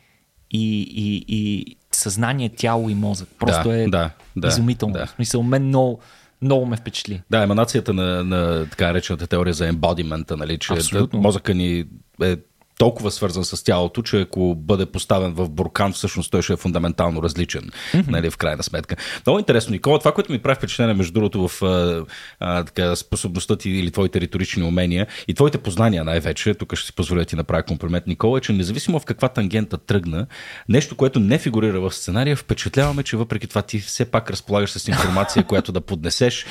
и, 0.50 0.80
и, 0.80 1.24
и 1.28 1.76
съзнание, 1.92 2.48
тяло 2.48 2.90
и 2.90 2.94
мозък. 2.94 3.28
Просто 3.38 3.68
да, 3.68 3.76
е 3.76 3.88
да, 3.88 4.10
да, 4.36 4.48
изумително. 4.48 4.92
Да. 4.92 5.06
В 5.06 5.10
смисъл, 5.10 5.42
мен 5.42 5.66
много, 5.66 6.00
много 6.42 6.66
ме 6.66 6.76
впечатли. 6.76 7.22
Да, 7.30 7.42
еманацията 7.42 7.92
на, 7.92 8.24
на 8.24 8.66
така 8.70 8.86
наречената 8.86 9.26
теория 9.26 9.54
за 9.54 9.68
ембодимента, 9.68 10.36
нали, 10.36 10.58
че 10.58 10.72
Абсолютно. 10.72 11.20
мозъка 11.20 11.54
ни 11.54 11.84
е 12.22 12.36
толкова 12.78 13.10
свързан 13.10 13.44
с 13.44 13.64
тялото, 13.64 14.02
че 14.02 14.20
ако 14.20 14.54
бъде 14.54 14.86
поставен 14.86 15.32
в 15.32 15.48
буркан, 15.48 15.92
всъщност 15.92 16.30
той 16.30 16.42
ще 16.42 16.52
е 16.52 16.56
фундаментално 16.56 17.22
различен, 17.22 17.62
mm-hmm. 17.62 18.08
нали, 18.08 18.30
в 18.30 18.36
крайна 18.36 18.62
сметка. 18.62 18.96
Много 19.26 19.38
интересно, 19.38 19.72
Никола. 19.72 19.98
Това, 19.98 20.12
което 20.12 20.32
ми 20.32 20.38
прави 20.38 20.54
впечатление, 20.54 20.94
между 20.94 21.12
другото, 21.12 21.48
в 21.48 21.62
а, 21.62 22.04
а, 22.40 22.64
така, 22.64 22.96
способността 22.96 23.56
ти 23.56 23.70
или 23.70 23.90
твоите 23.90 24.20
риторични 24.20 24.62
умения 24.62 25.06
и 25.28 25.34
твоите 25.34 25.58
познания 25.58 26.04
най-вече, 26.04 26.54
тук 26.54 26.74
ще 26.74 26.86
си 26.86 26.92
позволя 26.92 27.24
ти 27.24 27.36
направя 27.36 27.62
комплимент, 27.62 28.06
Никола, 28.06 28.38
е, 28.38 28.40
че 28.40 28.52
независимо 28.52 29.00
в 29.00 29.04
каква 29.04 29.28
тангента 29.28 29.78
тръгна, 29.78 30.26
нещо, 30.68 30.96
което 30.96 31.20
не 31.20 31.38
фигурира 31.38 31.80
в 31.80 31.94
сценария, 31.94 32.36
впечатляваме, 32.36 33.02
че 33.02 33.16
въпреки 33.16 33.46
това 33.46 33.62
ти 33.62 33.78
все 33.78 34.04
пак 34.04 34.30
разполагаш 34.30 34.70
с 34.70 34.88
информация, 34.88 35.44
която 35.48 35.72
да 35.72 35.80
поднесеш. 35.80 36.46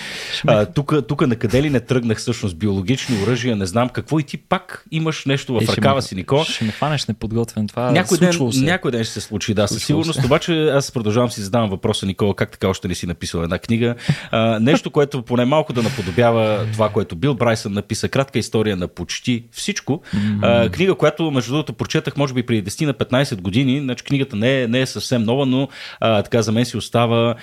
Тук 1.08 1.28
на 1.28 1.36
къде 1.36 1.64
ли 1.64 1.70
не 1.70 1.80
тръгнах 1.80 2.18
всъщност 2.18 2.58
биологични 2.58 3.24
оръжия, 3.24 3.56
не 3.56 3.66
знам 3.66 3.90
какво 3.90 4.20
и 4.20 4.24
ти 4.24 4.38
пак 4.38 4.86
имаш 4.92 5.26
нещо 5.26 5.54
в 5.54 5.76
ръкава 5.76 6.02
си 6.02 6.13
си, 6.14 6.18
Нико. 6.18 6.44
Ще 6.44 6.66
ме 6.66 6.72
хванеш 6.72 7.06
неподготвен. 7.06 7.68
Това 7.68 7.92
някой 7.92 8.18
ден, 8.18 8.34
се. 8.52 8.62
някой 8.62 8.92
ден 8.92 9.04
ще 9.04 9.14
се 9.14 9.22
случи, 9.22 9.54
да, 9.54 9.68
със 9.68 9.86
сигурност. 9.86 10.20
Се. 10.20 10.26
Обаче 10.26 10.70
аз 10.70 10.92
продължавам 10.92 11.32
си 11.32 11.42
задавам 11.42 11.70
въпроса, 11.70 12.06
Никола, 12.06 12.36
как 12.36 12.52
така 12.52 12.68
още 12.68 12.88
не 12.88 12.96
си 12.96 13.08
написал 13.08 13.40
една 13.40 13.60
книга. 13.60 13.96
А, 14.32 14.60
нещо, 14.60 14.92
което 14.92 15.22
поне 15.22 15.46
малко 15.46 15.74
да 15.74 15.84
наподобява 15.84 16.66
това, 16.74 16.90
което 16.90 17.16
Бил 17.16 17.34
Брайсън 17.34 17.74
написа. 17.74 18.10
Кратка 18.10 18.40
история 18.40 18.78
на 18.78 18.88
почти 18.88 19.44
всичко. 19.52 20.02
А, 20.42 20.70
книга, 20.70 20.96
която, 20.96 21.32
между 21.32 21.52
другото, 21.52 21.74
прочетах, 21.74 22.18
може 22.18 22.34
би 22.34 22.44
преди 22.44 22.72
10 22.72 22.86
на 22.86 22.94
15 22.94 23.42
години. 23.42 23.80
Значи, 23.82 24.04
книгата 24.04 24.36
не 24.36 24.62
е, 24.62 24.68
не 24.68 24.82
е 24.82 24.86
съвсем 24.86 25.24
нова, 25.24 25.46
но 25.46 25.68
а, 26.00 26.24
така 26.24 26.42
за 26.42 26.52
мен 26.52 26.66
си 26.66 26.78
остава 26.78 27.36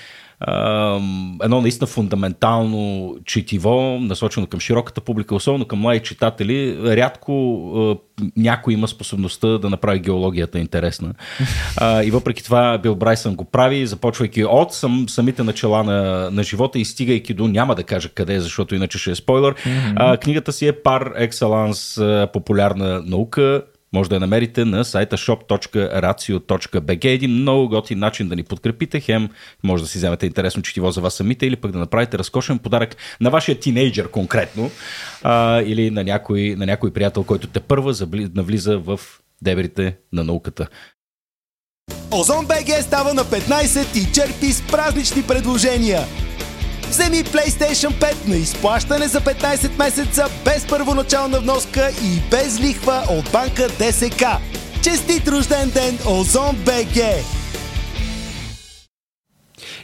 едно 1.43 1.61
наистина 1.61 1.87
фундаментално 1.87 3.17
четиво, 3.25 3.99
насочено 4.01 4.47
към 4.47 4.61
широката 4.61 5.01
публика, 5.01 5.35
особено 5.35 5.65
към 5.65 5.79
млади 5.79 6.01
читатели. 6.01 6.79
Рядко 6.85 8.01
някой 8.37 8.75
има 8.75 8.89
способността 8.89 9.49
да 9.49 9.71
направи 9.71 9.99
геологията 9.99 10.59
интересна. 10.59 11.15
и 12.05 12.11
въпреки 12.11 12.45
това 12.45 12.79
Бил 12.79 12.95
Брайсън 12.95 13.35
го 13.35 13.45
прави, 13.45 13.87
започвайки 13.87 14.45
от 14.45 14.73
сам, 14.75 15.09
самите 15.09 15.43
начала 15.43 15.85
на, 15.85 16.31
на 16.31 16.43
живота 16.43 16.79
и 16.79 16.85
стигайки 16.85 17.35
до, 17.35 17.49
няма 17.49 17.75
да 17.75 17.83
кажа 17.83 18.09
къде, 18.09 18.41
защото 18.41 18.75
иначе 18.75 18.99
ще 18.99 19.11
е 19.11 19.15
спойлер. 19.15 19.55
Mm-hmm. 19.55 20.21
книгата 20.21 20.53
си 20.53 20.67
е 20.67 20.73
пар 20.73 21.13
екселанс 21.17 22.01
популярна 22.33 23.03
наука, 23.07 23.63
може 23.93 24.11
да 24.11 24.17
я 24.17 24.21
намерите 24.21 24.65
на 24.65 24.85
сайта 24.85 25.17
shop.racio.bg. 25.17 27.05
Един 27.05 27.31
много 27.31 27.69
готин 27.69 27.99
начин 27.99 28.29
да 28.29 28.37
ни 28.37 28.43
подкрепите. 28.43 29.01
Хем 29.01 29.29
може 29.63 29.83
да 29.83 29.89
си 29.89 29.99
вземете 29.99 30.27
интересно 30.27 30.63
четиво 30.63 30.91
за 30.91 31.01
вас 31.01 31.15
самите 31.15 31.47
или 31.47 31.57
пък 31.57 31.73
да 31.73 31.79
направите 31.79 32.19
разкошен 32.19 32.59
подарък 32.59 32.97
на 33.21 33.31
вашия 33.31 33.61
тинейджър 33.61 34.11
конкретно 34.11 34.71
а, 35.23 35.63
или 35.63 35.91
на 35.91 36.05
някой, 36.05 36.55
на 36.59 36.67
някой 36.67 36.93
приятел, 36.93 37.25
който 37.25 37.47
те 37.47 37.61
първа 37.61 37.95
навлиза 38.11 38.79
в 38.79 39.01
дебрите 39.43 39.97
на 40.13 40.25
науката. 40.25 40.69
Озон 42.11 42.47
БГ 42.47 42.83
става 42.83 43.15
на 43.15 43.25
15 43.25 43.97
и 43.97 44.13
черпи 44.13 44.53
с 44.53 44.63
празнични 44.63 45.23
предложения. 45.23 46.01
Вземи 46.91 47.17
PlayStation 47.17 47.93
5 47.93 48.29
на 48.29 48.37
изплащане 48.37 49.09
за 49.09 49.21
15 49.21 49.79
месеца 49.79 50.27
без 50.45 50.67
първоначална 50.67 51.41
вноска 51.41 51.91
и 51.91 52.31
без 52.31 52.61
лихва 52.61 53.03
от 53.11 53.33
банка 53.33 53.69
ДСК. 53.69 54.25
Честит 54.83 55.29
рожден 55.29 55.71
ден, 55.71 55.99
Озон 56.07 56.57
БГ! 56.57 56.97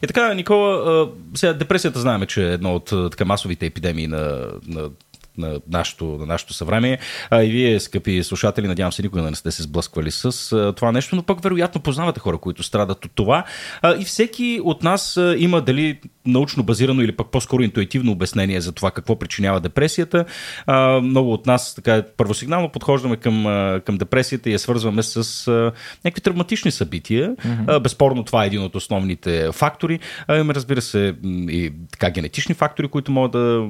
И 0.03 0.07
така, 0.07 0.35
Никола, 0.35 1.09
сега 1.35 1.53
депресията 1.53 2.01
знаем, 2.01 2.27
че 2.27 2.49
е 2.49 2.53
едно 2.53 2.75
от 2.75 3.11
така, 3.11 3.25
масовите 3.25 3.67
епидемии 3.67 4.07
на, 4.07 4.47
на 4.69 4.91
на 5.39 5.61
нашето, 5.69 6.05
на 6.05 6.27
нашето 6.27 6.55
съвремие. 6.55 6.99
А 7.31 7.43
и 7.43 7.51
вие, 7.51 7.81
скъпи 7.81 8.25
слушатели, 8.25 8.67
надявам 8.67 8.93
се, 8.93 9.03
никога 9.03 9.23
не 9.23 9.35
сте 9.35 9.51
се 9.51 9.63
сблъсквали 9.63 10.11
с 10.11 10.53
а, 10.53 10.73
това 10.73 10.93
нещо, 10.93 11.17
но 11.17 11.23
пък 11.23 11.43
вероятно 11.43 11.81
познавате 11.81 12.21
хора, 12.21 12.39
които 12.39 12.63
страдат 12.63 13.05
от 13.05 13.11
това. 13.15 13.45
А, 13.83 13.97
и 13.97 14.05
всеки 14.05 14.61
от 14.65 14.83
нас 14.83 15.17
а, 15.17 15.35
има 15.39 15.61
дали 15.61 16.01
научно 16.27 16.63
базирано 16.63 17.03
или 17.03 17.17
пък 17.17 17.31
по-скоро 17.31 17.63
интуитивно 17.63 18.13
обяснение 18.13 18.61
за 18.61 18.73
това 18.73 18.91
какво 18.91 19.19
причинява 19.19 19.61
депресията. 19.61 20.25
А, 20.67 21.01
много 21.01 21.33
от 21.33 21.47
нас 21.47 21.75
така 21.75 22.03
първосигнално 22.17 22.69
подхождаме 22.69 23.17
към, 23.17 23.45
към 23.85 23.99
депресията 23.99 24.51
и 24.51 24.53
я 24.53 24.59
свързваме 24.59 25.03
с 25.03 25.49
а, 25.49 25.73
някакви 26.05 26.23
травматични 26.23 26.71
събития. 26.71 27.37
Mm-hmm. 27.37 27.65
А, 27.67 27.81
безспорно 27.81 28.25
това 28.25 28.45
е 28.45 28.47
един 28.47 28.63
от 28.63 28.75
основните 28.75 29.49
фактори. 29.53 30.01
А, 30.29 30.37
има, 30.37 30.55
разбира 30.55 30.81
се, 30.81 31.15
и 31.25 31.73
така 31.93 32.11
генетични 32.11 32.55
фактори, 32.55 32.89
които 32.89 33.13
могат 33.13 33.33
да, 33.33 33.69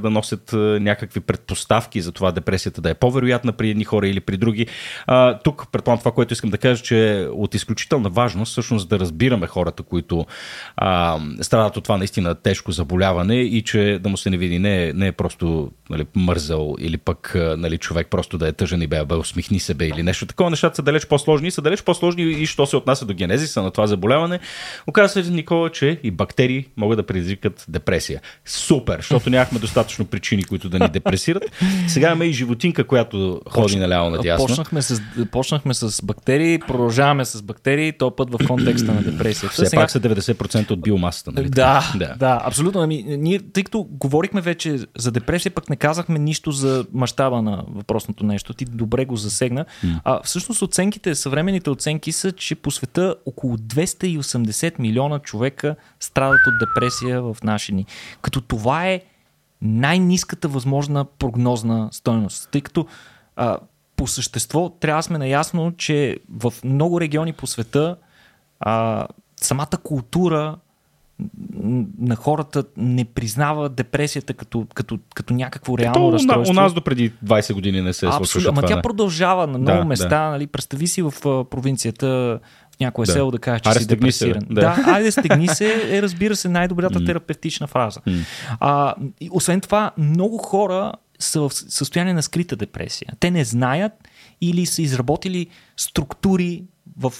да 0.00 0.10
носят 0.10 0.52
някакви 0.80 1.20
предпоставки 1.20 2.00
за 2.00 2.12
това 2.12 2.32
депресията 2.32 2.80
да 2.80 2.90
е 2.90 2.94
по-вероятна 2.94 3.52
при 3.52 3.70
едни 3.70 3.84
хора 3.84 4.08
или 4.08 4.20
при 4.20 4.36
други. 4.36 4.66
А, 5.06 5.38
тук, 5.38 5.66
предполагам 5.72 5.98
това, 5.98 6.12
което 6.12 6.32
искам 6.32 6.50
да 6.50 6.58
кажа, 6.58 6.82
че 6.82 7.20
е 7.20 7.26
от 7.26 7.54
изключителна 7.54 8.08
важност 8.10 8.52
всъщност 8.52 8.88
да 8.88 8.98
разбираме 8.98 9.46
хората, 9.46 9.82
които 9.82 10.26
а, 10.76 11.18
страдат 11.40 11.76
от 11.76 11.84
това 11.84 11.93
наистина 11.98 12.34
тежко 12.34 12.72
заболяване 12.72 13.36
и 13.36 13.62
че 13.62 13.98
да 14.02 14.08
му 14.08 14.16
се 14.16 14.30
не 14.30 14.36
види 14.36 14.58
не, 14.58 14.92
не 14.92 15.06
е 15.06 15.12
просто 15.12 15.70
нали, 15.90 16.06
мързал 16.14 16.76
или 16.78 16.96
пък 16.96 17.32
нали, 17.34 17.78
човек 17.78 18.06
просто 18.10 18.38
да 18.38 18.48
е 18.48 18.52
тъжен 18.52 18.82
и 18.82 18.86
бе, 18.86 19.04
бе 19.04 19.14
усмихни 19.14 19.60
се 19.60 19.74
бе 19.74 19.86
или 19.86 20.02
нещо 20.02 20.26
такова. 20.26 20.50
Нещата 20.50 20.76
са 20.76 20.82
далеч 20.82 21.06
по-сложни 21.06 21.50
са 21.50 21.62
далеч 21.62 21.82
по-сложни 21.82 22.22
и 22.22 22.46
що 22.46 22.66
се 22.66 22.76
отнася 22.76 23.06
до 23.06 23.14
генезиса 23.14 23.62
на 23.62 23.70
това 23.70 23.86
заболяване. 23.86 24.40
Оказва 24.86 25.22
се, 25.22 25.30
Никола, 25.30 25.70
че 25.70 26.00
и 26.02 26.10
бактерии 26.10 26.66
могат 26.76 26.96
да 26.96 27.02
предизвикат 27.02 27.64
депресия. 27.68 28.20
Супер, 28.44 28.96
защото 28.96 29.30
нямахме 29.30 29.58
достатъчно 29.58 30.04
причини, 30.04 30.44
които 30.44 30.68
да 30.68 30.78
ни 30.78 30.88
депресират. 30.88 31.42
Сега 31.88 32.06
имаме 32.06 32.24
и 32.24 32.32
животинка, 32.32 32.84
която 32.84 33.40
ходи 33.50 33.76
наляво 33.76 34.10
надясно. 34.10 34.46
Почнахме 34.46 34.82
с, 34.82 35.02
почнахме 35.30 35.74
с 35.74 36.02
бактерии, 36.04 36.58
продължаваме 36.58 37.24
с 37.24 37.42
бактерии, 37.42 37.92
то 37.92 38.16
път 38.16 38.30
в 38.30 38.46
контекста 38.46 38.92
на 38.92 39.02
депресията. 39.02 39.52
Все 39.52 39.66
Сега... 39.66 39.82
пак 39.82 39.90
са 39.90 40.00
90% 40.00 40.70
от 40.70 40.82
биомасата. 40.82 41.32
Нали? 41.32 41.48
Да, 41.48 41.92
да, 41.94 42.14
да, 42.18 42.40
абсолютно. 42.44 42.80
Ами, 42.80 43.04
ние, 43.08 43.40
тъй 43.52 43.64
като 43.64 43.86
говорихме 43.90 44.40
вече 44.40 44.78
за 44.98 45.10
депресия, 45.10 45.52
пък 45.52 45.68
не 45.74 45.78
казахме 45.78 46.18
нищо 46.18 46.50
за 46.50 46.86
мащаба 46.92 47.42
на 47.42 47.64
въпросното 47.68 48.26
нещо. 48.26 48.54
Ти 48.54 48.64
добре 48.64 49.04
го 49.04 49.16
засегна. 49.16 49.64
Mm. 49.64 50.00
А 50.04 50.22
всъщност 50.22 50.62
оценките, 50.62 51.14
съвременните 51.14 51.70
оценки 51.70 52.12
са, 52.12 52.32
че 52.32 52.54
по 52.54 52.70
света 52.70 53.14
около 53.26 53.56
280 53.56 54.78
милиона 54.78 55.18
човека 55.18 55.76
страдат 56.00 56.40
от 56.46 56.54
депресия 56.58 57.22
в 57.22 57.36
наши 57.44 57.72
дни. 57.72 57.86
Като 58.22 58.40
това 58.40 58.88
е 58.88 59.00
най-низката 59.62 60.48
възможна 60.48 61.04
прогнозна 61.04 61.88
стойност. 61.92 62.48
Тъй 62.50 62.60
като 62.60 62.86
а, 63.36 63.58
по 63.96 64.06
същество 64.06 64.68
трябва 64.68 64.98
да 64.98 65.02
сме 65.02 65.18
наясно, 65.18 65.72
че 65.76 66.16
в 66.36 66.54
много 66.64 67.00
региони 67.00 67.32
по 67.32 67.46
света 67.46 67.96
а, 68.60 69.06
самата 69.36 69.76
култура 69.82 70.56
на 71.98 72.16
хората 72.16 72.64
не 72.76 73.04
признава 73.04 73.68
депресията 73.68 74.34
като, 74.34 74.66
като, 74.74 74.98
като 75.14 75.34
някакво 75.34 75.78
реално 75.78 75.94
като 75.94 76.12
разстройство. 76.12 76.52
У 76.52 76.54
нас 76.54 76.74
до 76.74 76.80
преди 76.80 77.12
20 77.24 77.54
години 77.54 77.80
не 77.80 77.92
се 77.92 78.06
е 78.06 78.12
случва 78.12 78.48
Ама 78.48 78.62
тя 78.62 78.82
продължава 78.82 79.46
на 79.46 79.58
много 79.58 79.78
да, 79.78 79.84
места. 79.84 80.08
Да. 80.08 80.30
Нали, 80.30 80.46
представи 80.46 80.86
си 80.86 81.02
в 81.02 81.12
провинцията 81.50 82.40
в 82.76 82.80
някое 82.80 83.06
да. 83.06 83.12
село 83.12 83.30
да 83.30 83.38
кажеш, 83.38 83.60
че 83.60 83.68
Аре, 83.68 83.78
си 83.80 83.86
депресиран. 83.86 84.40
Се, 84.40 84.46
да. 84.46 84.60
да, 84.60 84.84
айде 84.86 85.10
стегни 85.10 85.48
се 85.48 85.96
е, 85.96 86.02
разбира 86.02 86.36
се, 86.36 86.48
най-добрата 86.48 87.00
mm. 87.00 87.06
терапевтична 87.06 87.66
фраза. 87.66 88.00
Mm. 88.00 88.24
А, 88.60 88.94
и 89.20 89.28
освен 89.32 89.60
това, 89.60 89.90
много 89.98 90.38
хора 90.38 90.92
са 91.18 91.40
в 91.40 91.50
състояние 91.52 92.14
на 92.14 92.22
скрита 92.22 92.56
депресия. 92.56 93.08
Те 93.20 93.30
не 93.30 93.44
знаят 93.44 93.92
или 94.40 94.66
са 94.66 94.82
изработили 94.82 95.46
структури 95.76 96.64
в, 96.98 97.12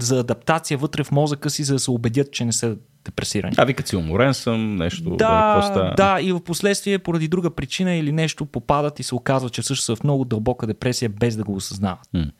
за 0.00 0.20
адаптация 0.20 0.78
вътре 0.78 1.04
в 1.04 1.12
мозъка 1.12 1.50
си, 1.50 1.64
за 1.64 1.72
да 1.72 1.78
се 1.78 1.90
убедят, 1.90 2.32
че 2.32 2.44
не 2.44 2.52
са 2.52 2.76
депресирани. 3.04 3.54
А 3.56 3.64
викат 3.64 3.88
си 3.88 3.96
уморен 3.96 4.34
съм, 4.34 4.76
нещо. 4.76 5.10
Да, 5.10 5.70
да, 5.74 5.94
да, 5.96 6.20
и 6.20 6.32
в 6.32 6.40
последствие 6.40 6.98
поради 6.98 7.28
друга 7.28 7.50
причина 7.50 7.94
или 7.94 8.12
нещо 8.12 8.46
попадат 8.46 9.00
и 9.00 9.02
се 9.02 9.14
оказва, 9.14 9.50
че 9.50 9.62
всъщност 9.62 9.86
са 9.86 9.96
в 9.96 10.04
много 10.04 10.24
дълбока 10.24 10.66
депресия 10.66 11.08
без 11.08 11.36
да 11.36 11.44
го 11.44 11.54
осъзнават. 11.54 12.08
Mm. 12.14 12.30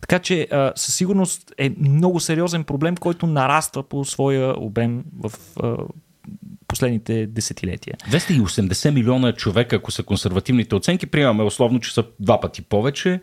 Така 0.00 0.18
че 0.18 0.48
а, 0.52 0.72
със 0.76 0.94
сигурност 0.94 1.52
е 1.58 1.70
много 1.78 2.20
сериозен 2.20 2.64
проблем, 2.64 2.96
който 2.96 3.26
нараства 3.26 3.82
по 3.82 4.04
своя 4.04 4.54
обем 4.60 5.04
в 5.20 5.32
а, 5.62 5.76
последните 6.68 7.26
десетилетия. 7.26 7.94
280 8.10 8.90
милиона 8.90 9.32
човека, 9.32 9.76
ако 9.76 9.90
са 9.90 10.02
консервативните 10.02 10.74
оценки, 10.74 11.06
приемаме 11.06 11.42
условно, 11.42 11.80
че 11.80 11.94
са 11.94 12.04
два 12.20 12.40
пъти 12.40 12.62
повече. 12.62 13.20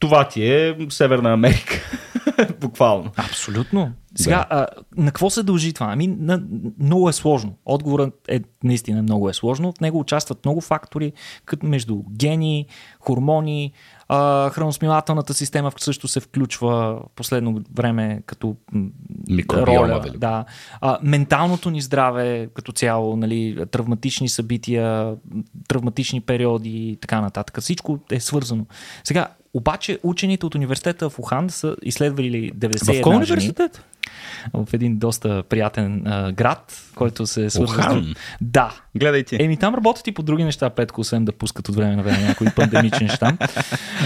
Това 0.00 0.28
ти 0.28 0.52
е 0.52 0.76
Северна 0.88 1.32
Америка. 1.32 1.74
Буквално. 2.60 3.12
Абсолютно. 3.16 3.92
Сега, 4.14 4.46
да. 4.50 4.56
а, 4.56 4.66
на 4.96 5.06
какво 5.06 5.30
се 5.30 5.42
дължи 5.42 5.72
това? 5.72 5.86
Ами, 5.92 6.06
на, 6.06 6.42
много 6.78 7.08
е 7.08 7.12
сложно. 7.12 7.54
Отговорът 7.64 8.14
е 8.28 8.40
наистина 8.64 9.02
много 9.02 9.28
е 9.28 9.34
сложно. 9.34 9.72
В 9.72 9.80
него 9.80 10.00
участват 10.00 10.44
много 10.44 10.60
фактори, 10.60 11.12
като 11.44 11.66
между 11.66 12.02
гени, 12.10 12.66
хормони, 13.00 13.72
а, 14.08 14.50
храносмилателната 14.50 15.34
система 15.34 15.72
също 15.76 16.08
се 16.08 16.20
включва 16.20 16.94
в 16.94 17.00
последно 17.16 17.60
време 17.74 18.22
като 18.26 18.56
роля. 19.52 20.00
Вели. 20.04 20.18
Да. 20.18 20.44
А, 20.80 20.98
менталното 21.02 21.70
ни 21.70 21.80
здраве 21.80 22.48
като 22.54 22.72
цяло, 22.72 23.16
нали, 23.16 23.64
травматични 23.70 24.28
събития, 24.28 25.14
травматични 25.68 26.20
периоди 26.20 26.88
и 26.88 26.96
така 26.96 27.20
нататък. 27.20 27.60
Всичко 27.60 27.98
е 28.10 28.20
свързано. 28.20 28.66
Сега, 29.04 29.28
обаче 29.54 29.98
учените 30.02 30.46
от 30.46 30.54
университета 30.54 31.10
в 31.10 31.18
Ухан 31.18 31.50
са 31.50 31.76
изследвали 31.82 32.52
91 32.52 33.00
В 33.00 33.02
кой 33.02 33.16
университет? 33.16 33.84
В 34.54 34.68
един 34.72 34.96
доста 34.98 35.42
приятен 35.42 36.06
а, 36.06 36.32
град, 36.32 36.90
който 36.94 37.26
се 37.26 37.50
свързва 37.50 37.76
Ухан? 37.76 38.14
Да. 38.40 38.80
Гледайте. 38.96 39.36
Еми 39.40 39.56
там 39.56 39.74
работят 39.74 40.06
и 40.06 40.12
по 40.12 40.22
други 40.22 40.44
неща, 40.44 40.70
Петко, 40.70 41.00
освен 41.00 41.24
да 41.24 41.32
пускат 41.32 41.68
от 41.68 41.74
време 41.74 41.96
на 41.96 42.02
време 42.02 42.22
някои 42.22 42.46
пандемични 42.56 43.06
неща. 43.06 43.36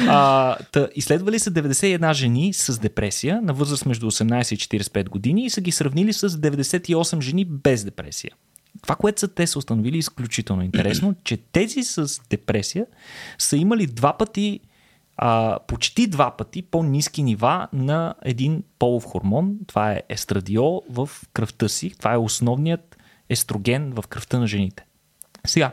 А, 0.09 0.57
та, 0.72 0.88
изследвали 0.95 1.38
са 1.38 1.51
91 1.51 2.12
жени 2.12 2.53
с 2.53 2.78
депресия 2.78 3.42
на 3.42 3.53
възраст 3.53 3.86
между 3.86 4.11
18 4.11 4.55
и 4.55 4.82
45 4.82 5.09
години 5.09 5.45
и 5.45 5.51
са 5.51 5.61
ги 5.61 5.72
сравнили 5.72 6.12
с 6.12 6.28
98 6.28 7.20
жени 7.20 7.45
без 7.45 7.84
депресия. 7.84 8.30
Това, 8.82 8.95
което 8.95 9.20
са 9.20 9.28
те 9.28 9.47
са 9.47 9.59
установили, 9.59 9.97
е 9.97 9.99
изключително 9.99 10.62
интересно, 10.62 11.14
че 11.24 11.36
тези 11.36 11.82
с 11.82 12.20
депресия 12.30 12.86
са 13.38 13.57
имали 13.57 13.86
два 13.86 14.16
пъти 14.16 14.61
а, 15.17 15.59
почти 15.67 16.07
два 16.07 16.31
пъти 16.31 16.62
по-низки 16.62 17.23
нива 17.23 17.69
на 17.73 18.15
един 18.23 18.62
полов 18.79 19.05
хормон. 19.05 19.57
Това 19.67 19.93
е 19.93 20.03
естрадиол 20.09 20.83
в 20.91 21.11
кръвта 21.33 21.69
си. 21.69 21.95
Това 21.99 22.15
е 22.15 22.19
основният 22.19 22.97
естроген 23.29 23.93
в 23.93 24.05
кръвта 24.09 24.39
на 24.39 24.47
жените. 24.47 24.85
Сега, 25.47 25.73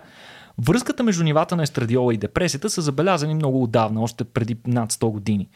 Връзката 0.66 1.04
между 1.04 1.24
нивата 1.24 1.56
на 1.56 1.64
естрадиола 1.64 2.14
и 2.14 2.18
депресията 2.18 2.70
са 2.70 2.82
забелязани 2.82 3.36
много 3.36 3.64
отдавна, 3.64 4.02
още 4.02 4.24
преди 4.24 4.58
над 4.68 4.92
100 4.94 5.12
години. 5.12 5.50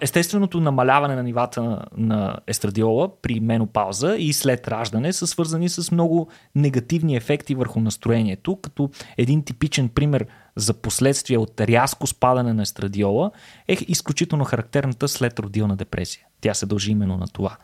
Естественото 0.00 0.60
намаляване 0.60 1.14
на 1.14 1.22
нивата 1.22 1.84
на 1.96 2.36
естрадиола 2.46 3.20
при 3.22 3.40
менопауза 3.40 4.16
и 4.18 4.32
след 4.32 4.68
раждане 4.68 5.12
са 5.12 5.26
свързани 5.26 5.68
с 5.68 5.92
много 5.92 6.28
негативни 6.54 7.16
ефекти 7.16 7.54
върху 7.54 7.80
настроението, 7.80 8.56
като 8.56 8.90
един 9.16 9.44
типичен 9.44 9.88
пример 9.88 10.26
за 10.56 10.74
последствия 10.74 11.40
от 11.40 11.60
рязко 11.60 12.06
спадане 12.06 12.52
на 12.52 12.62
естрадиола 12.62 13.30
е 13.68 13.76
изключително 13.88 14.44
характерната 14.44 15.08
след 15.08 15.38
родилна 15.38 15.76
депресия. 15.76 16.22
Тя 16.40 16.54
се 16.54 16.66
дължи 16.66 16.90
именно 16.90 17.16
на 17.16 17.26
това. 17.28 17.56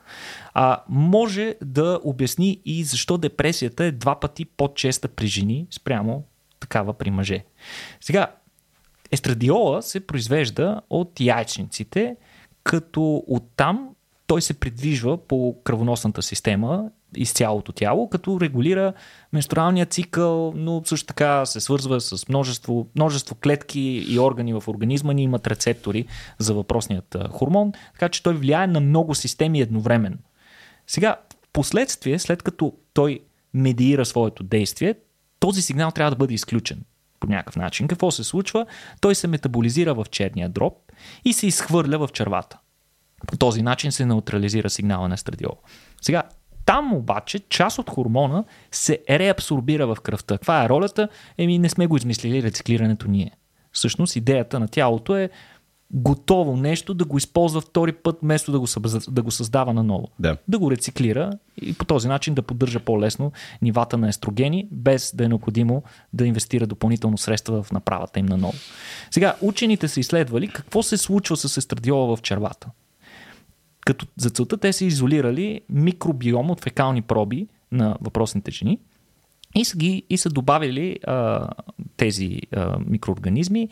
А, 0.54 0.82
може 0.88 1.54
да 1.64 2.00
обясни 2.04 2.60
и 2.64 2.84
защо 2.84 3.18
депресията 3.18 3.84
е 3.84 3.92
два 3.92 4.20
пъти 4.20 4.44
по-честа 4.44 5.08
при 5.08 5.26
жени 5.26 5.66
спрямо 5.70 6.24
такава 6.64 6.94
при 6.94 7.10
мъже. 7.10 7.44
Сега, 8.00 8.26
естрадиола 9.10 9.82
се 9.82 10.06
произвежда 10.06 10.80
от 10.90 11.20
яйчниците, 11.20 12.16
като 12.64 13.24
оттам 13.26 13.88
той 14.26 14.42
се 14.42 14.54
придвижва 14.54 15.26
по 15.26 15.56
кръвоносната 15.64 16.22
система 16.22 16.90
из 17.16 17.32
цялото 17.32 17.72
тяло, 17.72 18.08
като 18.08 18.40
регулира 18.40 18.92
менструалния 19.32 19.86
цикъл, 19.86 20.52
но 20.56 20.82
също 20.84 21.06
така 21.06 21.46
се 21.46 21.60
свързва 21.60 22.00
с 22.00 22.28
множество, 22.28 22.88
множество 22.96 23.34
клетки 23.34 23.80
и 24.08 24.18
органи 24.18 24.52
в 24.52 24.62
организма 24.68 25.12
ни 25.12 25.22
имат 25.22 25.46
рецептори 25.46 26.06
за 26.38 26.54
въпросният 26.54 27.16
хормон, 27.30 27.72
така 27.92 28.08
че 28.08 28.22
той 28.22 28.34
влияе 28.34 28.66
на 28.66 28.80
много 28.80 29.14
системи 29.14 29.60
едновременно. 29.60 30.18
Сега, 30.86 31.16
последствие, 31.52 32.18
след 32.18 32.42
като 32.42 32.72
той 32.94 33.20
медиира 33.54 34.04
своето 34.04 34.42
действие, 34.42 34.94
този 35.44 35.62
сигнал 35.62 35.90
трябва 35.90 36.10
да 36.10 36.16
бъде 36.16 36.34
изключен 36.34 36.84
по 37.20 37.26
някакъв 37.26 37.56
начин. 37.56 37.88
Какво 37.88 38.10
се 38.10 38.24
случва? 38.24 38.66
Той 39.00 39.14
се 39.14 39.26
метаболизира 39.26 39.94
в 39.94 40.06
черния 40.10 40.48
дроб 40.48 40.74
и 41.24 41.32
се 41.32 41.46
изхвърля 41.46 41.98
в 41.98 42.08
червата. 42.12 42.58
По 43.26 43.36
този 43.36 43.62
начин 43.62 43.92
се 43.92 44.06
неутрализира 44.06 44.70
сигнала 44.70 45.08
на 45.08 45.14
естрадиол. 45.14 45.56
Сега, 46.02 46.22
там 46.66 46.94
обаче 46.94 47.38
част 47.38 47.78
от 47.78 47.90
хормона 47.90 48.44
се 48.72 48.98
реабсорбира 49.10 49.86
в 49.86 49.96
кръвта. 50.02 50.34
Каква 50.38 50.64
е 50.64 50.68
ролята? 50.68 51.08
Еми 51.38 51.58
не 51.58 51.68
сме 51.68 51.86
го 51.86 51.96
измислили 51.96 52.42
рециклирането 52.42 53.08
ние. 53.08 53.30
Всъщност 53.72 54.16
идеята 54.16 54.60
на 54.60 54.68
тялото 54.68 55.16
е 55.16 55.30
готово 55.94 56.56
нещо 56.56 56.94
да 56.94 57.04
го 57.04 57.18
използва 57.18 57.60
втори 57.60 57.92
път, 57.92 58.18
вместо 58.22 58.52
да 58.52 58.60
го, 58.60 58.66
да 59.08 59.22
го 59.22 59.30
създава 59.30 59.72
наново. 59.72 60.08
Да. 60.18 60.36
да 60.48 60.58
го 60.58 60.70
рециклира 60.70 61.32
и 61.62 61.74
по 61.74 61.84
този 61.84 62.08
начин 62.08 62.34
да 62.34 62.42
поддържа 62.42 62.80
по-лесно 62.80 63.32
нивата 63.62 63.98
на 63.98 64.08
естрогени, 64.08 64.68
без 64.70 65.14
да 65.16 65.24
е 65.24 65.28
необходимо 65.28 65.82
да 66.12 66.26
инвестира 66.26 66.66
допълнително 66.66 67.18
средства 67.18 67.62
в 67.62 67.72
направата 67.72 68.20
им 68.20 68.26
наново. 68.26 68.58
Сега, 69.10 69.34
учените 69.40 69.88
са 69.88 70.00
изследвали 70.00 70.48
какво 70.48 70.82
се 70.82 70.96
случва 70.96 71.36
с 71.36 71.56
естрадиола 71.56 72.16
в 72.16 72.22
червата. 72.22 72.68
Като 73.86 74.06
за 74.16 74.30
целта 74.30 74.56
те 74.56 74.72
са 74.72 74.84
изолирали 74.84 75.60
микробиом 75.68 76.50
от 76.50 76.60
фекални 76.60 77.02
проби 77.02 77.46
на 77.72 77.96
въпросните 78.00 78.50
жени 78.50 78.78
и 79.54 79.64
са, 79.64 79.76
ги, 79.76 80.02
и 80.10 80.18
са 80.18 80.30
добавили 80.30 80.98
а, 81.06 81.48
тези 81.96 82.40
а, 82.52 82.78
микроорганизми 82.86 83.68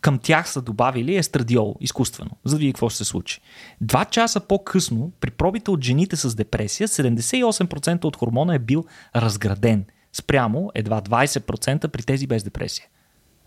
към 0.00 0.18
тях 0.22 0.48
са 0.50 0.62
добавили 0.62 1.16
естрадиол 1.16 1.76
изкуствено, 1.80 2.30
за 2.44 2.54
да 2.54 2.58
види 2.58 2.72
какво 2.72 2.88
ще 2.88 2.98
се 2.98 3.04
случи. 3.04 3.40
Два 3.80 4.04
часа 4.04 4.40
по-късно, 4.40 5.12
при 5.20 5.30
пробите 5.30 5.70
от 5.70 5.84
жените 5.84 6.16
с 6.16 6.34
депресия, 6.34 6.88
78% 6.88 8.04
от 8.04 8.16
хормона 8.16 8.54
е 8.54 8.58
бил 8.58 8.84
разграден, 9.16 9.84
спрямо 10.12 10.70
едва 10.74 11.00
20% 11.00 11.88
при 11.88 12.02
тези 12.02 12.26
без 12.26 12.42
депресия. 12.42 12.86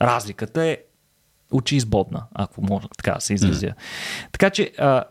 Разликата 0.01 0.65
е 0.65 0.77
очи 1.51 1.75
избодна, 1.75 2.23
ако 2.33 2.61
може 2.61 2.87
така 2.97 3.11
да 3.11 3.21
се 3.21 3.33
изразя. 3.33 3.67
Mm. 3.67 3.75
Така 4.31 4.49
че 4.49 4.71
а, 4.77 5.03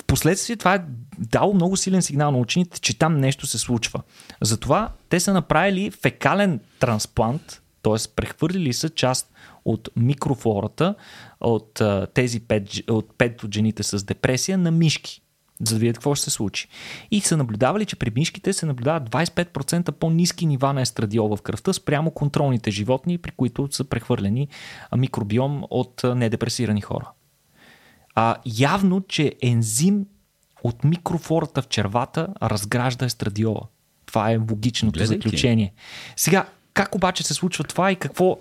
в 0.00 0.04
последствие 0.04 0.56
това 0.56 0.74
е 0.74 0.84
дало 1.18 1.54
много 1.54 1.76
силен 1.76 2.02
сигнал 2.02 2.30
на 2.30 2.38
учените, 2.38 2.80
че 2.80 2.98
там 2.98 3.16
нещо 3.16 3.46
се 3.46 3.58
случва. 3.58 4.02
Затова 4.40 4.92
те 5.08 5.20
са 5.20 5.32
направили 5.32 5.90
фекален 5.90 6.60
трансплант 6.78 7.62
т.е. 7.82 8.14
прехвърлили 8.16 8.72
са 8.72 8.90
част 8.90 9.32
от 9.64 9.88
микрофлората 9.96 10.94
от 11.40 11.82
тези 12.14 12.40
5, 12.40 12.90
от 12.90 13.12
5 13.18 13.44
от 13.44 13.54
жените 13.54 13.82
с 13.82 14.04
депресия 14.04 14.58
на 14.58 14.70
мишки, 14.70 15.22
за 15.64 15.74
да 15.74 15.78
видят 15.78 15.96
какво 15.96 16.14
ще 16.14 16.24
се 16.24 16.30
случи. 16.30 16.68
И 17.10 17.20
са 17.20 17.36
наблюдавали, 17.36 17.86
че 17.86 17.96
при 17.96 18.10
мишките 18.14 18.52
се 18.52 18.66
наблюдават 18.66 19.10
25% 19.10 19.90
по-низки 19.92 20.46
нива 20.46 20.72
на 20.72 20.80
естрадиол 20.80 21.36
в 21.36 21.42
кръвта 21.42 21.72
спрямо 21.72 22.10
контролните 22.10 22.70
животни, 22.70 23.18
при 23.18 23.30
които 23.30 23.68
са 23.70 23.84
прехвърлени 23.84 24.48
микробиом 24.96 25.62
от 25.70 26.04
недепресирани 26.04 26.80
хора. 26.80 27.10
А, 28.14 28.36
явно, 28.58 29.00
че 29.00 29.34
ензим 29.42 30.06
от 30.64 30.84
микрофлората 30.84 31.62
в 31.62 31.68
червата 31.68 32.28
разгражда 32.42 33.06
естрадиола. 33.06 33.62
Това 34.06 34.30
е 34.30 34.36
логичното 34.36 34.98
Гледайте. 34.98 35.28
заключение. 35.28 35.72
Сега, 36.16 36.46
как 36.74 36.94
обаче 36.94 37.22
се 37.22 37.34
случва 37.34 37.64
това 37.64 37.92
и 37.92 37.96
какво 37.96 38.38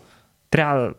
трябва 0.49 0.93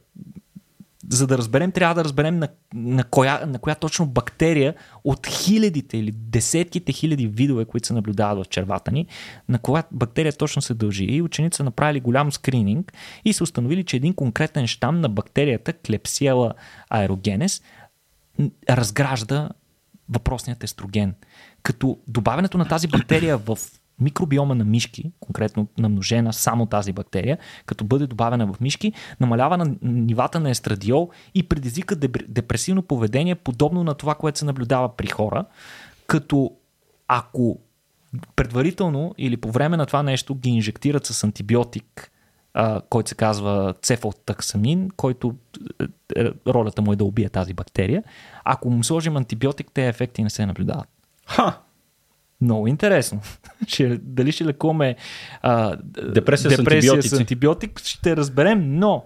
за 1.09 1.27
да 1.27 1.39
разберем, 1.39 1.73
трябва 1.73 1.95
да 1.95 2.05
разберем 2.05 2.39
на, 2.39 2.49
на, 2.75 3.05
коя, 3.05 3.47
на 3.47 3.59
коя 3.59 3.75
точно 3.75 4.07
бактерия 4.07 4.75
от 5.05 5.27
хилядите 5.27 5.99
или 5.99 6.13
десетките 6.13 6.93
хиляди 6.93 7.27
видове, 7.27 7.65
които 7.65 7.87
се 7.87 7.93
наблюдават 7.93 8.47
в 8.47 8.49
червата 8.49 8.93
ни, 8.93 9.07
на 9.49 9.59
коя 9.59 9.83
бактерия 9.91 10.33
точно 10.33 10.63
се 10.63 10.75
дължи. 10.75 11.05
И 11.05 11.23
ученици 11.23 11.57
са 11.57 11.65
направили 11.65 12.01
голям 12.01 12.33
скрининг 12.33 12.93
и 13.25 13.33
са 13.33 13.45
установили, 13.45 13.85
че 13.85 13.97
един 13.97 14.15
конкретен 14.15 14.67
щам 14.67 15.01
на 15.01 15.09
бактерията 15.09 15.73
Клепсиела 15.73 16.55
аерогенес 16.91 17.63
разгражда 18.71 19.49
въпросният 20.09 20.65
естроген. 20.65 21.15
Като 21.63 21.99
добавянето 22.09 22.59
на 22.59 22.69
тази 22.69 22.89
бактерия 22.89 23.39
в 23.39 23.59
микробиома 24.01 24.55
на 24.55 24.65
мишки, 24.65 25.13
конкретно 25.21 25.69
намножена 25.79 26.33
само 26.33 26.67
тази 26.67 26.93
бактерия, 26.93 27.39
като 27.67 27.85
бъде 27.85 28.07
добавена 28.07 28.53
в 28.53 28.61
мишки, 28.61 28.93
намалява 29.21 29.57
на 29.57 29.75
нивата 29.83 30.41
на 30.41 30.51
естрадиол 30.51 31.11
и 31.35 31.43
предизвика 31.43 31.97
депресивно 32.29 32.83
поведение, 32.83 33.35
подобно 33.35 33.85
на 33.85 33.95
това, 33.95 34.15
което 34.15 34.39
се 34.39 34.45
наблюдава 34.45 34.97
при 34.97 35.07
хора, 35.07 35.45
като 36.07 36.53
ако 37.09 37.59
предварително 38.37 39.15
или 39.19 39.37
по 39.37 39.51
време 39.51 39.77
на 39.77 39.87
това 39.87 40.03
нещо 40.03 40.35
ги 40.35 40.51
инжектират 40.51 41.07
с 41.07 41.25
антибиотик, 41.25 42.13
който 42.91 43.09
се 43.09 43.15
казва 43.15 43.75
цефалтаксамин, 43.83 44.91
който 44.97 45.35
е, 45.81 45.85
е, 46.21 46.31
ролята 46.47 46.83
му 46.83 46.93
е 46.93 46.97
да 46.97 47.05
убие 47.05 47.29
тази 47.29 47.55
бактерия. 47.55 48.03
Ако 48.45 48.71
му 48.71 48.85
сложим 48.85 49.17
антибиотик, 49.17 49.71
те 49.75 49.89
ефекти 49.89 50.23
не 50.23 50.31
се 50.31 50.47
наблюдават. 50.47 50.89
Ха! 51.27 51.61
Много 52.41 52.67
интересно. 52.67 53.21
ще, 53.67 53.99
дали 54.03 54.33
ще 54.33 54.45
лекуваме 54.45 54.97
а, 55.43 55.77
депресия, 56.13 56.57
депресия 56.57 57.03
с, 57.03 57.09
с 57.09 57.13
антибиотик, 57.13 57.81
ще 57.85 58.17
разберем, 58.17 58.79
но 58.79 59.05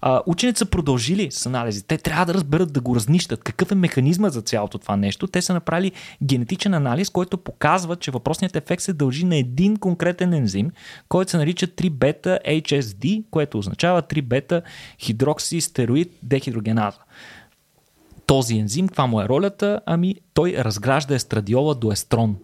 а, 0.00 0.22
учените 0.26 0.58
са 0.58 0.66
продължили 0.66 1.30
с 1.30 1.46
анализи. 1.46 1.82
Те 1.86 1.98
трябва 1.98 2.26
да 2.26 2.34
разберат 2.34 2.72
да 2.72 2.80
го 2.80 2.96
разнищат. 2.96 3.44
Какъв 3.44 3.72
е 3.72 3.74
механизма 3.74 4.28
за 4.28 4.42
цялото 4.42 4.78
това 4.78 4.96
нещо? 4.96 5.26
Те 5.26 5.42
са 5.42 5.54
направили 5.54 5.92
генетичен 6.22 6.74
анализ, 6.74 7.10
който 7.10 7.38
показва, 7.38 7.96
че 7.96 8.10
въпросният 8.10 8.56
ефект 8.56 8.82
се 8.82 8.92
дължи 8.92 9.24
на 9.24 9.36
един 9.36 9.76
конкретен 9.76 10.32
ензим, 10.32 10.70
който 11.08 11.30
се 11.30 11.36
нарича 11.36 11.66
3-бета 11.66 12.38
HSD, 12.48 13.24
което 13.30 13.58
означава 13.58 14.02
3-бета 14.02 14.62
хидроксистероид 14.98 16.12
дехидрогеназа 16.22 16.98
този 18.26 18.58
ензим, 18.58 18.88
каква 18.88 19.06
му 19.06 19.20
е 19.20 19.28
ролята? 19.28 19.80
Ами 19.86 20.14
той 20.34 20.54
разгражда 20.58 21.14
естрадиола 21.14 21.74
до 21.74 21.92
естрон 21.92 22.36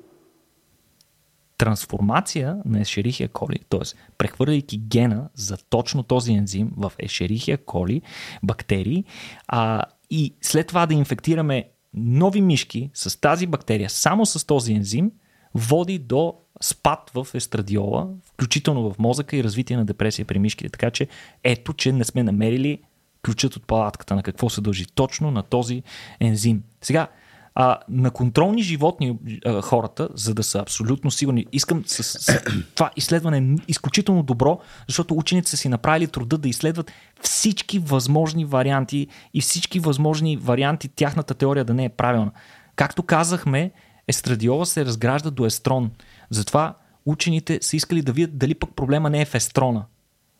трансформация 1.62 2.56
на 2.64 2.80
Ешерихия 2.80 3.28
коли, 3.28 3.58
т.е. 3.68 3.80
прехвърляйки 4.18 4.78
гена 4.78 5.28
за 5.34 5.56
точно 5.56 6.02
този 6.02 6.32
ензим 6.32 6.72
в 6.76 6.92
Ешерихия 6.98 7.58
коли, 7.64 8.02
бактерии, 8.42 9.04
а, 9.48 9.82
и 10.10 10.34
след 10.40 10.66
това 10.66 10.86
да 10.86 10.94
инфектираме 10.94 11.68
нови 11.94 12.40
мишки 12.40 12.90
с 12.94 13.20
тази 13.20 13.46
бактерия, 13.46 13.90
само 13.90 14.26
с 14.26 14.46
този 14.46 14.72
ензим, 14.72 15.10
води 15.54 15.98
до 15.98 16.34
спад 16.62 17.10
в 17.14 17.26
естрадиола, 17.34 18.08
включително 18.32 18.92
в 18.92 18.98
мозъка 18.98 19.36
и 19.36 19.44
развитие 19.44 19.76
на 19.76 19.84
депресия 19.84 20.24
при 20.24 20.38
мишките. 20.38 20.70
Така 20.70 20.90
че 20.90 21.08
ето, 21.44 21.72
че 21.72 21.92
не 21.92 22.04
сме 22.04 22.22
намерили 22.22 22.78
ключът 23.24 23.56
от 23.56 23.66
палатката 23.66 24.14
на 24.14 24.22
какво 24.22 24.50
се 24.50 24.60
дължи 24.60 24.86
точно 24.94 25.30
на 25.30 25.42
този 25.42 25.82
ензим. 26.20 26.62
Сега, 26.80 27.08
а, 27.54 27.78
на 27.88 28.10
контролни 28.10 28.62
животни 28.62 29.18
а, 29.44 29.62
хората, 29.62 30.08
за 30.14 30.34
да 30.34 30.42
са 30.42 30.58
абсолютно 30.58 31.10
сигурни. 31.10 31.46
Искам 31.52 31.82
с, 31.86 32.02
с 32.02 32.42
това 32.74 32.90
изследване 32.96 33.38
е 33.38 33.62
изключително 33.68 34.22
добро, 34.22 34.60
защото 34.88 35.14
учените 35.14 35.50
са 35.50 35.56
си 35.56 35.68
направили 35.68 36.06
труда 36.06 36.38
да 36.38 36.48
изследват 36.48 36.92
всички 37.20 37.78
възможни 37.78 38.44
варианти 38.44 39.06
и 39.34 39.40
всички 39.40 39.80
възможни 39.80 40.36
варианти 40.36 40.88
тяхната 40.88 41.34
теория 41.34 41.64
да 41.64 41.74
не 41.74 41.84
е 41.84 41.88
правилна. 41.88 42.30
Както 42.76 43.02
казахме, 43.02 43.70
естрадиола 44.08 44.66
се 44.66 44.84
разгражда 44.84 45.30
до 45.30 45.46
естрон. 45.46 45.90
Затова 46.30 46.74
учените 47.06 47.58
са 47.62 47.76
искали 47.76 48.02
да 48.02 48.12
видят 48.12 48.38
дали 48.38 48.54
пък 48.54 48.70
проблема 48.76 49.10
не 49.10 49.20
е 49.20 49.24
в 49.24 49.34
естрона. 49.34 49.84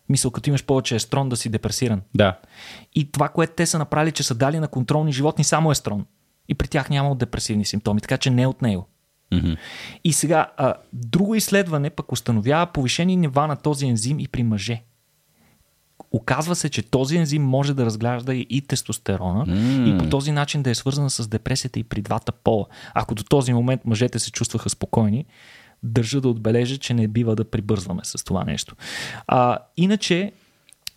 Мисъл, 0.09 0.31
като 0.31 0.51
имаш 0.51 0.65
повече 0.65 0.95
естрон 0.95 1.29
да 1.29 1.37
си 1.37 1.49
депресиран. 1.49 2.03
Да. 2.15 2.39
И 2.95 3.13
това, 3.13 3.29
което 3.29 3.53
те 3.57 3.67
са 3.67 3.79
направили, 3.79 4.13
че 4.13 4.23
са 4.23 4.35
дали 4.35 4.59
на 4.59 4.69
контролни 4.69 5.13
животни 5.13 5.45
само 5.45 5.71
естрон 5.71 6.07
и 6.53 6.55
при 6.55 6.69
тях 6.69 6.91
няма 6.91 7.17
депресивни 7.17 7.65
симптоми, 7.65 8.01
така 8.01 8.19
че 8.19 8.31
не 8.31 8.47
от 8.47 8.63
него. 8.63 8.89
Mm-hmm. 9.33 9.57
И 10.05 10.13
сега, 10.13 10.47
а, 10.57 10.75
друго 10.93 11.35
изследване 11.35 11.91
пък 11.91 12.13
установява 12.13 12.67
повишени 12.67 13.17
нива 13.17 13.47
на 13.47 13.57
този 13.57 13.87
ензим 13.87 14.21
и 14.21 14.29
при 14.29 14.43
мъже. 14.43 14.83
Оказва 16.11 16.57
се, 16.57 16.69
че 16.69 16.83
този 16.83 17.17
ензим 17.17 17.43
може 17.43 17.75
да 17.75 17.87
разглежда 17.87 18.35
и 18.35 18.61
тестостерона 18.69 19.47
mm. 19.47 19.95
и 19.95 19.99
по 19.99 20.09
този 20.09 20.33
начин 20.33 20.63
да 20.63 20.71
е 20.71 20.75
свързана 20.75 21.11
с 21.11 21.29
депресията 21.29 21.79
и 21.79 21.85
при 21.85 22.03
двата 22.03 22.33
пола. 22.33 22.67
Ако 22.95 23.15
до 23.15 23.23
този 23.23 23.53
момент 23.53 23.81
мъжете 23.85 24.19
се 24.19 24.31
чувстваха 24.31 24.71
спокойни, 24.71 25.25
държа 25.83 26.21
да 26.21 26.29
отбележа, 26.29 26.79
че 26.79 26.95
не 26.95 27.09
бива 27.09 27.37
да 27.37 27.51
прибързваме 27.51 28.01
с 28.05 28.25
това 28.25 28.45
нещо. 28.45 28.77
А, 29.27 29.59
иначе, 29.77 30.33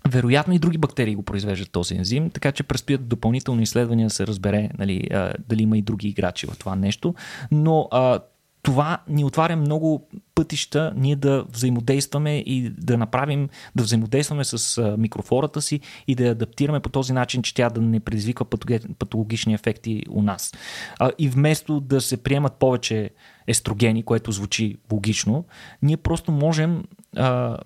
вероятно 0.10 0.54
и 0.54 0.60
други 0.60 0.78
бактерии 0.78 1.16
го 1.16 1.24
произвеждат 1.24 1.72
този 1.72 1.96
ензим, 1.96 2.30
така 2.30 2.52
че 2.52 2.64
предстоят 2.64 3.08
допълнителни 3.08 3.64
изследвания 3.64 4.08
да 4.08 4.14
се 4.14 4.28
разбере 4.28 4.70
нали, 4.78 5.10
дали 5.48 5.64
има 5.64 5.78
и 5.78 5.82
други 5.82 6.08
играчи 6.08 6.48
в 6.48 6.58
това 6.58 6.76
нещо. 6.76 7.16
Но 7.52 7.88
а, 7.92 8.20
това 8.66 8.98
ни 9.08 9.24
отваря 9.24 9.56
много 9.56 10.08
пътища 10.36 10.94
ние 10.96 11.16
да 11.16 11.46
взаимодействаме 11.50 12.38
и 12.38 12.70
да 12.70 12.98
направим, 12.98 13.50
да 13.76 13.84
взаимодействаме 13.84 14.44
с 14.44 14.96
микрофлората 14.98 15.62
си 15.62 15.80
и 16.08 16.16
да 16.16 16.24
адаптираме 16.24 16.80
по 16.80 16.90
този 16.90 17.14
начин, 17.14 17.42
че 17.42 17.54
тя 17.54 17.70
да 17.70 17.82
не 17.82 18.00
предизвиква 18.00 18.46
патологични 19.00 19.54
ефекти 19.54 20.04
у 20.10 20.22
нас. 20.22 20.54
А, 21.00 21.12
и 21.18 21.30
вместо 21.30 21.80
да 21.80 22.02
се 22.02 22.24
приемат 22.24 22.54
повече 22.54 23.10
естрогени, 23.48 24.04
което 24.04 24.32
звучи 24.32 24.78
логично, 24.92 25.46
ние 25.82 25.98
просто 25.98 26.32
можем 26.32 26.84
а, 27.16 27.58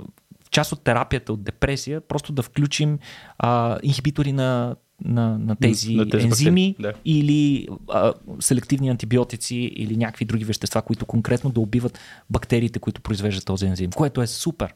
част 0.60 0.72
от 0.72 0.84
терапията 0.84 1.34
от 1.34 1.44
депресия, 1.44 2.02
просто 2.02 2.34
да 2.34 2.44
включим 2.44 3.00
а, 3.38 3.78
инхибитори 3.84 4.32
на, 4.32 4.76
на, 5.06 5.38
на 5.38 5.56
тези, 5.56 5.96
на 5.96 6.10
тези 6.10 6.26
ензими 6.26 6.76
да. 6.80 6.94
или 7.06 7.68
а, 7.90 8.14
селективни 8.40 8.90
антибиотици 8.90 9.56
или 9.56 9.98
някакви 9.98 10.26
други 10.26 10.46
вещества, 10.46 10.82
които 10.82 11.06
конкретно 11.06 11.50
да 11.50 11.60
убиват 11.60 12.00
бактериите, 12.30 12.80
които 12.80 13.02
произвеждат 13.02 13.46
този 13.46 13.66
ензим, 13.66 13.92
което 13.92 14.22
е 14.22 14.28
супер. 14.28 14.74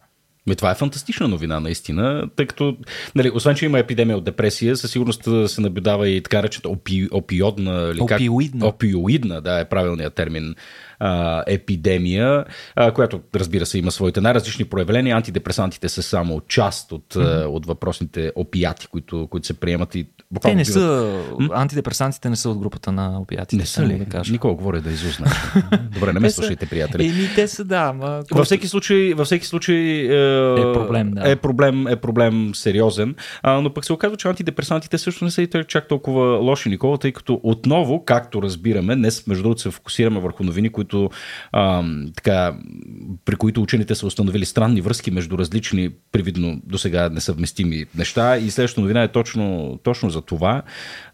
Ме, 0.47 0.55
това 0.55 0.71
е 0.71 0.75
фантастична 0.75 1.27
новина, 1.27 1.59
наистина, 1.59 2.29
тъй 2.35 2.45
като, 2.45 2.77
нали, 3.15 3.31
освен, 3.33 3.55
че 3.55 3.65
има 3.65 3.79
епидемия 3.79 4.17
от 4.17 4.23
депресия, 4.23 4.77
със 4.77 4.91
сигурност 4.91 5.23
се 5.47 5.61
наблюдава 5.61 6.09
и 6.09 6.23
така 6.23 6.43
речета 6.43 6.69
опи, 6.69 7.07
опиодна... 7.11 7.93
Опиоидна. 7.99 8.65
Как, 8.65 8.73
опиоидна, 8.75 9.41
да, 9.41 9.59
е 9.59 9.65
правилният 9.65 10.13
термин 10.13 10.55
а, 11.03 11.43
епидемия, 11.47 12.45
а, 12.75 12.91
която 12.91 13.21
разбира 13.35 13.65
се 13.65 13.77
има 13.77 13.91
своите 13.91 14.21
най-различни 14.21 14.65
проявления. 14.65 15.15
Антидепресантите 15.15 15.89
са 15.89 16.03
само 16.03 16.41
част 16.41 16.91
от, 16.91 17.13
mm-hmm. 17.13 17.45
от 17.45 17.65
въпросните 17.65 18.31
опияти, 18.35 18.87
които, 18.87 19.27
които 19.31 19.47
се 19.47 19.53
приемат 19.53 19.95
и 19.95 20.07
те 20.41 20.55
не 20.55 20.65
са, 20.65 21.19
антидепресантите 21.53 22.29
не 22.29 22.35
са 22.35 22.49
от 22.49 22.57
групата 22.57 22.91
на 22.91 23.19
опиатите. 23.19 23.55
Не 23.55 23.65
са 23.65 23.85
ли? 23.85 23.97
Да 23.97 24.05
кажа. 24.05 24.31
Никога 24.31 24.53
говоря 24.53 24.81
да 24.81 24.91
изузна. 24.91 25.27
Добре, 25.93 26.13
не 26.13 26.19
ме 26.19 26.29
слушайте, 26.29 26.65
приятели. 26.65 27.05
Еми, 27.05 27.29
те 27.35 27.47
са, 27.47 27.63
да. 27.63 27.93
Ма, 27.93 28.23
във 28.31 28.45
всеки 28.45 28.67
случай, 28.67 29.13
във 29.13 29.25
всеки 29.25 29.45
случай 29.45 29.75
е, 29.75 30.53
е 30.53 30.73
проблем, 30.73 31.11
да. 31.11 31.31
Е 31.31 31.35
проблем, 31.35 31.87
е 31.87 31.95
проблем 31.95 32.51
сериозен. 32.55 33.15
А, 33.41 33.61
но 33.61 33.73
пък 33.73 33.85
се 33.85 33.93
оказва, 33.93 34.17
че 34.17 34.27
антидепресантите 34.27 34.97
също 34.97 35.25
не 35.25 35.31
са 35.31 35.41
и 35.41 35.49
чак 35.67 35.87
толкова 35.87 36.37
лоши, 36.37 36.69
Никола, 36.69 36.97
тъй 36.97 37.11
като 37.11 37.39
отново, 37.43 38.05
както 38.05 38.41
разбираме, 38.41 38.95
днес, 38.95 39.27
между 39.27 39.43
другото, 39.43 39.61
се 39.61 39.71
фокусираме 39.71 40.19
върху 40.19 40.43
новини, 40.43 40.69
които, 40.69 40.92
а, 41.51 41.83
така, 42.15 42.55
при 43.25 43.35
които 43.35 43.61
учените 43.61 43.95
са 43.95 44.07
установили 44.07 44.45
странни 44.45 44.81
връзки 44.81 45.11
между 45.11 45.37
различни, 45.37 45.89
привидно 46.11 46.61
до 46.65 46.77
сега 46.77 47.09
несъвместими 47.09 47.85
неща. 47.95 48.37
И 48.37 48.51
следващата 48.51 48.81
новина 48.81 49.03
е 49.03 49.07
точно, 49.07 49.79
точно 49.83 50.09
за 50.09 50.21
това. 50.21 50.61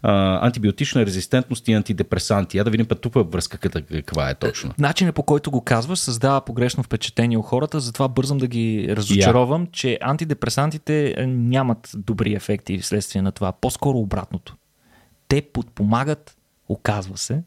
А, 0.02 0.46
антибиотична 0.46 1.06
резистентност 1.06 1.68
и 1.68 1.72
антидепресанти. 1.72 2.58
Я 2.58 2.64
да 2.64 2.70
видим 2.70 2.86
път 2.86 3.00
тук 3.00 3.32
връзка 3.32 3.58
каква 3.58 4.30
е 4.30 4.34
точно. 4.34 4.72
Начинът 4.78 5.14
по 5.14 5.22
който 5.22 5.50
го 5.50 5.60
казваш 5.60 5.98
създава 5.98 6.44
погрешно 6.44 6.82
впечатление 6.82 7.38
у 7.38 7.42
хората, 7.42 7.80
затова 7.80 8.08
бързам 8.08 8.38
да 8.38 8.46
ги 8.46 8.86
разочаровам, 8.90 9.66
yeah. 9.66 9.70
че 9.70 9.98
антидепресантите 10.00 11.14
е, 11.16 11.26
нямат 11.26 11.90
добри 11.94 12.34
ефекти 12.34 12.78
вследствие 12.78 13.22
на 13.22 13.32
това. 13.32 13.52
По-скоро 13.52 13.98
обратното. 13.98 14.56
Те 15.28 15.42
подпомагат, 15.42 16.36
оказва 16.68 17.18
се, 17.18 17.42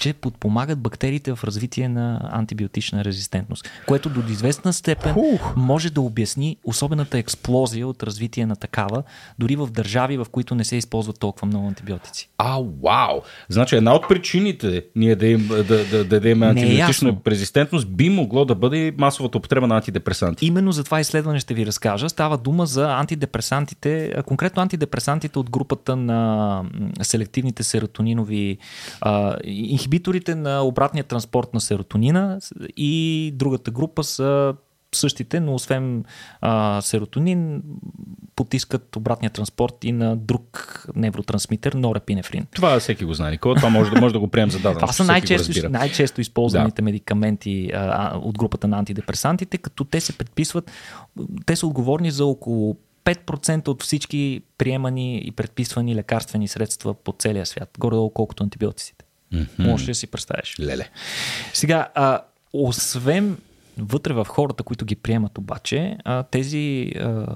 че 0.00 0.12
подпомагат 0.12 0.78
бактериите 0.78 1.34
в 1.34 1.44
развитие 1.44 1.88
на 1.88 2.30
антибиотична 2.32 3.04
резистентност, 3.04 3.70
което 3.86 4.08
до 4.08 4.20
известна 4.32 4.72
степен 4.72 5.14
Фух. 5.14 5.56
може 5.56 5.90
да 5.90 6.00
обясни 6.00 6.56
особената 6.64 7.18
експлозия 7.18 7.88
от 7.88 8.02
развитие 8.02 8.46
на 8.46 8.56
такава, 8.56 9.02
дори 9.38 9.56
в 9.56 9.66
държави, 9.66 10.16
в 10.16 10.26
които 10.32 10.54
не 10.54 10.64
се 10.64 10.76
използват 10.76 11.18
толкова 11.18 11.46
много 11.46 11.66
антибиотици. 11.66 12.28
А, 12.38 12.58
вау! 12.82 13.20
Значи 13.48 13.76
една 13.76 13.94
от 13.94 14.08
причините 14.08 14.84
ние 14.96 15.16
да, 15.16 15.26
им, 15.26 15.48
да, 15.48 15.64
да, 15.64 16.04
да, 16.04 16.20
да 16.20 16.28
имаме 16.28 16.46
е 16.46 16.50
антибиотична 16.50 17.08
е 17.08 17.30
резистентност 17.30 17.88
би 17.88 18.10
могло 18.10 18.44
да 18.44 18.54
бъде 18.54 18.94
масовата 18.98 19.38
употреба 19.38 19.66
на 19.66 19.74
антидепресанти. 19.76 20.46
Именно 20.46 20.72
за 20.72 20.84
това 20.84 21.00
изследване 21.00 21.38
ще 21.38 21.54
ви 21.54 21.66
разкажа. 21.66 22.08
Става 22.08 22.38
дума 22.38 22.66
за 22.66 22.92
антидепресантите, 22.92 24.14
конкретно 24.26 24.62
антидепресантите 24.62 25.38
от 25.38 25.50
групата 25.50 25.96
на 25.96 26.62
селективните 27.02 27.62
серотонинови 27.62 28.58
а, 29.00 29.36
инхибиторите 29.90 30.34
на 30.34 30.62
обратния 30.62 31.04
транспорт 31.04 31.54
на 31.54 31.60
серотонина 31.60 32.38
и 32.76 33.32
другата 33.34 33.70
група 33.70 34.04
са 34.04 34.54
същите, 34.94 35.40
но 35.40 35.54
освен 35.54 36.04
а, 36.40 36.80
серотонин, 36.80 37.62
потискат 38.36 38.96
обратния 38.96 39.30
транспорт 39.30 39.74
и 39.84 39.92
на 39.92 40.16
друг 40.16 40.84
невротрансмитер, 40.96 41.72
норепинефрин. 41.72 42.46
Това 42.54 42.80
всеки 42.80 43.04
го 43.04 43.14
знае, 43.14 43.30
Никола. 43.30 43.54
Това 43.54 43.68
може, 43.68 43.90
може 44.00 44.12
да 44.12 44.20
го 44.20 44.28
приемем 44.28 44.50
за 44.50 44.58
дадено. 44.58 44.80
Това 44.80 44.92
са 44.92 45.04
най-често, 45.04 45.68
най-често 45.70 46.20
използваните 46.20 46.82
да. 46.82 46.84
медикаменти 46.84 47.70
а, 47.74 48.18
от 48.22 48.38
групата 48.38 48.68
на 48.68 48.78
антидепресантите, 48.78 49.58
като 49.58 49.84
те 49.84 50.00
се 50.00 50.18
предписват, 50.18 50.70
те 51.46 51.56
са 51.56 51.66
отговорни 51.66 52.10
за 52.10 52.26
около 52.26 52.76
5% 53.04 53.68
от 53.68 53.82
всички 53.82 54.40
приемани 54.58 55.18
и 55.24 55.30
предписвани 55.30 55.94
лекарствени 55.94 56.48
средства 56.48 56.94
по 56.94 57.14
целия 57.18 57.46
свят, 57.46 57.70
горе-долу 57.78 58.10
колкото 58.10 58.42
антибиотиците. 58.42 59.04
Mm-hmm. 59.34 59.68
Може 59.70 59.86
да 59.86 59.94
си 59.94 60.06
представиш. 60.06 60.56
Леле. 60.60 60.88
Сега, 61.52 61.88
а, 61.94 62.20
освен 62.52 63.38
вътре 63.78 64.12
в 64.12 64.26
хората, 64.28 64.62
които 64.62 64.84
ги 64.84 64.96
приемат 64.96 65.38
обаче, 65.38 65.96
а, 66.04 66.22
тези 66.22 66.92
а, 67.00 67.26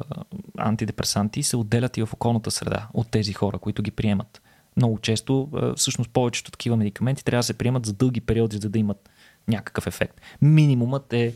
антидепресанти 0.59 1.43
се 1.43 1.57
отделят 1.57 1.97
и 1.97 2.03
в 2.03 2.13
околната 2.13 2.51
среда 2.51 2.89
от 2.95 3.11
тези 3.11 3.33
хора, 3.33 3.59
които 3.59 3.83
ги 3.83 3.91
приемат. 3.91 4.43
Много 4.77 4.99
често, 4.99 5.49
а, 5.55 5.75
всъщност 5.75 6.11
повечето 6.11 6.51
такива 6.51 6.77
медикаменти 6.77 7.25
трябва 7.25 7.39
да 7.39 7.45
се 7.47 7.55
приемат 7.55 7.87
за 7.87 7.93
дълги 7.93 8.21
периоди, 8.21 8.57
за 8.57 8.69
да 8.69 8.79
имат 8.79 9.11
някакъв 9.49 9.87
ефект. 9.87 10.21
Минимумът 10.43 11.13
е 11.13 11.35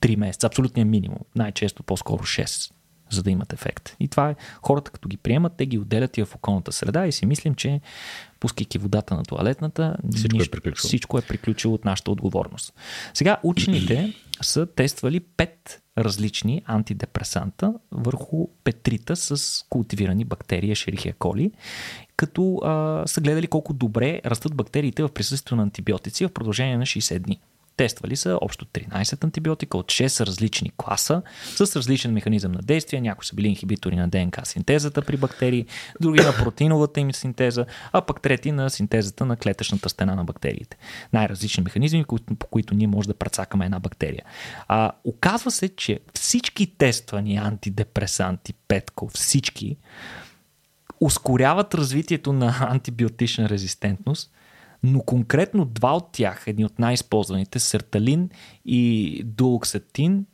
3 0.00 0.16
месеца, 0.16 0.46
абсолютният 0.46 0.88
минимум. 0.88 1.18
Най-често 1.36 1.82
по-скоро 1.82 2.22
6 2.22 2.72
за 3.12 3.22
да 3.22 3.30
имат 3.30 3.52
ефект. 3.52 3.96
И 4.00 4.08
това 4.08 4.30
е, 4.30 4.34
хората 4.62 4.90
като 4.90 5.08
ги 5.08 5.16
приемат, 5.16 5.52
те 5.56 5.66
ги 5.66 5.78
отделят 5.78 6.18
и 6.18 6.24
в 6.24 6.34
околната 6.34 6.72
среда 6.72 7.06
и 7.06 7.12
си 7.12 7.26
мислим, 7.26 7.54
че 7.54 7.80
пускайки 8.40 8.78
водата 8.78 9.14
на 9.14 9.22
туалетната, 9.22 9.96
всичко, 10.16 10.36
нищо, 10.36 10.48
е, 10.48 10.60
приключило. 10.60 10.88
всичко 10.88 11.18
е 11.18 11.22
приключило 11.22 11.74
от 11.74 11.84
нашата 11.84 12.10
отговорност. 12.10 12.74
Сега 13.14 13.36
учените 13.42 14.14
са 14.42 14.66
тествали 14.66 15.20
пет 15.20 15.82
различни 15.98 16.62
антидепресанта 16.66 17.74
върху 17.92 18.48
петрита 18.64 19.16
с 19.16 19.62
култивирани 19.68 20.24
бактерии 20.24 20.74
Шерихия 20.74 21.14
коли, 21.18 21.52
като 22.16 22.56
а, 22.56 23.02
са 23.06 23.20
гледали 23.20 23.46
колко 23.46 23.72
добре 23.72 24.20
растат 24.24 24.54
бактериите 24.54 25.02
в 25.02 25.08
присъствието 25.08 25.56
на 25.56 25.62
антибиотици 25.62 26.26
в 26.26 26.32
продължение 26.32 26.76
на 26.76 26.86
60 26.86 27.18
дни. 27.18 27.40
Тествали 27.80 28.16
са 28.16 28.38
общо 28.40 28.64
13 28.64 29.24
антибиотика 29.24 29.78
от 29.78 29.86
6 29.86 30.26
различни 30.26 30.72
класа 30.76 31.22
с 31.44 31.76
различен 31.76 32.12
механизъм 32.12 32.52
на 32.52 32.58
действие. 32.62 33.00
Някои 33.00 33.26
са 33.26 33.34
били 33.34 33.48
инхибитори 33.48 33.96
на 33.96 34.08
ДНК 34.08 34.46
синтезата 34.46 35.02
при 35.02 35.16
бактерии, 35.16 35.66
други 36.00 36.20
на 36.20 36.32
протеиновата 36.32 37.00
им 37.00 37.12
синтеза, 37.12 37.66
а 37.92 38.00
пък 38.00 38.20
трети 38.20 38.52
на 38.52 38.70
синтезата 38.70 39.26
на 39.26 39.36
клетъчната 39.36 39.88
стена 39.88 40.14
на 40.14 40.24
бактериите. 40.24 40.76
Най-различни 41.12 41.62
механизми, 41.64 42.04
по 42.38 42.46
които 42.46 42.74
ние 42.74 42.86
може 42.86 43.08
да 43.08 43.14
прецакаме 43.14 43.64
една 43.64 43.80
бактерия. 43.80 44.24
А, 44.68 44.92
оказва 45.04 45.50
се, 45.50 45.68
че 45.68 46.00
всички 46.14 46.66
тествани 46.78 47.36
антидепресанти, 47.36 48.52
петко, 48.52 49.08
всички, 49.08 49.76
ускоряват 51.00 51.74
развитието 51.74 52.32
на 52.32 52.56
антибиотична 52.60 53.48
резистентност 53.48 54.30
но 54.82 55.02
конкретно 55.02 55.64
два 55.64 55.92
от 55.92 56.12
тях, 56.12 56.44
едни 56.46 56.64
от 56.64 56.78
най-използваните, 56.78 57.58
серталин 57.58 58.30
и 58.64 59.22
дуоксатин, 59.24 60.26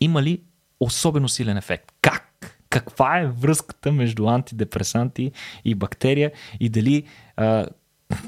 имали 0.00 0.40
особено 0.80 1.28
силен 1.28 1.56
ефект. 1.56 1.92
Как? 2.02 2.60
Каква 2.70 3.20
е 3.20 3.26
връзката 3.26 3.92
между 3.92 4.28
антидепресанти 4.28 5.32
и 5.64 5.74
бактерия 5.74 6.32
и 6.60 6.68
дали 6.68 7.04
а, 7.36 7.66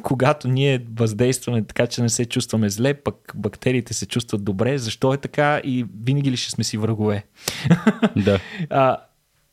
когато 0.03 0.49
ние 0.49 0.87
въздействаме 0.95 1.65
така, 1.65 1.87
че 1.87 2.03
не 2.03 2.09
се 2.09 2.25
чувстваме 2.25 2.69
зле, 2.69 2.95
пък 2.95 3.33
бактериите 3.37 3.95
се 3.95 4.07
чувстват 4.07 4.45
добре, 4.45 4.79
защо 4.79 5.15
е 5.15 5.19
така 5.19 5.61
и 5.65 5.87
винаги 6.05 6.31
ли 6.31 6.37
ще 6.37 6.51
сме 6.51 6.65
си 6.65 6.79
врагове? 6.79 7.27
Да. 8.17 8.41
а, 8.71 8.97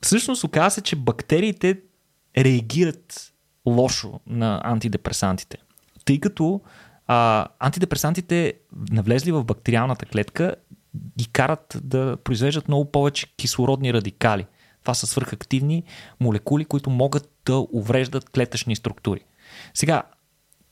всъщност 0.02 0.44
оказа 0.44 0.76
се, 0.76 0.82
че 0.82 0.96
бактериите 0.96 1.80
реагират 2.38 3.34
лошо 3.66 4.20
на 4.28 4.62
антидепресантите 4.64 5.58
тъй 6.06 6.20
като 6.20 6.62
а, 7.08 7.47
антидепресантите, 7.60 8.54
навлезли 8.91 9.32
в 9.32 9.43
бактериалната 9.43 10.06
клетка, 10.06 10.56
ги 11.18 11.28
карат 11.28 11.78
да 11.84 12.18
произвеждат 12.24 12.68
много 12.68 12.91
повече 12.91 13.36
кислородни 13.36 13.93
радикали. 13.93 14.45
Това 14.82 14.93
са 14.93 15.08
свърхактивни 15.08 15.84
молекули, 16.20 16.66
които 16.66 16.89
могат 16.89 17.30
да 17.45 17.68
увреждат 17.74 18.30
клетъчни 18.30 18.76
структури. 18.76 19.20
Сега, 19.74 20.04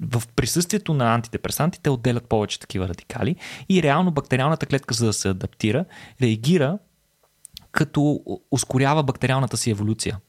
в 0.02 0.24
присъствието 0.36 0.94
на 0.94 1.14
антидепресантите 1.14 1.90
отделят 1.90 2.30
повече 2.30 2.60
такива 2.60 2.88
радикали 2.88 3.36
и 3.70 3.84
реално 3.84 4.12
бактериалната 4.12 4.66
клетка, 4.66 4.94
за 4.94 5.06
да 5.06 5.14
се 5.14 5.30
адаптира, 5.30 5.86
реагира 6.22 6.78
като 7.72 8.22
ускорява 8.52 9.04
бактериалната 9.04 9.58
си 9.58 9.72
еволюция 9.72 10.20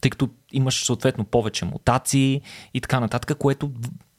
тъй 0.00 0.10
като 0.10 0.28
имаш 0.52 0.84
съответно 0.84 1.24
повече 1.24 1.64
мутации 1.64 2.40
и 2.74 2.80
така 2.80 3.00
нататък, 3.00 3.38
което 3.38 3.70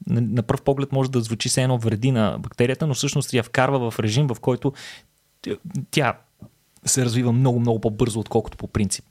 на, 0.06 0.42
пръв 0.42 0.62
поглед 0.62 0.92
може 0.92 1.10
да 1.10 1.20
звучи 1.20 1.48
се 1.48 1.62
едно 1.62 1.78
вреди 1.78 2.10
на 2.10 2.38
бактерията, 2.38 2.86
но 2.86 2.94
всъщност 2.94 3.32
я 3.32 3.42
вкарва 3.42 3.90
в 3.90 4.00
режим, 4.00 4.26
в 4.26 4.36
който 4.40 4.72
тя 5.90 6.18
се 6.84 7.04
развива 7.04 7.32
много, 7.32 7.60
много 7.60 7.80
по-бързо, 7.80 8.20
отколкото 8.20 8.58
по 8.58 8.66
принцип. 8.66 9.04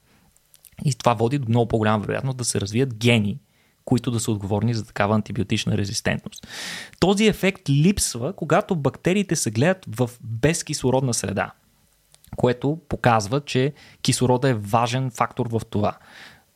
И 0.86 0.94
това 0.94 1.14
води 1.14 1.38
до 1.38 1.50
много 1.50 1.68
по-голяма 1.68 2.00
вероятност 2.00 2.38
да 2.38 2.46
се 2.46 2.62
развият 2.62 2.94
гени, 2.94 3.40
които 3.86 4.12
да 4.12 4.20
са 4.20 4.32
отговорни 4.32 4.74
за 4.74 4.86
такава 4.86 5.16
антибиотична 5.16 5.78
резистентност. 5.78 6.48
Този 7.00 7.28
ефект 7.28 7.70
липсва, 7.70 8.34
когато 8.34 8.76
бактериите 8.76 9.36
се 9.36 9.52
гледат 9.52 9.86
в 9.96 10.10
безкислородна 10.22 11.14
среда, 11.14 11.52
което 12.36 12.80
показва, 12.90 13.42
че 13.42 13.74
кислорода 14.02 14.50
е 14.50 14.54
важен 14.54 15.12
фактор 15.12 15.48
в 15.50 15.62
това 15.70 15.98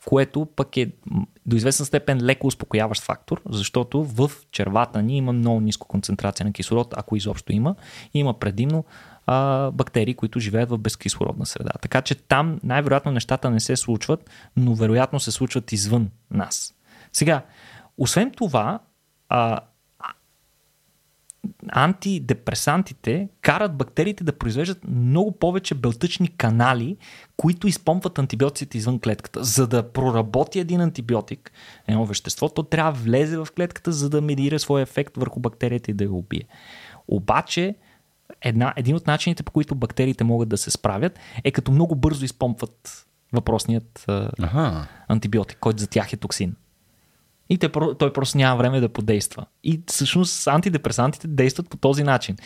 което 0.06 0.46
пък 0.56 0.76
е 0.76 0.92
до 1.46 1.56
известна 1.56 1.86
степен 1.86 2.22
леко 2.22 2.46
успокояващ 2.46 3.02
фактор, 3.02 3.42
защото 3.50 4.04
в 4.04 4.30
червата 4.50 5.02
ни 5.02 5.16
има 5.16 5.32
много 5.32 5.60
ниско 5.60 5.88
концентрация 5.88 6.46
на 6.46 6.52
кислород, 6.52 6.94
ако 6.96 7.16
изобщо 7.16 7.52
има, 7.52 7.74
има 8.14 8.38
предимно 8.38 8.84
а, 9.26 9.70
бактерии, 9.70 10.14
които 10.14 10.40
живеят 10.40 10.70
в 10.70 10.78
безкислородна 10.78 11.46
среда. 11.46 11.70
Така 11.82 12.02
че 12.02 12.14
там 12.14 12.60
най-вероятно 12.64 13.12
нещата 13.12 13.50
не 13.50 13.60
се 13.60 13.76
случват, 13.76 14.30
но 14.56 14.74
вероятно 14.74 15.20
се 15.20 15.30
случват 15.30 15.72
извън 15.72 16.10
нас. 16.30 16.74
Сега, 17.12 17.42
освен 17.98 18.30
това, 18.30 18.78
а, 19.28 19.60
антидепресантите 21.68 23.28
карат 23.40 23.76
бактериите 23.76 24.24
да 24.24 24.32
произвеждат 24.32 24.78
много 24.88 25.32
повече 25.32 25.74
белтъчни 25.74 26.28
канали, 26.28 26.96
които 27.36 27.68
изпомпват 27.68 28.18
антибиотиците 28.18 28.78
извън 28.78 28.98
клетката. 28.98 29.44
За 29.44 29.66
да 29.66 29.92
проработи 29.92 30.58
един 30.58 30.80
антибиотик, 30.80 31.52
едно 31.88 32.06
вещество, 32.06 32.48
то 32.48 32.62
трябва 32.62 32.92
да 32.92 32.98
влезе 32.98 33.36
в 33.36 33.48
клетката, 33.56 33.92
за 33.92 34.10
да 34.10 34.20
медира 34.20 34.58
своя 34.58 34.82
ефект 34.82 35.16
върху 35.16 35.40
бактерията 35.40 35.90
и 35.90 35.94
да 35.94 36.04
я 36.04 36.12
убие. 36.12 36.42
Обаче, 37.08 37.74
една, 38.42 38.74
един 38.76 38.96
от 38.96 39.06
начините, 39.06 39.42
по 39.42 39.52
които 39.52 39.74
бактериите 39.74 40.24
могат 40.24 40.48
да 40.48 40.56
се 40.56 40.70
справят, 40.70 41.18
е 41.44 41.50
като 41.50 41.72
много 41.72 41.94
бързо 41.94 42.24
изпомпват 42.24 43.06
въпросният 43.32 44.04
ага. 44.08 44.86
антибиотик, 45.08 45.58
който 45.58 45.80
за 45.80 45.86
тях 45.86 46.12
е 46.12 46.16
токсин 46.16 46.54
и 47.52 47.58
те, 47.58 47.68
той 47.98 48.12
просто 48.12 48.38
няма 48.38 48.56
време 48.56 48.80
да 48.80 48.88
подейства. 48.88 49.46
И 49.64 49.82
всъщност 49.86 50.46
антидепресантите 50.46 51.28
действат 51.28 51.68
по 51.68 51.76
този 51.76 52.02
начин. 52.02 52.36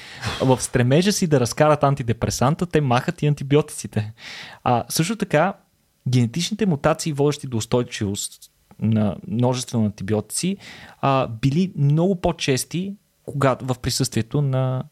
В 0.41 0.61
стремежа 0.61 1.13
си 1.13 1.27
да 1.27 1.41
разкарат 1.41 1.85
антидепресанта, 1.85 2.67
те 2.67 2.81
махат 2.81 3.23
и 3.23 3.27
антибиотиците. 3.27 4.13
А 4.65 4.85
също 4.89 5.17
така, 5.17 5.55
генетичните 6.09 6.67
мутации, 6.67 7.13
водещи 7.13 7.47
до 7.47 7.57
устойчивост 7.57 8.51
на 8.79 9.17
множество 9.29 9.85
антибиотици, 9.85 10.57
а, 11.01 11.27
били 11.27 11.73
много 11.77 12.21
по-чести 12.21 12.97
когато, 13.27 13.65
в 13.67 13.79
присъствието 13.79 14.43
на 14.43 14.85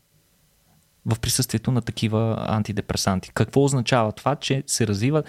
в 1.07 1.21
присъствието 1.21 1.71
на 1.71 1.83
такива 1.83 2.45
антидепресанти. 2.49 3.31
Какво 3.35 3.65
означава 3.65 4.13
това? 4.13 4.37
Че 4.37 4.63
се 4.67 4.87
развива 4.87 5.23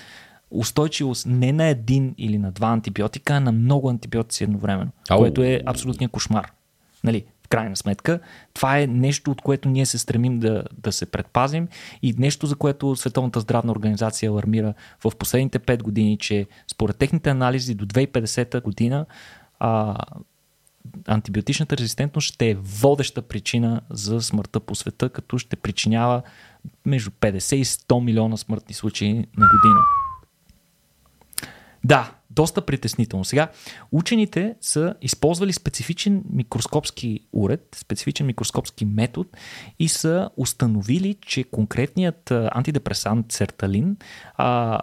устойчивост 0.52 1.26
не 1.26 1.54
на 1.54 1.66
един 1.66 2.16
или 2.18 2.38
на 2.38 2.52
два 2.52 2.68
антибиотика, 2.68 3.34
а 3.34 3.40
на 3.40 3.52
много 3.52 3.90
антибиотици 3.90 4.44
едновременно, 4.44 4.92
Ау. 5.10 5.20
което 5.20 5.44
е 5.44 5.62
абсолютният 5.66 6.12
кошмар. 6.12 6.52
Нали, 7.04 7.26
в 7.46 7.48
крайна 7.48 7.76
сметка, 7.76 8.20
това 8.54 8.80
е 8.80 8.88
нещо, 8.88 9.32
от 9.32 9.42
което 9.42 9.70
ние 9.70 9.86
се 9.86 9.98
стремим 9.98 10.40
да, 10.40 10.64
да 10.78 10.92
се 10.92 11.06
предпазим 11.06 11.68
и 12.02 12.16
нещо, 12.18 12.48
за 12.48 12.56
което 12.56 12.96
Световната 12.96 13.40
здравна 13.40 13.72
организация 13.72 14.30
алармира 14.30 14.74
в 15.04 15.12
последните 15.20 15.60
5 15.60 15.84
години, 15.84 16.18
че 16.18 16.48
според 16.72 16.98
техните 16.98 17.30
анализи 17.30 17.76
до 17.76 17.86
2050 17.86 18.62
година 18.62 19.06
а, 19.60 19.98
антибиотичната 21.08 21.78
резистентност 21.78 22.28
ще 22.28 22.50
е 22.50 22.56
водеща 22.56 23.22
причина 23.22 23.82
за 23.90 24.22
смъртта 24.22 24.60
по 24.60 24.76
света, 24.76 25.10
като 25.10 25.38
ще 25.38 25.56
причинява 25.56 26.22
между 26.86 27.12
50 27.12 27.56
и 27.56 27.66
100 27.66 28.04
милиона 28.04 28.38
смъртни 28.38 28.74
случаи 28.74 29.14
на 29.14 29.48
година. 29.48 29.80
Да, 31.86 32.12
доста 32.30 32.62
притеснително. 32.62 33.26
Сега, 33.26 33.48
учените 33.92 34.56
са 34.62 34.96
използвали 35.02 35.54
специфичен 35.54 36.24
микроскопски 36.30 37.20
уред, 37.34 37.78
специфичен 37.80 38.26
микроскопски 38.26 38.86
метод 38.86 39.30
и 39.80 39.90
са 39.90 40.30
установили, 40.38 41.16
че 41.22 41.44
конкретният 41.44 42.32
антидепресант 42.32 43.32
Серталин 43.32 43.98
а, 44.36 44.80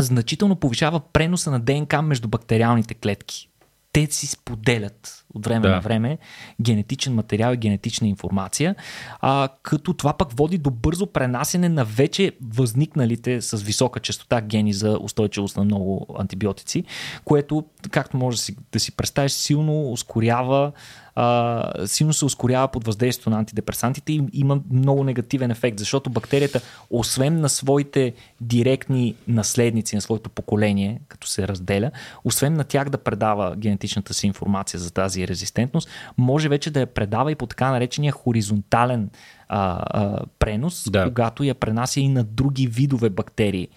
значително 0.00 0.56
повишава 0.56 1.00
преноса 1.12 1.50
на 1.50 1.60
ДНК 1.60 2.02
между 2.02 2.28
бактериалните 2.28 2.94
клетки 2.94 3.50
те 3.92 4.06
си 4.10 4.26
споделят 4.26 5.24
от 5.34 5.44
време 5.44 5.68
да. 5.68 5.74
на 5.74 5.80
време 5.80 6.18
генетичен 6.62 7.14
материал 7.14 7.54
и 7.54 7.56
генетична 7.56 8.08
информация, 8.08 8.74
а, 9.20 9.48
като 9.62 9.92
това 9.92 10.12
пък 10.12 10.32
води 10.32 10.58
до 10.58 10.70
бързо 10.70 11.06
пренасене 11.06 11.68
на 11.68 11.84
вече 11.84 12.32
възникналите 12.42 13.40
с 13.40 13.56
висока 13.56 14.00
частота 14.00 14.40
гени 14.40 14.72
за 14.72 14.98
устойчивост 15.00 15.56
на 15.56 15.64
много 15.64 16.06
антибиотици, 16.18 16.84
което, 17.24 17.64
както 17.90 18.16
може 18.16 18.36
да 18.36 18.42
си, 18.42 18.56
да 18.72 18.80
си 18.80 18.92
представиш, 18.96 19.32
силно 19.32 19.92
ускорява 19.92 20.72
а, 21.14 21.86
силно 21.86 22.12
се 22.12 22.24
ускорява 22.24 22.68
под 22.68 22.84
въздействието 22.84 23.30
на 23.30 23.38
антидепресантите 23.38 24.12
и 24.12 24.22
има 24.32 24.60
много 24.70 25.04
негативен 25.04 25.50
ефект, 25.50 25.78
защото 25.78 26.10
бактерията, 26.10 26.60
освен 26.90 27.40
на 27.40 27.48
своите 27.48 28.12
директни 28.40 29.14
наследници, 29.28 29.94
на 29.94 30.00
своето 30.00 30.30
поколение, 30.30 31.00
като 31.08 31.26
се 31.26 31.48
разделя, 31.48 31.90
освен 32.24 32.54
на 32.54 32.64
тях 32.64 32.90
да 32.90 32.98
предава 32.98 33.56
генетичната 33.56 34.14
си 34.14 34.26
информация 34.26 34.80
за 34.80 34.90
тази 34.92 35.19
резистентност, 35.28 35.88
може 36.18 36.48
вече 36.48 36.70
да 36.70 36.80
я 36.80 36.86
предава 36.86 37.32
и 37.32 37.34
по 37.34 37.46
така 37.46 37.70
наречения 37.70 38.12
хоризонтален 38.12 39.10
а, 39.48 39.82
а, 39.86 40.20
пренос, 40.38 40.90
да. 40.90 41.04
когато 41.04 41.44
я 41.44 41.54
пренася 41.54 42.00
и 42.00 42.08
на 42.08 42.24
други 42.24 42.66
видове 42.66 43.10
бактерии. 43.10 43.68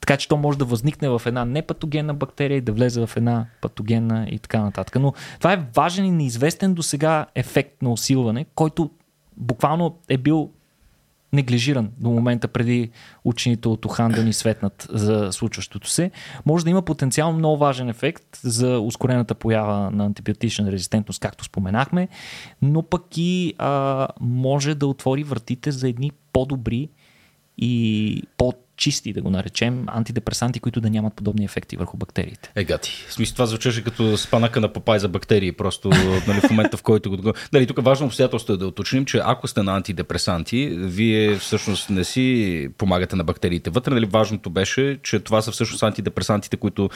Така 0.00 0.16
че 0.16 0.28
то 0.28 0.36
може 0.36 0.58
да 0.58 0.64
възникне 0.64 1.08
в 1.08 1.22
една 1.26 1.44
непатогенна 1.44 2.14
бактерия 2.14 2.56
и 2.56 2.60
да 2.60 2.72
влезе 2.72 3.06
в 3.06 3.16
една 3.16 3.46
патогенна 3.60 4.26
и 4.30 4.38
така 4.38 4.60
нататък. 4.60 4.96
Но 5.00 5.12
това 5.38 5.52
е 5.52 5.66
важен 5.74 6.04
и 6.04 6.10
неизвестен 6.10 6.74
до 6.74 6.82
сега 6.82 7.26
ефект 7.34 7.82
на 7.82 7.92
усилване, 7.92 8.46
който 8.54 8.90
буквално 9.36 9.98
е 10.08 10.18
бил 10.18 10.50
неглижиран 11.32 11.90
до 11.98 12.10
момента 12.10 12.48
преди 12.48 12.90
учените 13.24 13.68
от 13.68 13.84
Ухан 13.84 14.12
да 14.12 14.24
ни 14.24 14.32
светнат 14.32 14.88
за 14.92 15.32
случващото 15.32 15.88
се, 15.88 16.10
може 16.46 16.64
да 16.64 16.70
има 16.70 16.82
потенциално 16.82 17.38
много 17.38 17.56
важен 17.56 17.88
ефект 17.88 18.40
за 18.42 18.78
ускорената 18.80 19.34
поява 19.34 19.90
на 19.90 20.04
антибиотична 20.04 20.72
резистентност, 20.72 21.20
както 21.20 21.44
споменахме, 21.44 22.08
но 22.62 22.82
пък 22.82 23.02
и 23.16 23.54
а, 23.58 24.08
може 24.20 24.74
да 24.74 24.86
отвори 24.86 25.24
вратите 25.24 25.70
за 25.70 25.88
едни 25.88 26.12
по-добри 26.32 26.88
и 27.58 28.22
по 28.36 28.52
чисти, 28.80 29.12
да 29.12 29.22
го 29.22 29.30
наречем, 29.30 29.84
антидепресанти, 29.86 30.60
които 30.60 30.80
да 30.80 30.90
нямат 30.90 31.14
подобни 31.14 31.44
ефекти 31.44 31.76
върху 31.76 31.96
бактериите. 31.96 32.52
Е, 32.56 32.64
гати. 32.64 33.04
В 33.08 33.12
смисъл 33.12 33.34
това 33.34 33.46
звучеше 33.46 33.84
като 33.84 34.16
спанака 34.16 34.60
на 34.60 34.72
папай 34.72 34.98
за 34.98 35.08
бактерии, 35.08 35.52
просто 35.52 35.88
нали, 36.28 36.40
в 36.40 36.50
момента 36.50 36.76
в 36.76 36.82
който 36.82 37.10
го... 37.10 37.32
Нали, 37.52 37.66
тук 37.66 37.82
важно 37.84 38.06
обстоятелство 38.06 38.52
е 38.52 38.56
да 38.56 38.66
уточним, 38.66 39.04
че 39.04 39.20
ако 39.24 39.48
сте 39.48 39.62
на 39.62 39.76
антидепресанти, 39.76 40.68
вие 40.76 41.36
всъщност 41.36 41.90
не 41.90 42.04
си 42.04 42.68
помагате 42.78 43.16
на 43.16 43.24
бактериите 43.24 43.70
вътре. 43.70 43.94
Нали, 43.94 44.06
важното 44.06 44.50
беше, 44.50 44.98
че 45.02 45.20
това 45.20 45.42
са 45.42 45.50
всъщност 45.50 45.82
антидепресантите, 45.82 46.56
които 46.56 46.90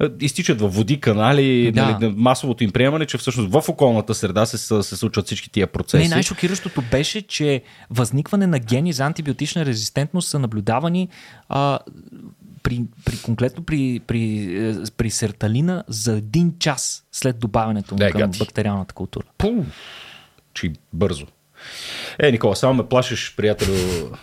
е, 0.00 0.06
изтичат 0.20 0.60
в 0.60 0.68
води, 0.68 1.00
канали, 1.00 1.72
да. 1.72 1.98
нали, 2.00 2.14
масовото 2.16 2.64
им 2.64 2.70
приемане, 2.70 3.06
че 3.06 3.18
всъщност 3.18 3.50
в 3.50 3.68
околната 3.68 4.14
среда 4.14 4.46
се, 4.46 4.82
се 4.82 4.96
случват 4.96 5.26
всички 5.26 5.50
тия 5.50 5.66
процеси. 5.66 6.08
Не, 6.08 6.14
най-шокиращото 6.14 6.82
беше, 6.90 7.22
че 7.22 7.62
възникване 7.90 8.46
на 8.46 8.58
гени 8.58 8.92
за 8.92 9.04
антибиотична 9.04 9.66
резистентност 9.66 10.28
са 10.28 10.38
наблюдавани 10.38 11.08
а, 11.48 11.78
при, 12.62 12.82
при 13.04 13.22
конкретно 13.22 13.64
при, 13.64 14.00
при, 14.06 14.22
е, 14.68 14.74
при 14.96 15.10
серталина 15.10 15.84
за 15.88 16.12
един 16.12 16.58
час 16.58 17.04
след 17.12 17.38
добавянето 17.38 17.94
му 17.94 17.98
към 18.10 18.20
гати. 18.20 18.38
бактериалната 18.38 18.94
култура. 18.94 19.24
Пум! 19.38 19.66
Чи 20.54 20.72
бързо. 20.92 21.26
Е, 22.18 22.32
Никола, 22.32 22.56
само 22.56 22.74
ме 22.74 22.88
плашиш, 22.88 23.34
приятелю, 23.36 23.74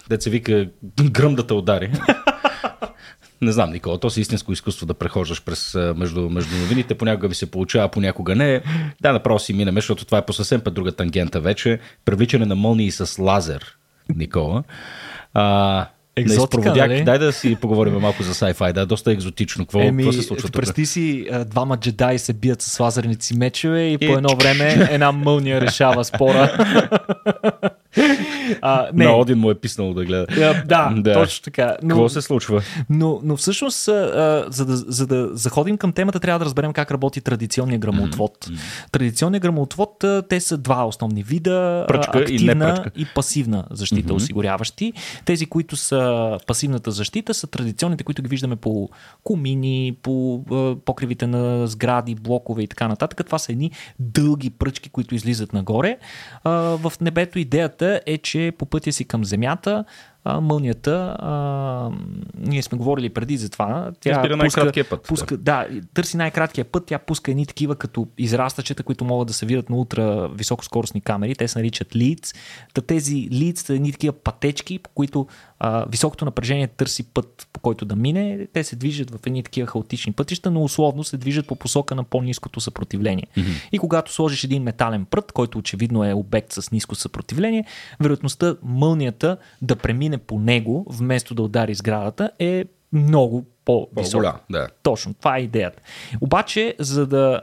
деца 0.09 0.29
вика 0.29 0.69
гръм 1.11 1.35
да 1.35 1.47
те 1.47 1.53
удари. 1.53 1.91
Не 3.41 3.51
знам, 3.51 3.71
Никола, 3.71 3.99
то 3.99 4.09
си 4.09 4.21
истинско 4.21 4.51
изкуство 4.51 4.85
да 4.85 4.93
прехождаш 4.93 5.43
през 5.43 5.75
между, 5.95 6.29
между 6.29 6.55
новините. 6.57 6.95
Понякога 6.95 7.27
ми 7.27 7.35
се 7.35 7.51
получава, 7.51 7.89
понякога 7.89 8.35
не. 8.35 8.61
Да, 9.01 9.13
направо 9.13 9.39
си 9.39 9.53
минем, 9.53 9.75
защото 9.75 10.05
това 10.05 10.17
е 10.17 10.25
по 10.25 10.33
съвсем 10.33 10.61
път 10.61 10.73
друга 10.73 10.91
тангента 10.91 11.39
вече. 11.39 11.79
Привличане 12.05 12.45
на 12.45 12.55
мълнии 12.55 12.91
с 12.91 13.21
лазер, 13.21 13.77
Никола. 14.15 14.63
А, 15.33 15.87
Екзотика, 16.17 16.75
нали? 16.75 17.03
Дай 17.03 17.19
да 17.19 17.33
си 17.33 17.55
поговорим 17.55 17.93
малко 17.93 18.23
за 18.23 18.33
sci-fi, 18.33 18.73
да, 18.73 18.85
доста 18.85 19.11
екзотично. 19.11 19.65
Какво, 19.65 19.81
Еми, 19.81 20.03
какво 20.03 20.21
се 20.21 20.27
случва 20.27 20.49
Представи 20.49 20.85
си, 20.85 21.27
двама 21.45 21.77
джедаи 21.77 22.19
се 22.19 22.33
бият 22.33 22.61
с 22.61 22.79
лазерници 22.79 23.37
мечове 23.37 23.81
и, 23.81 23.93
и 23.93 23.97
по 23.97 24.13
едно 24.13 24.35
време 24.35 24.87
една 24.91 25.11
мълния 25.11 25.61
решава 25.61 26.05
спора. 26.05 26.57
а, 28.61 28.87
не. 28.93 29.05
На 29.05 29.15
Один 29.15 29.37
му 29.37 29.51
е 29.51 29.55
писнало 29.55 29.93
да 29.93 30.05
гледа. 30.05 30.25
Да, 30.35 30.63
да, 30.65 31.01
да. 31.01 31.13
точно 31.13 31.43
така. 31.43 31.77
Но, 31.83 31.89
Какво 31.89 32.09
се 32.09 32.21
случва? 32.21 32.61
Но, 32.89 33.19
но 33.23 33.37
всъщност, 33.37 33.87
а, 33.87 34.45
за, 34.49 34.65
да, 34.65 34.75
за 34.77 35.07
да 35.07 35.29
заходим 35.31 35.77
към 35.77 35.91
темата, 35.91 36.19
трябва 36.19 36.39
да 36.39 36.45
разберем 36.45 36.73
как 36.73 36.91
работи 36.91 37.21
традиционния 37.21 37.79
грамотвод. 37.79 38.45
Mm-hmm. 38.45 38.91
Традиционният 38.91 39.41
грамотвод, 39.41 40.03
те 40.29 40.39
са 40.39 40.57
два 40.57 40.85
основни 40.85 41.23
вида. 41.23 41.85
Пръчка 41.87 42.19
активна 42.19 42.85
и, 42.95 43.01
и 43.01 43.05
пасивна 43.15 43.65
защита, 43.71 44.09
mm-hmm. 44.09 44.15
осигуряващи. 44.15 44.93
Тези, 45.25 45.45
които 45.45 45.75
са 45.75 46.37
пасивната 46.47 46.91
защита, 46.91 47.33
са 47.33 47.47
традиционните, 47.47 48.03
които 48.03 48.21
ги 48.21 48.29
виждаме 48.29 48.55
по 48.55 48.89
комини, 49.23 49.97
по 50.01 50.43
покривите 50.85 51.27
на 51.27 51.67
сгради, 51.67 52.15
блокове 52.15 52.63
и 52.63 52.67
така 52.67 52.87
нататък. 52.87 53.25
Това 53.25 53.39
са 53.39 53.51
едни 53.51 53.71
дълги 53.99 54.49
пръчки, 54.49 54.89
които 54.89 55.15
излизат 55.15 55.53
нагоре. 55.53 55.97
А, 56.43 56.51
в 56.51 56.93
небето 57.01 57.39
идеята 57.39 57.76
е, 57.81 58.17
че 58.17 58.51
по 58.57 58.65
пътя 58.65 58.91
си 58.91 59.05
към 59.05 59.25
Земята 59.25 59.85
мълнията, 60.41 61.15
а, 61.19 61.91
ние 62.37 62.61
сме 62.61 62.77
говорили 62.77 63.09
преди 63.09 63.37
за 63.37 63.49
това, 63.49 63.91
тя 63.99 64.11
Избира 64.11 64.37
най-краткия 64.37 64.89
път. 64.89 65.03
Пуска, 65.07 65.37
да, 65.37 65.67
търси 65.93 66.17
най-краткия 66.17 66.65
път, 66.65 66.85
тя 66.85 66.99
пуска 66.99 67.31
едни 67.31 67.45
такива 67.45 67.75
като 67.75 68.07
израстачета, 68.17 68.83
които 68.83 69.05
могат 69.05 69.27
да 69.27 69.33
се 69.33 69.45
видят 69.45 69.69
на 69.69 69.75
ултра 69.75 70.29
високоскоростни 70.35 71.01
камери, 71.01 71.35
те 71.35 71.47
се 71.47 71.59
наричат 71.59 71.95
лидс. 71.95 72.33
Та 72.73 72.81
тези 72.81 73.27
лидс 73.31 73.61
са 73.61 73.73
едни 73.73 73.91
такива 73.91 74.13
пътечки, 74.13 74.79
по 74.79 74.89
които 74.89 75.27
а, 75.59 75.85
високото 75.89 76.25
напрежение 76.25 76.67
търси 76.67 77.03
път, 77.03 77.47
по 77.53 77.59
който 77.59 77.85
да 77.85 77.95
мине. 77.95 78.47
Те 78.53 78.63
се 78.63 78.75
движат 78.75 79.11
в 79.11 79.19
едни 79.25 79.43
такива 79.43 79.67
хаотични 79.67 80.13
пътища, 80.13 80.51
но 80.51 80.63
условно 80.63 81.03
се 81.03 81.17
движат 81.17 81.47
по 81.47 81.55
посока 81.55 81.95
на 81.95 82.03
по-низкото 82.03 82.59
съпротивление. 82.59 83.27
Mm-hmm. 83.37 83.69
И 83.71 83.79
когато 83.79 84.13
сложиш 84.13 84.43
един 84.43 84.63
метален 84.63 85.05
прът, 85.05 85.31
който 85.31 85.57
очевидно 85.57 86.03
е 86.03 86.13
обект 86.13 86.53
с 86.53 86.71
ниско 86.71 86.95
съпротивление, 86.95 87.65
вероятността 87.99 88.55
мълнията 88.63 89.37
да 89.61 89.75
премине 89.75 90.17
по 90.17 90.39
него, 90.39 90.85
вместо 90.89 91.35
да 91.35 91.41
удари 91.41 91.75
сградата, 91.75 92.31
е 92.39 92.65
много 92.93 93.45
по-висока. 93.65 94.39
Да. 94.49 94.67
Точно, 94.83 95.13
това 95.13 95.37
е 95.37 95.41
идеята. 95.41 95.81
Обаче, 96.21 96.75
за 96.79 97.07
да 97.07 97.41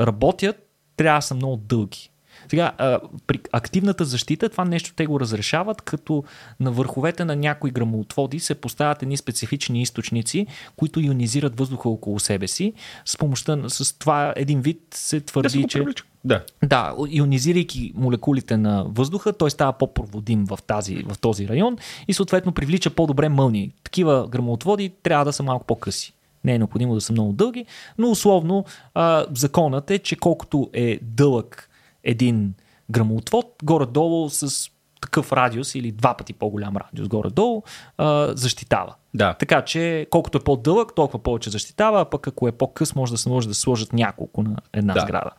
работят, 0.00 0.68
трябва 0.96 1.18
да 1.18 1.22
са 1.22 1.34
много 1.34 1.56
дълги. 1.56 2.10
Сега, 2.48 2.72
а, 2.78 3.00
при 3.26 3.40
активната 3.52 4.04
защита, 4.04 4.48
това 4.48 4.64
нещо 4.64 4.92
те 4.96 5.06
го 5.06 5.20
разрешават, 5.20 5.82
като 5.82 6.24
на 6.60 6.70
върховете 6.70 7.24
на 7.24 7.36
някои 7.36 7.70
грамоотводи 7.70 8.40
се 8.40 8.54
поставят 8.54 9.02
едни 9.02 9.16
специфични 9.16 9.82
източници, 9.82 10.46
които 10.76 11.00
ионизират 11.00 11.58
въздуха 11.58 11.88
около 11.88 12.20
себе 12.20 12.48
си. 12.48 12.72
С 13.04 13.16
помощта 13.16 13.58
с 13.68 13.98
това 13.98 14.32
един 14.36 14.60
вид 14.60 14.80
се 14.94 15.20
твърди, 15.20 15.62
да 15.62 15.68
че. 15.68 15.84
Да. 16.24 16.44
Да, 16.64 16.94
ионизирайки 17.08 17.92
молекулите 17.94 18.56
на 18.56 18.84
въздуха, 18.88 19.32
той 19.32 19.50
става 19.50 19.72
по-проводим 19.72 20.44
в, 20.44 20.58
тази, 20.66 21.02
в 21.02 21.18
този 21.18 21.48
район 21.48 21.76
и 22.08 22.14
съответно 22.14 22.52
привлича 22.52 22.90
по-добре 22.90 23.28
мълни. 23.28 23.72
Такива 23.84 24.28
грамоотводи 24.28 24.92
трябва 25.02 25.24
да 25.24 25.32
са 25.32 25.42
малко 25.42 25.66
по-къси. 25.66 26.12
Не 26.44 26.54
е 26.54 26.58
необходимо 26.58 26.94
да 26.94 27.00
са 27.00 27.12
много 27.12 27.32
дълги, 27.32 27.66
но 27.98 28.10
условно 28.10 28.64
а, 28.94 29.26
законът 29.34 29.90
е, 29.90 29.98
че 29.98 30.16
колкото 30.16 30.70
е 30.72 30.98
дълъг 31.02 31.70
един 32.06 32.54
грамоотвод, 32.90 33.54
горе-долу 33.62 34.30
с 34.30 34.70
такъв 35.00 35.32
радиус 35.32 35.74
или 35.74 35.92
два 35.92 36.14
пъти 36.14 36.32
по-голям 36.32 36.76
радиус 36.76 37.08
горе-долу, 37.08 37.62
а, 37.98 38.32
защитава. 38.36 38.94
Да. 39.14 39.34
Така 39.34 39.62
че 39.62 40.06
колкото 40.10 40.38
е 40.38 40.44
по-дълъг, 40.44 40.92
толкова 40.96 41.22
повече 41.22 41.50
защитава, 41.50 42.00
а 42.00 42.04
пък 42.04 42.26
ако 42.28 42.48
е 42.48 42.52
по-къс, 42.52 42.94
може 42.94 43.12
да 43.12 43.18
се 43.18 43.28
може 43.28 43.48
да 43.48 43.54
сложат 43.54 43.92
няколко 43.92 44.42
на 44.42 44.56
една 44.72 44.94
Да. 44.94 45.00
сграда. 45.00 45.30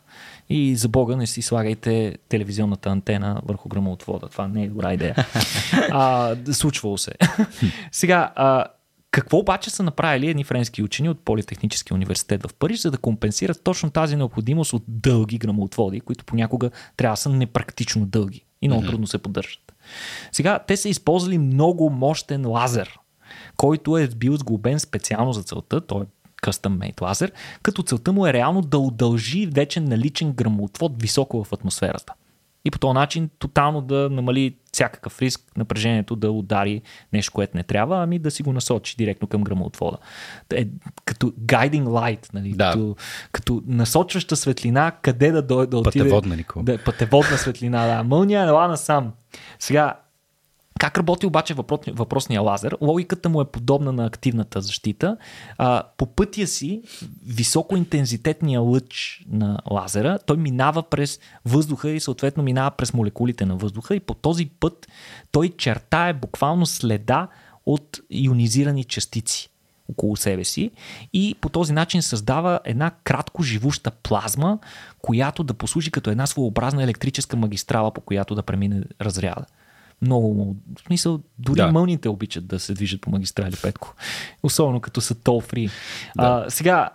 И 0.50 0.76
за 0.76 0.88
Бога 0.90 1.16
не 1.16 1.28
си 1.28 1.42
слагайте 1.42 2.18
телевизионната 2.30 2.90
антена 2.90 3.42
върху 3.46 3.70
грамоотвода. 3.70 4.28
Това 4.28 4.48
не 4.48 4.64
е 4.64 4.68
добра 4.68 4.94
идея. 4.94 5.16
а, 5.92 6.36
случвало 6.52 6.98
се. 6.98 7.12
Сега, 7.92 8.32
а, 8.36 8.66
какво 9.18 9.38
обаче 9.38 9.70
са 9.70 9.84
направили 9.84 10.30
едни 10.30 10.44
френски 10.44 10.84
учени 10.84 11.10
от 11.10 11.20
Политехническия 11.20 11.96
университет 11.96 12.44
в 12.44 12.54
Париж, 12.54 12.82
за 12.82 12.92
да 12.92 12.98
компенсират 12.98 13.64
точно 13.64 13.90
тази 13.90 14.16
необходимост 14.16 14.74
от 14.74 14.84
дълги 14.88 15.38
грамоотводи, 15.38 16.00
които 16.00 16.26
понякога 16.26 16.70
трябва 16.98 17.14
да 17.14 17.18
са 17.18 17.30
непрактично 17.30 18.06
дълги 18.06 18.46
и 18.62 18.68
много 18.68 18.88
трудно 18.88 19.08
се 19.08 19.18
поддържат. 19.18 19.74
Сега, 20.32 20.60
те 20.68 20.78
са 20.78 20.90
използвали 20.90 21.38
много 21.38 21.90
мощен 21.90 22.48
лазер, 22.48 23.00
който 23.56 23.98
е 23.98 24.08
бил 24.08 24.38
сглобен 24.38 24.80
специално 24.80 25.34
за 25.34 25.44
целта, 25.44 25.82
той 25.82 26.04
е 26.04 26.08
custom 26.44 26.78
made 26.78 27.02
лазер, 27.02 27.32
като 27.62 27.84
целта 27.84 28.12
му 28.14 28.28
е 28.28 28.34
реално 28.34 28.62
да 28.62 28.78
удължи 28.78 29.46
вече 29.46 29.80
наличен 29.80 30.32
грамоотвод 30.32 31.02
високо 31.02 31.44
в 31.44 31.54
атмосферата. 31.54 32.14
И 32.68 32.72
по 32.72 32.80
този 32.80 32.94
начин 32.94 33.30
тотално 33.40 33.82
да 33.82 34.10
намали 34.10 34.56
всякакъв 34.74 35.22
риск 35.22 35.42
напрежението 35.58 36.16
да 36.16 36.32
удари 36.32 36.82
нещо, 37.14 37.32
което 37.32 37.58
не 37.58 37.64
трябва, 37.64 38.04
ами 38.04 38.20
да 38.20 38.32
си 38.32 38.44
го 38.44 38.54
насочи 38.54 38.96
директно 38.98 39.28
към 39.28 39.44
грамоотвода. 39.44 39.98
Е, 40.54 40.68
като 41.06 41.28
guiding 41.28 41.84
light, 41.84 42.34
нали? 42.34 42.52
Да. 42.52 42.72
като, 42.72 42.96
като 43.32 43.64
насочваща 43.68 44.36
светлина, 44.36 44.92
къде 45.02 45.32
да 45.32 45.42
дойде 45.42 45.70
да 45.70 45.78
отиде. 45.78 46.04
Пътеводна, 46.04 46.36
Никола. 46.36 46.66
Да, 46.66 46.84
пътеводна 46.84 47.38
светлина, 47.38 47.88
да. 47.88 48.04
Мълния, 48.04 48.48
ела 48.48 48.68
насам. 48.68 49.12
Сега, 49.60 49.94
как 50.80 50.98
работи 50.98 51.26
обаче 51.26 51.56
въпрос- 51.56 51.92
въпросния 51.92 52.42
лазер? 52.42 52.78
Логиката 52.82 53.30
му 53.30 53.42
е 53.42 53.46
подобна 53.46 53.92
на 53.92 54.06
активната 54.06 54.62
защита. 54.62 55.18
А, 55.58 55.84
по 55.98 56.06
пътя 56.06 56.48
си, 56.48 56.82
високоинтензитетния 57.26 58.62
лъч 58.62 59.24
на 59.30 59.60
лазера, 59.72 60.20
той 60.26 60.38
минава 60.38 60.84
през 60.84 61.20
въздуха 61.46 61.90
и 61.90 62.00
съответно 62.00 62.44
минава 62.44 62.72
през 62.72 62.94
молекулите 62.94 63.46
на 63.46 63.56
въздуха 63.56 63.96
и 63.96 64.00
по 64.00 64.14
този 64.14 64.46
път 64.46 64.88
той 65.32 65.50
чертае 65.50 66.14
буквално 66.14 66.66
следа 66.66 67.28
от 67.66 68.00
ионизирани 68.10 68.84
частици 68.84 69.50
около 69.90 70.16
себе 70.16 70.44
си 70.44 70.72
и 71.14 71.36
по 71.42 71.50
този 71.50 71.74
начин 71.74 72.02
създава 72.02 72.60
една 72.66 72.92
кратко 73.04 73.44
живуща 73.44 73.92
плазма, 73.92 74.60
която 75.00 75.44
да 75.44 75.54
послужи 75.54 75.92
като 75.92 76.10
една 76.10 76.28
своеобразна 76.28 76.84
електрическа 76.84 77.38
магистрала, 77.38 77.94
по 77.94 78.02
която 78.02 78.36
да 78.36 78.44
премине 78.44 78.84
разряда. 79.02 79.46
Много, 80.02 80.56
в 80.76 80.82
смисъл, 80.88 81.20
дори 81.40 81.58
Да. 81.58 81.72
мълните 81.72 82.10
обичат 82.10 82.48
да 82.48 82.60
се 82.60 82.74
движат 82.74 83.02
по 83.02 83.10
магистрали, 83.10 83.56
Петко. 83.62 83.96
Особено 84.44 84.80
като 84.80 85.02
са 85.02 85.16
тол 85.16 85.42
фри. 85.42 85.70
Да. 86.16 86.44
А, 86.46 86.50
сега, 86.50 86.90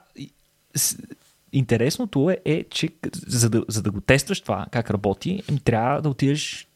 интересното 1.53 2.31
е, 2.31 2.39
е 2.45 2.65
че 2.71 2.89
за 3.27 3.51
да, 3.51 3.65
за 3.69 3.83
да 3.83 3.91
го 3.91 4.01
тестваш 4.01 4.41
това, 4.41 4.67
как 4.71 4.91
работи, 4.91 5.43
трябва 5.65 6.03
да 6.03 6.09
отидеш 6.09 6.69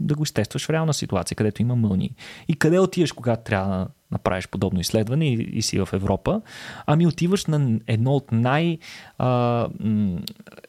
да 0.00 0.14
го 0.14 0.22
изтестваш 0.22 0.66
в 0.66 0.70
реална 0.70 0.94
ситуация, 0.94 1.36
където 1.36 1.62
има 1.62 1.76
мълни. 1.76 2.14
И 2.48 2.54
къде 2.54 2.78
отиваш, 2.78 3.12
когато 3.12 3.44
трябва 3.44 3.88
направиш 4.10 4.48
подобно 4.48 4.80
изследване 4.80 5.28
и, 5.28 5.32
и 5.52 5.62
си 5.62 5.78
в 5.78 5.88
Европа? 5.92 6.40
Ами 6.86 7.06
отиваш 7.06 7.46
на 7.46 7.78
едно 7.86 8.12
от 8.12 8.32
най... 8.32 8.78
А, 9.18 9.68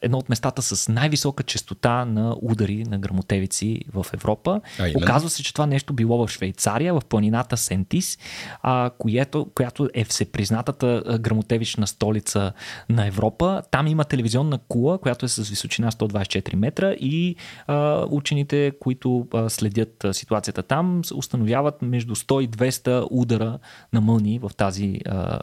едно 0.02 0.18
от 0.18 0.28
местата 0.28 0.62
с 0.62 0.88
най-висока 0.88 1.42
частота 1.42 2.04
на 2.04 2.36
удари 2.42 2.84
на 2.84 2.98
грамотевици 2.98 3.80
в 3.92 4.06
Европа. 4.14 4.60
А, 4.78 4.88
именно? 4.88 5.04
Оказва 5.04 5.30
се, 5.30 5.42
че 5.42 5.54
това 5.54 5.66
нещо 5.66 5.92
било 5.92 6.26
в 6.26 6.30
Швейцария, 6.30 6.94
в 6.94 7.02
планината 7.08 7.56
Сентис, 7.56 8.18
а, 8.62 8.90
което, 8.98 9.50
която 9.54 9.88
е 9.94 10.04
всепризнатата 10.04 11.18
грамотевична 11.20 11.86
столица 11.86 12.52
на 12.88 13.06
Европа. 13.06 13.62
Там 13.70 13.86
има 13.86 14.04
телевизионна 14.04 14.58
кула, 14.68 14.98
която 14.98 15.26
е 15.26 15.28
с 15.28 15.48
височина 15.48 15.92
124 15.92 16.54
метра 16.54 16.92
и 16.92 17.36
а, 17.66 18.06
учените, 18.10 18.72
които 18.80 19.26
а, 19.34 19.50
следят 19.50 20.04
а, 20.04 20.14
ситуацията 20.14 20.62
там, 20.62 21.02
установяват 21.14 21.82
между 21.82 22.14
100 22.14 22.44
и 22.44 22.48
200 22.48 23.06
удара 23.30 23.58
на 23.92 24.00
мълни 24.00 24.38
в 24.38 24.50
тази 24.56 25.00
а, 25.06 25.40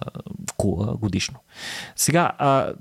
кула 0.57 0.97
годишно. 0.97 1.39
Сега, 1.95 2.31
а, 2.38 2.73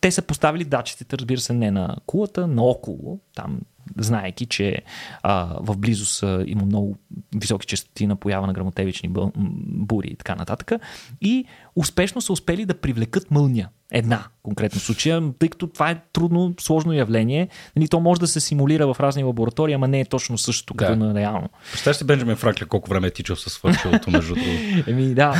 те 0.00 0.10
са 0.10 0.22
поставили 0.22 0.64
датчетите, 0.64 1.18
разбира 1.18 1.40
се, 1.40 1.52
не 1.52 1.70
на 1.70 1.96
кулата, 2.06 2.46
но 2.46 2.64
около, 2.64 3.20
там, 3.34 3.60
знаеки, 3.98 4.46
че 4.46 4.78
а, 5.22 5.56
в 5.60 5.76
близост 5.76 6.22
а, 6.22 6.44
има 6.46 6.64
много 6.64 6.96
високи 7.36 7.66
частоти 7.66 8.06
на 8.06 8.16
поява 8.16 8.46
на 8.46 8.52
грамотевични 8.52 9.10
бури 9.66 10.08
и 10.08 10.16
така 10.16 10.34
нататък. 10.34 10.72
И 11.20 11.44
успешно 11.76 12.20
са 12.20 12.32
успели 12.32 12.64
да 12.64 12.74
привлекат 12.74 13.30
мълния. 13.30 13.68
Една 13.94 14.24
конкретно 14.42 14.80
случая, 14.80 15.22
тъй 15.38 15.48
като 15.48 15.66
това 15.66 15.90
е 15.90 16.00
трудно, 16.12 16.54
сложно 16.60 16.92
явление. 16.92 17.48
Нали, 17.76 17.88
то 17.88 18.00
може 18.00 18.20
да 18.20 18.26
се 18.26 18.40
симулира 18.40 18.94
в 18.94 19.00
разни 19.00 19.24
лаборатории, 19.24 19.74
ама 19.74 19.88
не 19.88 20.00
е 20.00 20.04
точно 20.04 20.38
същото 20.38 20.74
като 20.74 20.96
Да. 20.96 21.04
на 21.04 21.14
реално. 21.14 21.48
Представяш 21.72 21.96
си 21.96 22.04
Бенджамин 22.04 22.36
Франклин 22.36 22.68
колко 22.68 22.90
време 22.90 23.06
е 23.06 23.10
тичал 23.10 23.36
със 23.36 23.52
свършилото, 23.52 24.10
между 24.10 24.34
другото. 24.34 24.50
Еми 24.90 25.14
да, 25.14 25.34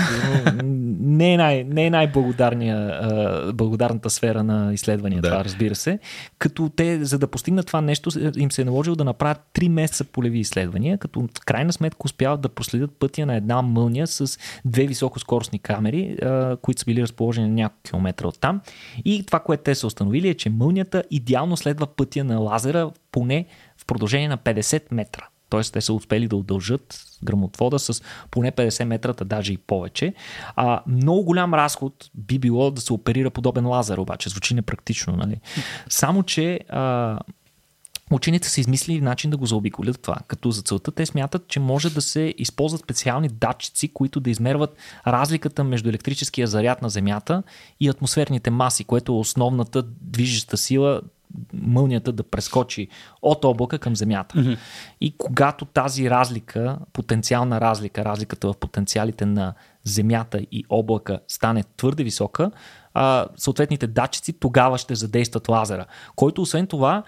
не 1.04 1.34
е, 1.34 1.36
най, 1.36 1.64
не 1.64 1.86
е 1.86 1.90
най-благодарния, 1.90 2.76
а, 2.76 3.52
благодарната 3.52 4.10
сфера 4.10 4.42
на 4.42 4.74
изследвания, 4.74 5.22
Да. 5.22 5.28
това 5.28 5.44
разбира 5.44 5.74
се. 5.74 5.98
Като 6.38 6.70
те, 6.76 7.04
за 7.04 7.18
да 7.18 7.26
постигнат 7.26 7.66
това 7.66 7.80
нещо, 7.80 8.10
им 8.36 8.52
се 8.52 8.62
е 8.62 8.64
наложило 8.64 8.96
да 8.96 9.04
направят 9.04 9.38
3 9.54 9.68
месеца 9.68 10.04
полеви 10.04 10.38
изследвания, 10.38 10.98
като 10.98 11.20
в 11.20 11.40
крайна 11.46 11.72
сметка 11.72 11.98
успяват 12.04 12.40
да 12.40 12.48
проследят 12.48 12.90
пътя 12.98 13.26
на 13.26 13.36
една 13.36 13.62
мълния 13.62 14.06
с 14.06 14.38
две 14.64 14.86
високоскоростни 14.86 15.58
камери, 15.58 16.16
които 16.62 16.80
са 16.80 16.84
били 16.84 17.02
разположени 17.02 17.48
на 17.48 17.54
няколко 17.54 17.82
километра 17.82 18.26
от 18.26 18.40
там. 18.40 18.60
И 19.04 19.22
това, 19.26 19.40
което 19.40 19.62
те 19.62 19.74
са 19.74 19.86
установили 19.86 20.28
е, 20.28 20.34
че 20.34 20.50
мълнията 20.50 21.02
идеално 21.10 21.56
следва 21.56 21.86
пътя 21.86 22.24
на 22.24 22.38
лазера 22.38 22.90
поне 23.12 23.46
в 23.76 23.86
продължение 23.86 24.28
на 24.28 24.38
50 24.38 24.82
метра. 24.90 25.26
Тоест, 25.52 25.72
те 25.72 25.80
са 25.80 25.92
успели 25.92 26.28
да 26.28 26.36
удължат 26.36 27.04
грамотвода 27.24 27.78
с 27.78 28.02
поне 28.30 28.52
50 28.52 28.84
метрата, 28.84 29.24
даже 29.24 29.52
и 29.52 29.56
повече. 29.56 30.14
А, 30.56 30.82
много 30.86 31.24
голям 31.24 31.54
разход 31.54 32.10
би 32.14 32.38
било 32.38 32.70
да 32.70 32.80
се 32.80 32.92
оперира 32.92 33.30
подобен 33.30 33.66
лазер, 33.66 33.98
обаче 33.98 34.28
звучи 34.28 34.54
непрактично. 34.54 35.16
Нали? 35.16 35.40
Само, 35.88 36.22
че 36.22 36.60
а, 36.68 37.18
Учените 38.10 38.48
са 38.48 38.60
измислили 38.60 39.00
начин 39.00 39.30
да 39.30 39.36
го 39.36 39.46
заобиколят 39.46 40.02
това, 40.02 40.16
като 40.26 40.50
за 40.50 40.62
целта 40.62 40.92
те 40.92 41.06
смятат, 41.06 41.48
че 41.48 41.60
може 41.60 41.90
да 41.90 42.02
се 42.02 42.34
използват 42.38 42.80
специални 42.80 43.28
датчици, 43.28 43.88
които 43.88 44.20
да 44.20 44.30
измерват 44.30 44.76
разликата 45.06 45.64
между 45.64 45.88
електрическия 45.88 46.46
заряд 46.46 46.82
на 46.82 46.90
Земята 46.90 47.42
и 47.80 47.88
атмосферните 47.88 48.50
маси, 48.50 48.84
което 48.84 49.12
е 49.12 49.18
основната 49.18 49.82
движеща 49.82 50.56
сила 50.56 51.00
мълнията 51.54 52.12
да 52.12 52.22
прескочи 52.22 52.88
от 53.22 53.44
облака 53.44 53.78
към 53.78 53.96
Земята. 53.96 54.34
Mm-hmm. 54.38 54.58
И 55.00 55.14
когато 55.18 55.64
тази 55.64 56.10
разлика, 56.10 56.78
потенциална 56.92 57.60
разлика, 57.60 58.04
разликата 58.04 58.48
в 58.48 58.56
потенциалите 58.56 59.26
на 59.26 59.54
Земята 59.84 60.40
и 60.52 60.64
облака 60.68 61.20
стане 61.28 61.64
твърде 61.76 62.04
висока, 62.04 62.50
а, 62.94 63.26
съответните 63.36 63.86
датчици 63.86 64.32
тогава 64.32 64.78
ще 64.78 64.94
задействат 64.94 65.48
лазера, 65.48 65.86
който 66.16 66.42
освен 66.42 66.66
това 66.66 67.02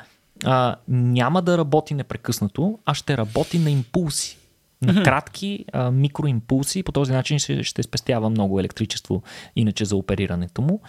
а, 0.44 0.76
няма 0.88 1.42
да 1.42 1.58
работи 1.58 1.94
непрекъснато, 1.94 2.78
а 2.84 2.94
ще 2.94 3.16
работи 3.16 3.58
на 3.58 3.70
импулси 3.70 4.38
кратки 4.86 5.64
а, 5.72 5.90
микроимпулси. 5.90 6.82
По 6.82 6.92
този 6.92 7.12
начин 7.12 7.38
ще, 7.38 7.62
ще 7.62 7.82
спестява 7.82 8.30
много 8.30 8.60
електричество, 8.60 9.22
иначе 9.56 9.84
за 9.84 9.96
оперирането 9.96 10.62
му. 10.62 10.80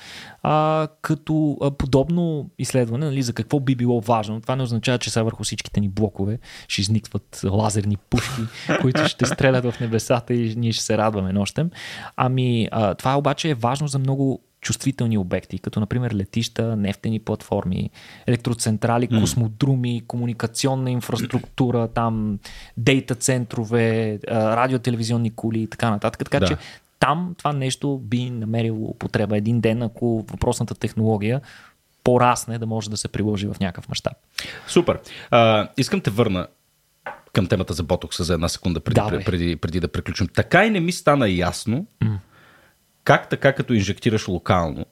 А, 0.44 0.88
като 1.02 1.58
а, 1.62 1.72
подобно 1.72 2.50
изследване, 2.60 3.06
нали, 3.06 3.22
за 3.22 3.34
какво 3.34 3.60
би 3.60 3.76
било 3.76 4.02
важно, 4.02 4.42
това 4.42 4.56
не 4.56 4.64
означава, 4.64 4.98
че 4.98 5.10
са 5.10 5.24
върху 5.24 5.44
всичките 5.44 5.80
ни 5.80 5.90
блокове 5.90 6.40
ще 6.68 6.82
изникват 6.82 7.42
лазерни 7.44 7.98
пушки, 7.98 8.42
които 8.82 9.08
ще 9.08 9.26
стрелят 9.26 9.66
в 9.66 9.80
небесата 9.80 10.34
и 10.34 10.56
ние 10.56 10.72
ще 10.72 10.84
се 10.84 10.98
радваме 10.98 11.34
нощем. 11.34 11.70
Ами, 12.16 12.68
а, 12.72 12.96
това 12.96 13.18
обаче 13.18 13.50
е 13.50 13.54
важно 13.56 13.88
за 13.88 14.00
много 14.00 14.42
чувствителни 14.66 15.18
обекти, 15.18 15.60
като 15.60 15.80
например 15.80 16.12
летища, 16.12 16.76
нефтени 16.76 17.20
платформи, 17.20 17.90
електроцентрали, 18.28 19.08
космодруми, 19.08 20.04
комуникационна 20.08 20.92
инфраструктура, 20.92 21.88
там 21.88 22.40
дейта 22.78 23.16
центрове, 23.16 24.20
радиотелевизионни 24.28 25.36
кули 25.36 25.62
и 25.62 25.68
така 25.68 25.90
нататък. 25.90 26.24
Така 26.24 26.40
да. 26.40 26.48
че 26.48 26.58
там 27.00 27.36
това 27.38 27.54
нещо 27.54 27.98
би 28.04 28.30
намерило 28.30 28.88
употреба 28.88 29.38
един 29.38 29.62
ден, 29.62 29.82
ако 29.82 30.26
въпросната 30.32 30.76
технология 30.76 31.42
порасне 32.04 32.58
да 32.58 32.66
може 32.66 32.90
да 32.90 32.98
се 32.98 33.08
приложи 33.08 33.48
в 33.48 33.56
някакъв 33.60 33.90
мащаб. 33.90 34.14
Супер. 34.68 35.00
А, 35.32 35.70
искам 35.78 36.02
те 36.02 36.10
върна 36.10 36.48
към 37.34 37.48
темата 37.48 37.74
за 37.74 37.84
ботокса 37.84 38.24
за 38.24 38.34
една 38.34 38.50
секунда 38.50 38.80
преди, 38.80 39.02
да, 39.02 39.24
преди, 39.26 39.56
преди 39.56 39.80
да 39.80 39.88
приключим. 39.88 40.28
Така 40.28 40.66
и 40.66 40.70
не 40.70 40.80
ми 40.80 40.92
стана 40.92 41.30
ясно 41.30 41.86
mm. 42.04 42.18
Как 43.06 43.30
така, 43.30 43.54
като 43.54 43.74
инжектираш 43.74 44.28
локално 44.28 44.86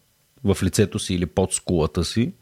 в 0.44 0.58
лицето 0.64 1.00
си 1.00 1.14
или 1.14 1.26
под 1.26 1.54
скулата 1.54 2.04
си, 2.04 2.34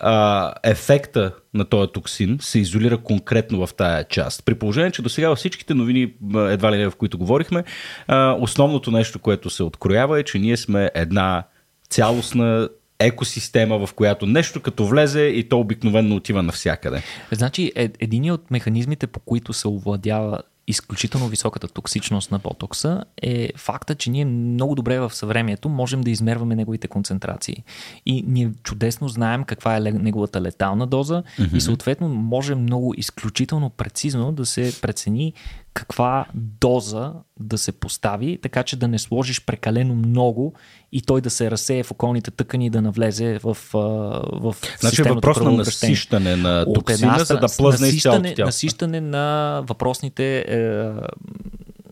а, 0.00 0.54
ефекта 0.62 1.32
на 1.54 1.64
този 1.64 1.92
токсин 1.92 2.38
се 2.40 2.58
изолира 2.58 2.98
конкретно 2.98 3.66
в 3.66 3.74
тая 3.74 4.04
част. 4.04 4.44
При 4.44 4.54
положение, 4.54 4.90
че 4.90 5.02
до 5.02 5.08
сега 5.08 5.28
във 5.28 5.38
всичките 5.38 5.74
новини, 5.74 6.14
едва 6.34 6.72
ли 6.72 6.76
не 6.76 6.90
в 6.90 6.96
които 6.96 7.18
говорихме, 7.18 7.64
а, 8.06 8.36
основното 8.40 8.90
нещо, 8.90 9.18
което 9.18 9.50
се 9.50 9.62
откроява 9.62 10.20
е, 10.20 10.22
че 10.22 10.38
ние 10.38 10.56
сме 10.56 10.90
една 10.94 11.44
цялостна 11.90 12.68
екосистема, 12.98 13.86
в 13.86 13.94
която 13.94 14.26
нещо 14.26 14.60
като 14.60 14.86
влезе 14.86 15.22
и 15.22 15.48
то 15.48 15.60
обикновенно 15.60 16.16
отива 16.16 16.42
навсякъде. 16.42 17.02
Значи, 17.32 17.72
е, 17.76 17.90
един 18.00 18.32
от 18.32 18.50
механизмите, 18.50 19.06
по 19.06 19.20
които 19.20 19.52
се 19.52 19.68
овладява 19.68 20.42
изключително 20.70 21.28
високата 21.28 21.68
токсичност 21.68 22.30
на 22.30 22.38
ботокса 22.38 23.04
е 23.22 23.50
факта, 23.56 23.94
че 23.94 24.10
ние 24.10 24.24
много 24.24 24.74
добре 24.74 25.00
в 25.00 25.14
съвремието 25.14 25.68
можем 25.68 26.00
да 26.00 26.10
измерваме 26.10 26.56
неговите 26.56 26.88
концентрации. 26.88 27.64
И 28.06 28.24
ние 28.26 28.52
чудесно 28.62 29.08
знаем 29.08 29.44
каква 29.44 29.76
е 29.76 29.80
неговата 29.80 30.40
летална 30.40 30.86
доза 30.86 31.22
mm-hmm. 31.22 31.56
и 31.56 31.60
съответно 31.60 32.08
може 32.08 32.54
много 32.54 32.94
изключително 32.96 33.70
прецизно 33.70 34.32
да 34.32 34.46
се 34.46 34.80
прецени 34.82 35.32
каква 35.74 36.26
доза 36.34 37.12
да 37.40 37.58
се 37.58 37.72
постави, 37.72 38.38
така 38.42 38.62
че 38.62 38.76
да 38.76 38.88
не 38.88 38.98
сложиш 38.98 39.44
прекалено 39.44 39.94
много 39.94 40.54
и 40.92 41.02
той 41.02 41.20
да 41.20 41.30
се 41.30 41.50
разсее 41.50 41.82
в 41.82 41.90
околните 41.90 42.30
тъкани 42.30 42.66
и 42.66 42.70
да 42.70 42.82
навлезе 42.82 43.38
в, 43.38 43.56
в 43.72 44.56
Значи 44.80 45.02
въпрос 45.02 45.40
на 45.40 45.50
насищане 45.50 46.36
на 46.36 46.72
токсина, 46.74 47.18
за 47.18 47.38
да 47.38 47.46
плъзне 47.58 47.86
насищане, 47.86 48.34
насищане 48.38 49.00
на 49.00 49.60
въпросните 49.66 50.38
е, 50.48 50.60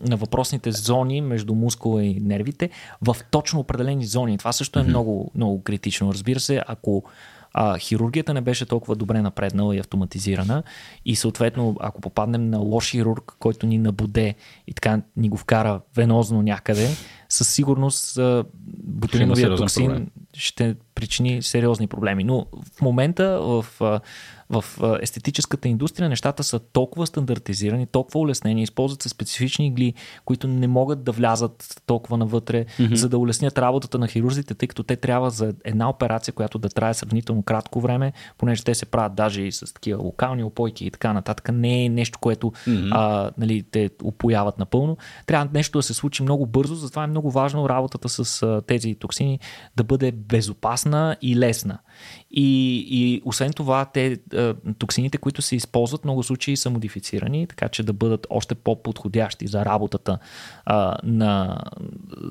на 0.07 0.17
въпросните 0.17 0.71
зони 0.71 1.21
между 1.21 1.55
мускула 1.55 2.03
и 2.03 2.19
нервите 2.19 2.69
в 3.01 3.17
точно 3.31 3.59
определени 3.59 4.05
зони. 4.05 4.37
Това 4.37 4.53
също 4.53 4.79
е 4.79 4.81
mm-hmm. 4.81 4.87
много, 4.87 5.31
много 5.35 5.63
критично. 5.63 6.13
Разбира 6.13 6.39
се, 6.39 6.61
ако 6.67 7.03
а, 7.53 7.77
хирургията 7.77 8.33
не 8.33 8.41
беше 8.41 8.65
толкова 8.65 8.95
добре 8.95 9.21
напреднала 9.21 9.75
и 9.75 9.79
автоматизирана 9.79 10.63
и 11.05 11.15
съответно 11.15 11.75
ако 11.79 12.01
попаднем 12.01 12.49
на 12.49 12.57
лош 12.57 12.91
хирург, 12.91 13.35
който 13.39 13.65
ни 13.65 13.77
набуде 13.77 14.35
и 14.67 14.73
така 14.73 15.01
ни 15.17 15.29
го 15.29 15.37
вкара 15.37 15.81
венозно 15.95 16.41
някъде, 16.41 16.89
със 17.29 17.49
сигурност 17.49 18.19
ботулиновия 18.83 19.55
токсин 19.55 19.85
проблем. 19.85 20.07
ще 20.33 20.75
причини 20.95 21.41
сериозни 21.41 21.87
проблеми. 21.87 22.23
Но 22.23 22.45
в 22.75 22.81
момента 22.81 23.39
в 23.41 23.65
в 24.49 24.65
естетическата 25.01 25.67
индустрия 25.67 26.09
нещата 26.09 26.43
са 26.43 26.59
толкова 26.59 27.07
стандартизирани, 27.07 27.87
толкова 27.87 28.19
улеснени, 28.19 28.63
използват 28.63 29.03
се 29.03 29.09
специфични 29.09 29.67
игли, 29.67 29.93
които 30.25 30.47
не 30.47 30.67
могат 30.67 31.03
да 31.03 31.11
влязат 31.11 31.81
толкова 31.85 32.17
навътре, 32.17 32.65
mm-hmm. 32.65 32.93
за 32.93 33.09
да 33.09 33.17
улеснят 33.17 33.57
работата 33.57 33.99
на 33.99 34.07
хирурзите, 34.07 34.53
тъй 34.53 34.67
като 34.67 34.83
те 34.83 34.95
трябва 34.95 35.29
за 35.29 35.53
една 35.65 35.89
операция, 35.89 36.33
която 36.33 36.59
да 36.59 36.69
трае 36.69 36.93
сравнително 36.93 37.43
кратко 37.43 37.81
време, 37.81 38.13
понеже 38.37 38.63
те 38.63 38.75
се 38.75 38.85
правят 38.85 39.15
даже 39.15 39.41
и 39.41 39.51
с 39.51 39.73
такива 39.73 40.01
локални 40.03 40.43
опойки 40.43 40.85
и 40.85 40.91
така 40.91 41.13
нататък. 41.13 41.49
Не 41.53 41.85
е 41.85 41.89
нещо, 41.89 42.19
което 42.19 42.51
mm-hmm. 42.51 42.89
а, 42.91 43.31
нали, 43.37 43.63
те 43.71 43.89
опояват 44.03 44.59
напълно. 44.59 44.97
Трябва 45.25 45.49
нещо 45.53 45.79
да 45.79 45.83
се 45.83 45.93
случи 45.93 46.23
много 46.23 46.45
бързо, 46.45 46.75
затова 46.75 47.03
е 47.03 47.07
много 47.07 47.31
важно 47.31 47.69
работата 47.69 48.09
с 48.09 48.43
а, 48.43 48.61
тези 48.67 48.95
токсини 48.95 49.39
да 49.75 49.83
бъде 49.83 50.11
безопасна 50.11 51.17
и 51.21 51.35
лесна. 51.35 51.79
И, 52.31 52.77
и 52.89 53.21
освен 53.25 53.53
това, 53.53 53.85
те, 53.85 54.17
токсините, 54.77 55.17
които 55.17 55.41
се 55.41 55.55
използват, 55.55 56.03
много 56.03 56.23
случаи 56.23 56.57
са 56.57 56.69
модифицирани, 56.69 57.47
така 57.47 57.69
че 57.69 57.83
да 57.83 57.93
бъдат 57.93 58.27
още 58.29 58.55
по-подходящи 58.55 59.47
за 59.47 59.65
работата 59.65 60.17
а, 60.65 60.97
на, 61.03 61.61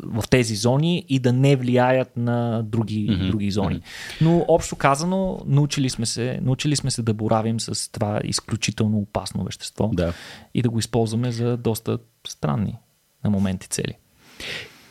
в 0.04 0.24
тези 0.30 0.54
зони 0.54 1.04
и 1.08 1.18
да 1.18 1.32
не 1.32 1.56
влияят 1.56 2.16
на 2.16 2.62
други, 2.62 3.08
mm-hmm. 3.10 3.30
други 3.30 3.50
зони. 3.50 3.80
Но 4.20 4.44
общо 4.48 4.76
казано, 4.76 5.40
научили 5.46 5.90
сме, 5.90 6.06
се, 6.06 6.40
научили 6.42 6.76
сме 6.76 6.90
се 6.90 7.02
да 7.02 7.14
боравим 7.14 7.60
с 7.60 7.92
това 7.92 8.20
изключително 8.24 8.98
опасно 8.98 9.44
вещество 9.44 9.90
да. 9.92 10.12
и 10.54 10.62
да 10.62 10.70
го 10.70 10.78
използваме 10.78 11.32
за 11.32 11.56
доста 11.56 11.98
странни 12.28 12.76
на 13.24 13.30
моменти 13.30 13.68
цели. 13.68 13.94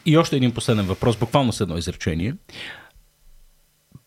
И 0.06 0.18
още 0.18 0.36
един 0.36 0.52
последен 0.52 0.86
въпрос, 0.86 1.18
буквално 1.18 1.54
с 1.54 1.62
едно 1.62 1.78
изречение 1.78 2.34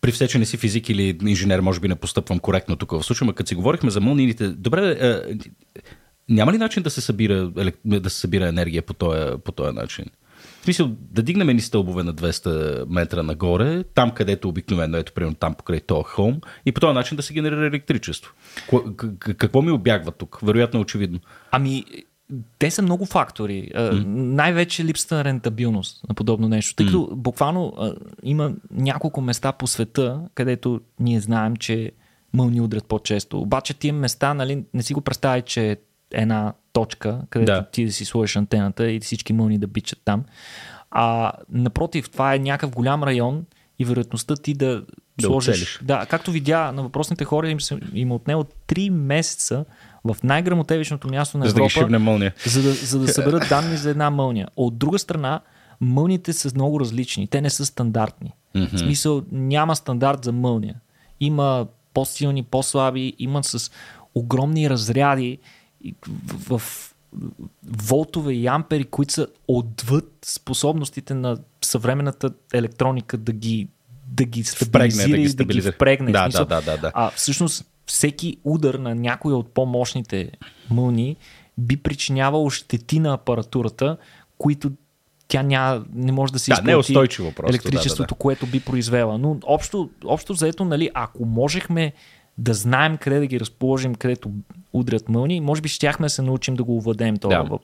при 0.01 0.11
все, 0.11 0.27
че 0.27 0.39
не 0.39 0.45
си 0.45 0.57
физик 0.57 0.89
или 0.89 1.17
инженер, 1.25 1.59
може 1.59 1.79
би 1.79 1.87
не 1.87 1.95
постъпвам 1.95 2.39
коректно 2.39 2.75
тук 2.75 2.91
в 2.91 3.03
случая, 3.03 3.25
но 3.25 3.33
като 3.33 3.47
си 3.47 3.55
говорихме 3.55 3.91
за 3.91 4.01
мълнините, 4.01 4.47
добре, 4.47 4.97
е, 4.99 5.37
няма 6.29 6.53
ли 6.53 6.57
начин 6.57 6.83
да 6.83 6.89
се 6.89 7.01
събира, 7.01 7.51
да 7.85 8.09
се 8.09 8.19
събира 8.19 8.47
енергия 8.47 8.81
по 8.81 8.93
този, 8.93 9.37
по 9.43 9.51
този 9.51 9.75
начин? 9.75 10.05
В 10.61 10.63
смисъл, 10.63 10.91
да 10.99 11.23
дигнем 11.23 11.47
ни 11.47 11.61
стълбове 11.61 12.03
на 12.03 12.13
200 12.13 12.85
метра 12.89 13.23
нагоре, 13.23 13.83
там 13.83 14.11
където 14.11 14.49
обикновено, 14.49 14.97
ето 14.97 15.13
примерно 15.13 15.35
там 15.35 15.53
покрай 15.53 15.79
този 15.79 16.03
холм, 16.05 16.41
и 16.65 16.71
по 16.71 16.81
този 16.81 16.93
начин 16.93 17.15
да 17.15 17.23
се 17.23 17.33
генерира 17.33 17.67
електричество. 17.67 18.33
Какво 19.19 19.61
ми 19.61 19.71
обягва 19.71 20.11
тук? 20.11 20.39
Вероятно 20.43 20.79
е 20.79 20.81
очевидно. 20.81 21.19
Ами, 21.51 21.85
те 22.59 22.71
са 22.71 22.81
много 22.81 23.05
фактори. 23.05 23.71
Mm. 23.75 24.05
Най-вече 24.07 24.85
липсата 24.85 25.15
на 25.15 25.23
рентабилност 25.23 26.09
на 26.09 26.15
подобно 26.15 26.47
нещо. 26.49 26.75
Тъй 26.75 26.85
като 26.85 26.97
mm. 26.97 27.15
буквално 27.15 27.73
има 28.23 28.51
няколко 28.71 29.21
места 29.21 29.51
по 29.51 29.67
света, 29.67 30.21
където 30.35 30.81
ние 30.99 31.19
знаем, 31.19 31.55
че 31.55 31.91
мълни 32.33 32.61
удрят 32.61 32.85
по-често. 32.85 33.39
Обаче 33.39 33.73
тия 33.73 33.93
места, 33.93 34.33
нали, 34.33 34.63
не 34.73 34.83
си 34.83 34.93
го 34.93 35.01
представяй, 35.01 35.41
че 35.41 35.71
е 35.71 35.77
една 36.11 36.53
точка, 36.73 37.21
където 37.29 37.51
да. 37.51 37.69
ти 37.71 37.85
да 37.85 37.91
си 37.91 38.05
сложиш 38.05 38.35
антената 38.35 38.91
и 38.91 38.99
всички 38.99 39.33
мълни 39.33 39.57
да 39.57 39.67
бичат 39.67 39.99
там. 40.05 40.23
А 40.91 41.31
напротив, 41.49 42.09
това 42.09 42.35
е 42.35 42.39
някакъв 42.39 42.71
голям 42.71 43.03
район 43.03 43.45
и 43.79 43.85
вероятността 43.85 44.35
ти 44.35 44.53
да, 44.53 44.83
да 45.17 45.27
сложиш... 45.27 45.49
Оцелиш. 45.49 45.79
Да, 45.83 46.05
както 46.05 46.31
видя 46.31 46.71
на 46.71 46.83
въпросните 46.83 47.25
хора, 47.25 47.49
им, 47.49 47.61
се, 47.61 47.79
им 47.93 48.11
отнело 48.11 48.43
3 48.43 48.89
месеца 48.89 49.65
в 50.03 50.17
най-грамотевичното 50.23 51.07
място 51.07 51.37
на 51.37 51.47
Европа, 51.47 51.79
за 51.79 51.87
да, 51.87 51.99
мълния. 51.99 52.33
За, 52.45 52.61
да, 52.61 52.73
за 52.73 52.99
да 52.99 53.07
съберат 53.07 53.49
данни 53.49 53.77
за 53.77 53.89
една 53.89 54.09
мълния. 54.09 54.47
От 54.55 54.77
друга 54.77 54.99
страна, 54.99 55.39
мълните 55.81 56.33
са 56.33 56.51
много 56.55 56.79
различни. 56.79 57.27
Те 57.27 57.41
не 57.41 57.49
са 57.49 57.65
стандартни. 57.65 58.33
Mm-hmm. 58.55 58.75
В 58.75 58.79
смисъл, 58.79 59.23
няма 59.31 59.75
стандарт 59.75 60.23
за 60.23 60.31
мълния. 60.31 60.75
Има 61.19 61.67
по-силни, 61.93 62.43
по-слаби, 62.43 63.13
има 63.19 63.43
с 63.43 63.71
огромни 64.15 64.69
разряди 64.69 65.37
в, 66.27 66.59
в 66.59 66.93
волтове 67.63 68.33
и 68.33 68.47
ампери, 68.47 68.83
които 68.83 69.13
са 69.13 69.27
отвъд 69.47 70.11
способностите 70.25 71.13
на 71.13 71.37
съвременната 71.61 72.31
електроника 72.53 73.17
да 73.17 73.31
ги 73.31 73.67
да 74.07 74.25
ги 74.25 74.43
стабилизира 74.43 75.17
и 75.17 75.33
да 75.33 75.43
ги 75.43 75.61
впрегне. 75.61 76.11
Да, 76.11 76.29
да, 76.29 76.45
да, 76.45 76.61
да, 76.61 76.77
да. 76.77 76.91
А 76.93 77.09
всъщност 77.09 77.65
всеки 77.91 78.37
удар 78.43 78.73
на 78.73 78.95
някой 78.95 79.33
от 79.33 79.53
по-мощните 79.53 80.31
мълни 80.69 81.15
би 81.57 81.77
причинявал 81.77 82.49
щети 82.49 82.99
на 82.99 83.13
апаратурата, 83.13 83.97
които 84.37 84.71
тя 85.27 85.43
ня, 85.43 85.83
не 85.93 86.11
може 86.11 86.33
да 86.33 86.39
се 86.39 86.51
Да, 86.51 86.53
изплати 86.53 86.93
е 86.93 87.33
просто, 87.35 87.49
електричеството, 87.49 88.03
да, 88.03 88.07
да, 88.07 88.15
да. 88.15 88.19
което 88.19 88.45
би 88.45 88.59
произвела. 88.59 89.17
Но 89.17 89.37
общо, 89.43 89.89
общо 90.05 90.33
заето, 90.33 90.65
нали, 90.65 90.89
ако 90.93 91.25
можехме 91.25 91.93
да 92.37 92.53
знаем 92.53 92.97
къде 92.97 93.19
да 93.19 93.27
ги 93.27 93.39
разположим, 93.39 93.95
където 93.95 94.31
удрят 94.73 95.09
мълни, 95.09 95.41
може 95.41 95.61
би 95.61 95.69
щяхме 95.69 96.05
да 96.05 96.09
се 96.09 96.21
научим 96.21 96.55
да 96.55 96.63
го 96.63 96.77
овладеем 96.77 97.17
този 97.17 97.35
Да. 97.35 97.59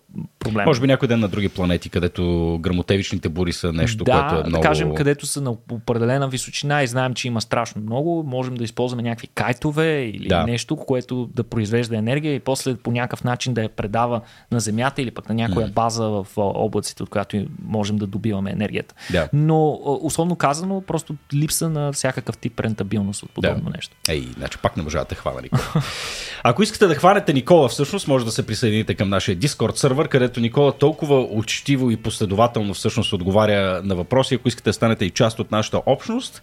Проблем. 0.47 0.65
Може 0.65 0.81
би 0.81 0.87
някой 0.87 1.07
ден 1.07 1.19
на 1.19 1.27
други 1.27 1.49
планети, 1.49 1.89
където 1.89 2.57
грамотевичните 2.61 3.29
бури 3.29 3.53
са 3.53 3.73
нещо, 3.73 4.03
да, 4.03 4.11
което 4.11 4.35
е 4.35 4.49
много... 4.49 4.63
да 4.63 4.67
кажем, 4.69 4.95
където 4.95 5.25
са 5.25 5.41
на 5.41 5.51
определена 5.71 6.27
височина 6.29 6.83
и 6.83 6.87
знаем, 6.87 7.13
че 7.13 7.27
има 7.27 7.41
страшно 7.41 7.81
много, 7.81 8.23
можем 8.27 8.55
да 8.55 8.63
използваме 8.63 9.03
някакви 9.03 9.27
кайтове 9.27 10.03
или 10.03 10.27
Да. 10.27 10.43
нещо, 10.43 10.75
което 10.75 11.29
да 11.35 11.43
произвежда 11.43 11.97
енергия 11.97 12.35
и 12.35 12.39
после 12.39 12.75
по 12.75 12.91
някакъв 12.91 13.23
начин 13.23 13.53
да 13.53 13.63
я 13.63 13.69
предава 13.69 14.21
на 14.51 14.59
Земята 14.59 15.01
или 15.01 15.11
пък 15.11 15.29
на 15.29 15.35
някоя 15.35 15.67
база 15.67 16.03
в 16.09 16.27
облаците, 16.37 17.03
от 17.03 17.09
която 17.09 17.45
можем 17.65 17.97
да 17.97 18.07
добиваме 18.07 18.51
енергията. 18.51 18.95
Да. 19.11 19.29
Но 19.33 19.79
условно 20.01 20.35
казано, 20.35 20.81
просто 20.81 21.15
липса 21.33 21.69
на 21.69 21.91
всякакъв 21.93 22.37
тип 22.37 22.59
рентабилност 22.59 23.23
от 23.23 23.29
подобно 23.31 23.63
Да. 23.63 23.69
нещо. 23.75 23.95
Ей, 24.09 24.27
значи 24.37 24.57
пак 24.57 24.77
не 24.77 24.83
можа 24.83 25.03
да 25.03 25.15
хвана 25.15 25.41
Никола. 25.41 25.61
Ако 26.43 26.63
искате 26.63 26.87
да 26.87 26.95
хванете 26.95 27.33
Никола, 27.33 27.69
всъщност 27.69 28.07
може 28.07 28.25
да 28.25 28.31
се 28.31 28.45
присъедините 28.45 28.95
към 28.95 29.09
нашия 29.09 29.37
Discord 29.37 29.75
сервер, 29.75 30.07
където 30.07 30.36
Никола 30.41 30.71
толкова 30.71 31.21
учтиво 31.21 31.91
и 31.91 31.97
последователно 31.97 32.73
всъщност 32.73 33.13
отговаря 33.13 33.81
на 33.83 33.95
въпроси. 33.95 34.35
Ако 34.35 34.47
искате 34.47 34.69
да 34.69 34.73
станете 34.73 35.05
и 35.05 35.09
част 35.09 35.39
от 35.39 35.51
нашата 35.51 35.81
общност, 35.85 36.41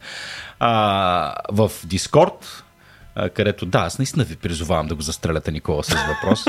а, 0.59 1.35
в 1.53 1.71
а, 3.15 3.29
където 3.29 3.67
да, 3.67 3.79
аз 3.79 3.99
наистина 3.99 4.25
ви 4.25 4.37
призовавам 4.37 4.87
да 4.87 4.95
го 4.95 5.03
застреляте 5.03 5.53
Никола 5.53 5.85
с 5.85 5.95
въпрос 5.95 6.45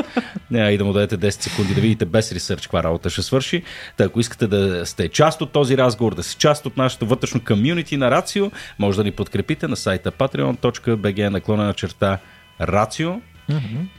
и 0.52 0.78
да 0.78 0.86
му 0.86 0.94
дадете 0.94 1.18
10 1.18 1.30
секунди 1.30 1.74
да 1.74 1.82
видите 1.82 2.06
без 2.06 2.32
ресърч 2.32 2.62
каква 2.62 2.84
работа 2.84 3.10
ще 3.10 3.22
свърши. 3.22 3.64
Та, 3.98 4.04
ако 4.04 4.20
искате 4.20 4.48
да 4.48 4.86
сте 4.86 5.10
част 5.10 5.42
от 5.42 5.52
този 5.52 5.78
разговор, 5.78 6.16
да 6.16 6.24
сте 6.24 6.38
част 6.38 6.66
от 6.66 6.78
нашото 6.78 7.06
вътрешно 7.06 7.42
комьюнити 7.48 7.98
на 7.98 8.12
Рацио, 8.12 8.52
може 8.80 8.98
да 8.98 9.04
ни 9.04 9.12
подкрепите 9.12 9.68
на 9.68 9.76
сайта 9.76 10.12
patreon.bg 10.12 11.30
наклона 11.30 11.64
на 11.64 11.74
черта 11.74 12.18
Рацио 12.62 13.22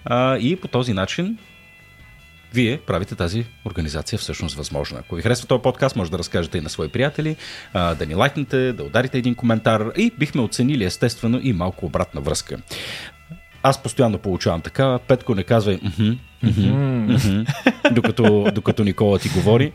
а, 0.04 0.36
и 0.36 0.56
по 0.56 0.68
този 0.68 0.92
начин 0.92 1.38
вие 2.56 2.80
правите 2.86 3.14
тази 3.14 3.44
организация 3.64 4.18
всъщност 4.18 4.56
възможна. 4.56 4.98
Ако 4.98 5.14
ви 5.14 5.22
харесва 5.22 5.46
този 5.46 5.62
подкаст, 5.62 5.96
може 5.96 6.10
да 6.10 6.18
разкажете 6.18 6.58
и 6.58 6.60
на 6.60 6.68
свои 6.68 6.88
приятели, 6.88 7.36
да 7.74 8.06
ни 8.08 8.14
лайкнете, 8.14 8.72
да 8.72 8.82
ударите 8.82 9.18
един 9.18 9.34
коментар 9.34 9.92
и 9.96 10.12
бихме 10.18 10.42
оценили 10.42 10.84
естествено 10.84 11.40
и 11.42 11.52
малко 11.52 11.86
обратна 11.86 12.20
връзка. 12.20 12.58
Аз 13.62 13.82
постоянно 13.82 14.18
получавам 14.18 14.60
така. 14.60 14.98
Петко 14.98 15.34
не 15.34 15.44
мхм, 16.42 17.44
докато, 17.92 18.50
докато 18.54 18.84
Никола 18.84 19.18
ти 19.18 19.28
говори. 19.28 19.72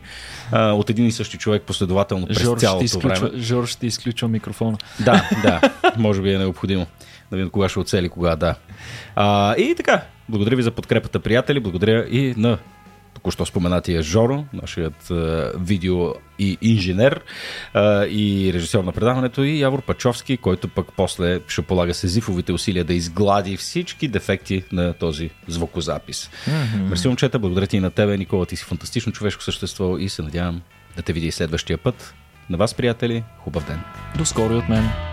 А, 0.52 0.72
от 0.72 0.90
един 0.90 1.06
и 1.06 1.12
същи 1.12 1.38
човек 1.38 1.62
последователно 1.62 2.26
през 2.26 2.42
Жор 2.42 2.56
ще, 2.56 2.66
цялото 2.66 2.84
изключва, 2.84 3.28
време. 3.28 3.42
Жор 3.42 3.66
ще 3.66 3.86
изключва 3.86 4.28
микрофона. 4.28 4.78
Да, 5.00 5.28
да, 5.42 5.60
може 5.98 6.22
би 6.22 6.32
е 6.32 6.38
необходимо. 6.38 6.86
Да 7.32 7.36
видим 7.36 7.50
кога 7.50 7.68
ще 7.68 7.78
оцели, 7.78 8.08
кога 8.08 8.36
да. 8.36 8.54
А, 9.16 9.56
и 9.56 9.74
така, 9.74 10.02
благодаря 10.28 10.56
ви 10.56 10.62
за 10.62 10.70
подкрепата, 10.70 11.20
приятели. 11.20 11.60
Благодаря 11.60 12.06
и 12.10 12.34
на 12.36 12.58
току-що 13.14 13.46
споменатия 13.46 14.02
Жоро, 14.02 14.44
нашият 14.52 15.10
а, 15.10 15.52
видео 15.56 16.14
и 16.38 16.58
инженер 16.62 17.20
а, 17.74 18.06
и 18.06 18.52
режисьор 18.54 18.84
на 18.84 18.92
предаването 18.92 19.42
и 19.42 19.60
Явор 19.60 19.82
Пачовски, 19.82 20.36
който 20.36 20.68
пък 20.68 20.86
после 20.96 21.40
ще 21.48 21.62
полага 21.62 21.94
сезифовите 21.94 22.52
усилия 22.52 22.84
да 22.84 22.94
изглади 22.94 23.56
всички 23.56 24.08
дефекти 24.08 24.64
на 24.72 24.92
този 24.92 25.30
звукозапис. 25.48 26.30
Mm-hmm. 26.30 26.88
Мерси, 26.88 27.08
момчета, 27.08 27.38
благодаря 27.38 27.66
ти 27.66 27.76
и 27.76 27.80
на 27.80 27.90
тебе, 27.90 28.16
Никола, 28.16 28.46
ти 28.46 28.56
си 28.56 28.64
фантастично 28.64 29.12
човешко 29.12 29.42
същество 29.42 29.98
и 29.98 30.08
се 30.08 30.22
надявам 30.22 30.62
да 30.96 31.02
те 31.02 31.12
видя 31.12 31.26
и 31.26 31.32
следващия 31.32 31.78
път. 31.78 32.14
На 32.50 32.56
вас, 32.56 32.74
приятели, 32.74 33.24
хубав 33.38 33.66
ден! 33.66 33.80
До 34.18 34.24
скоро 34.24 34.52
и 34.52 34.56
от 34.56 34.68
мен. 34.68 35.11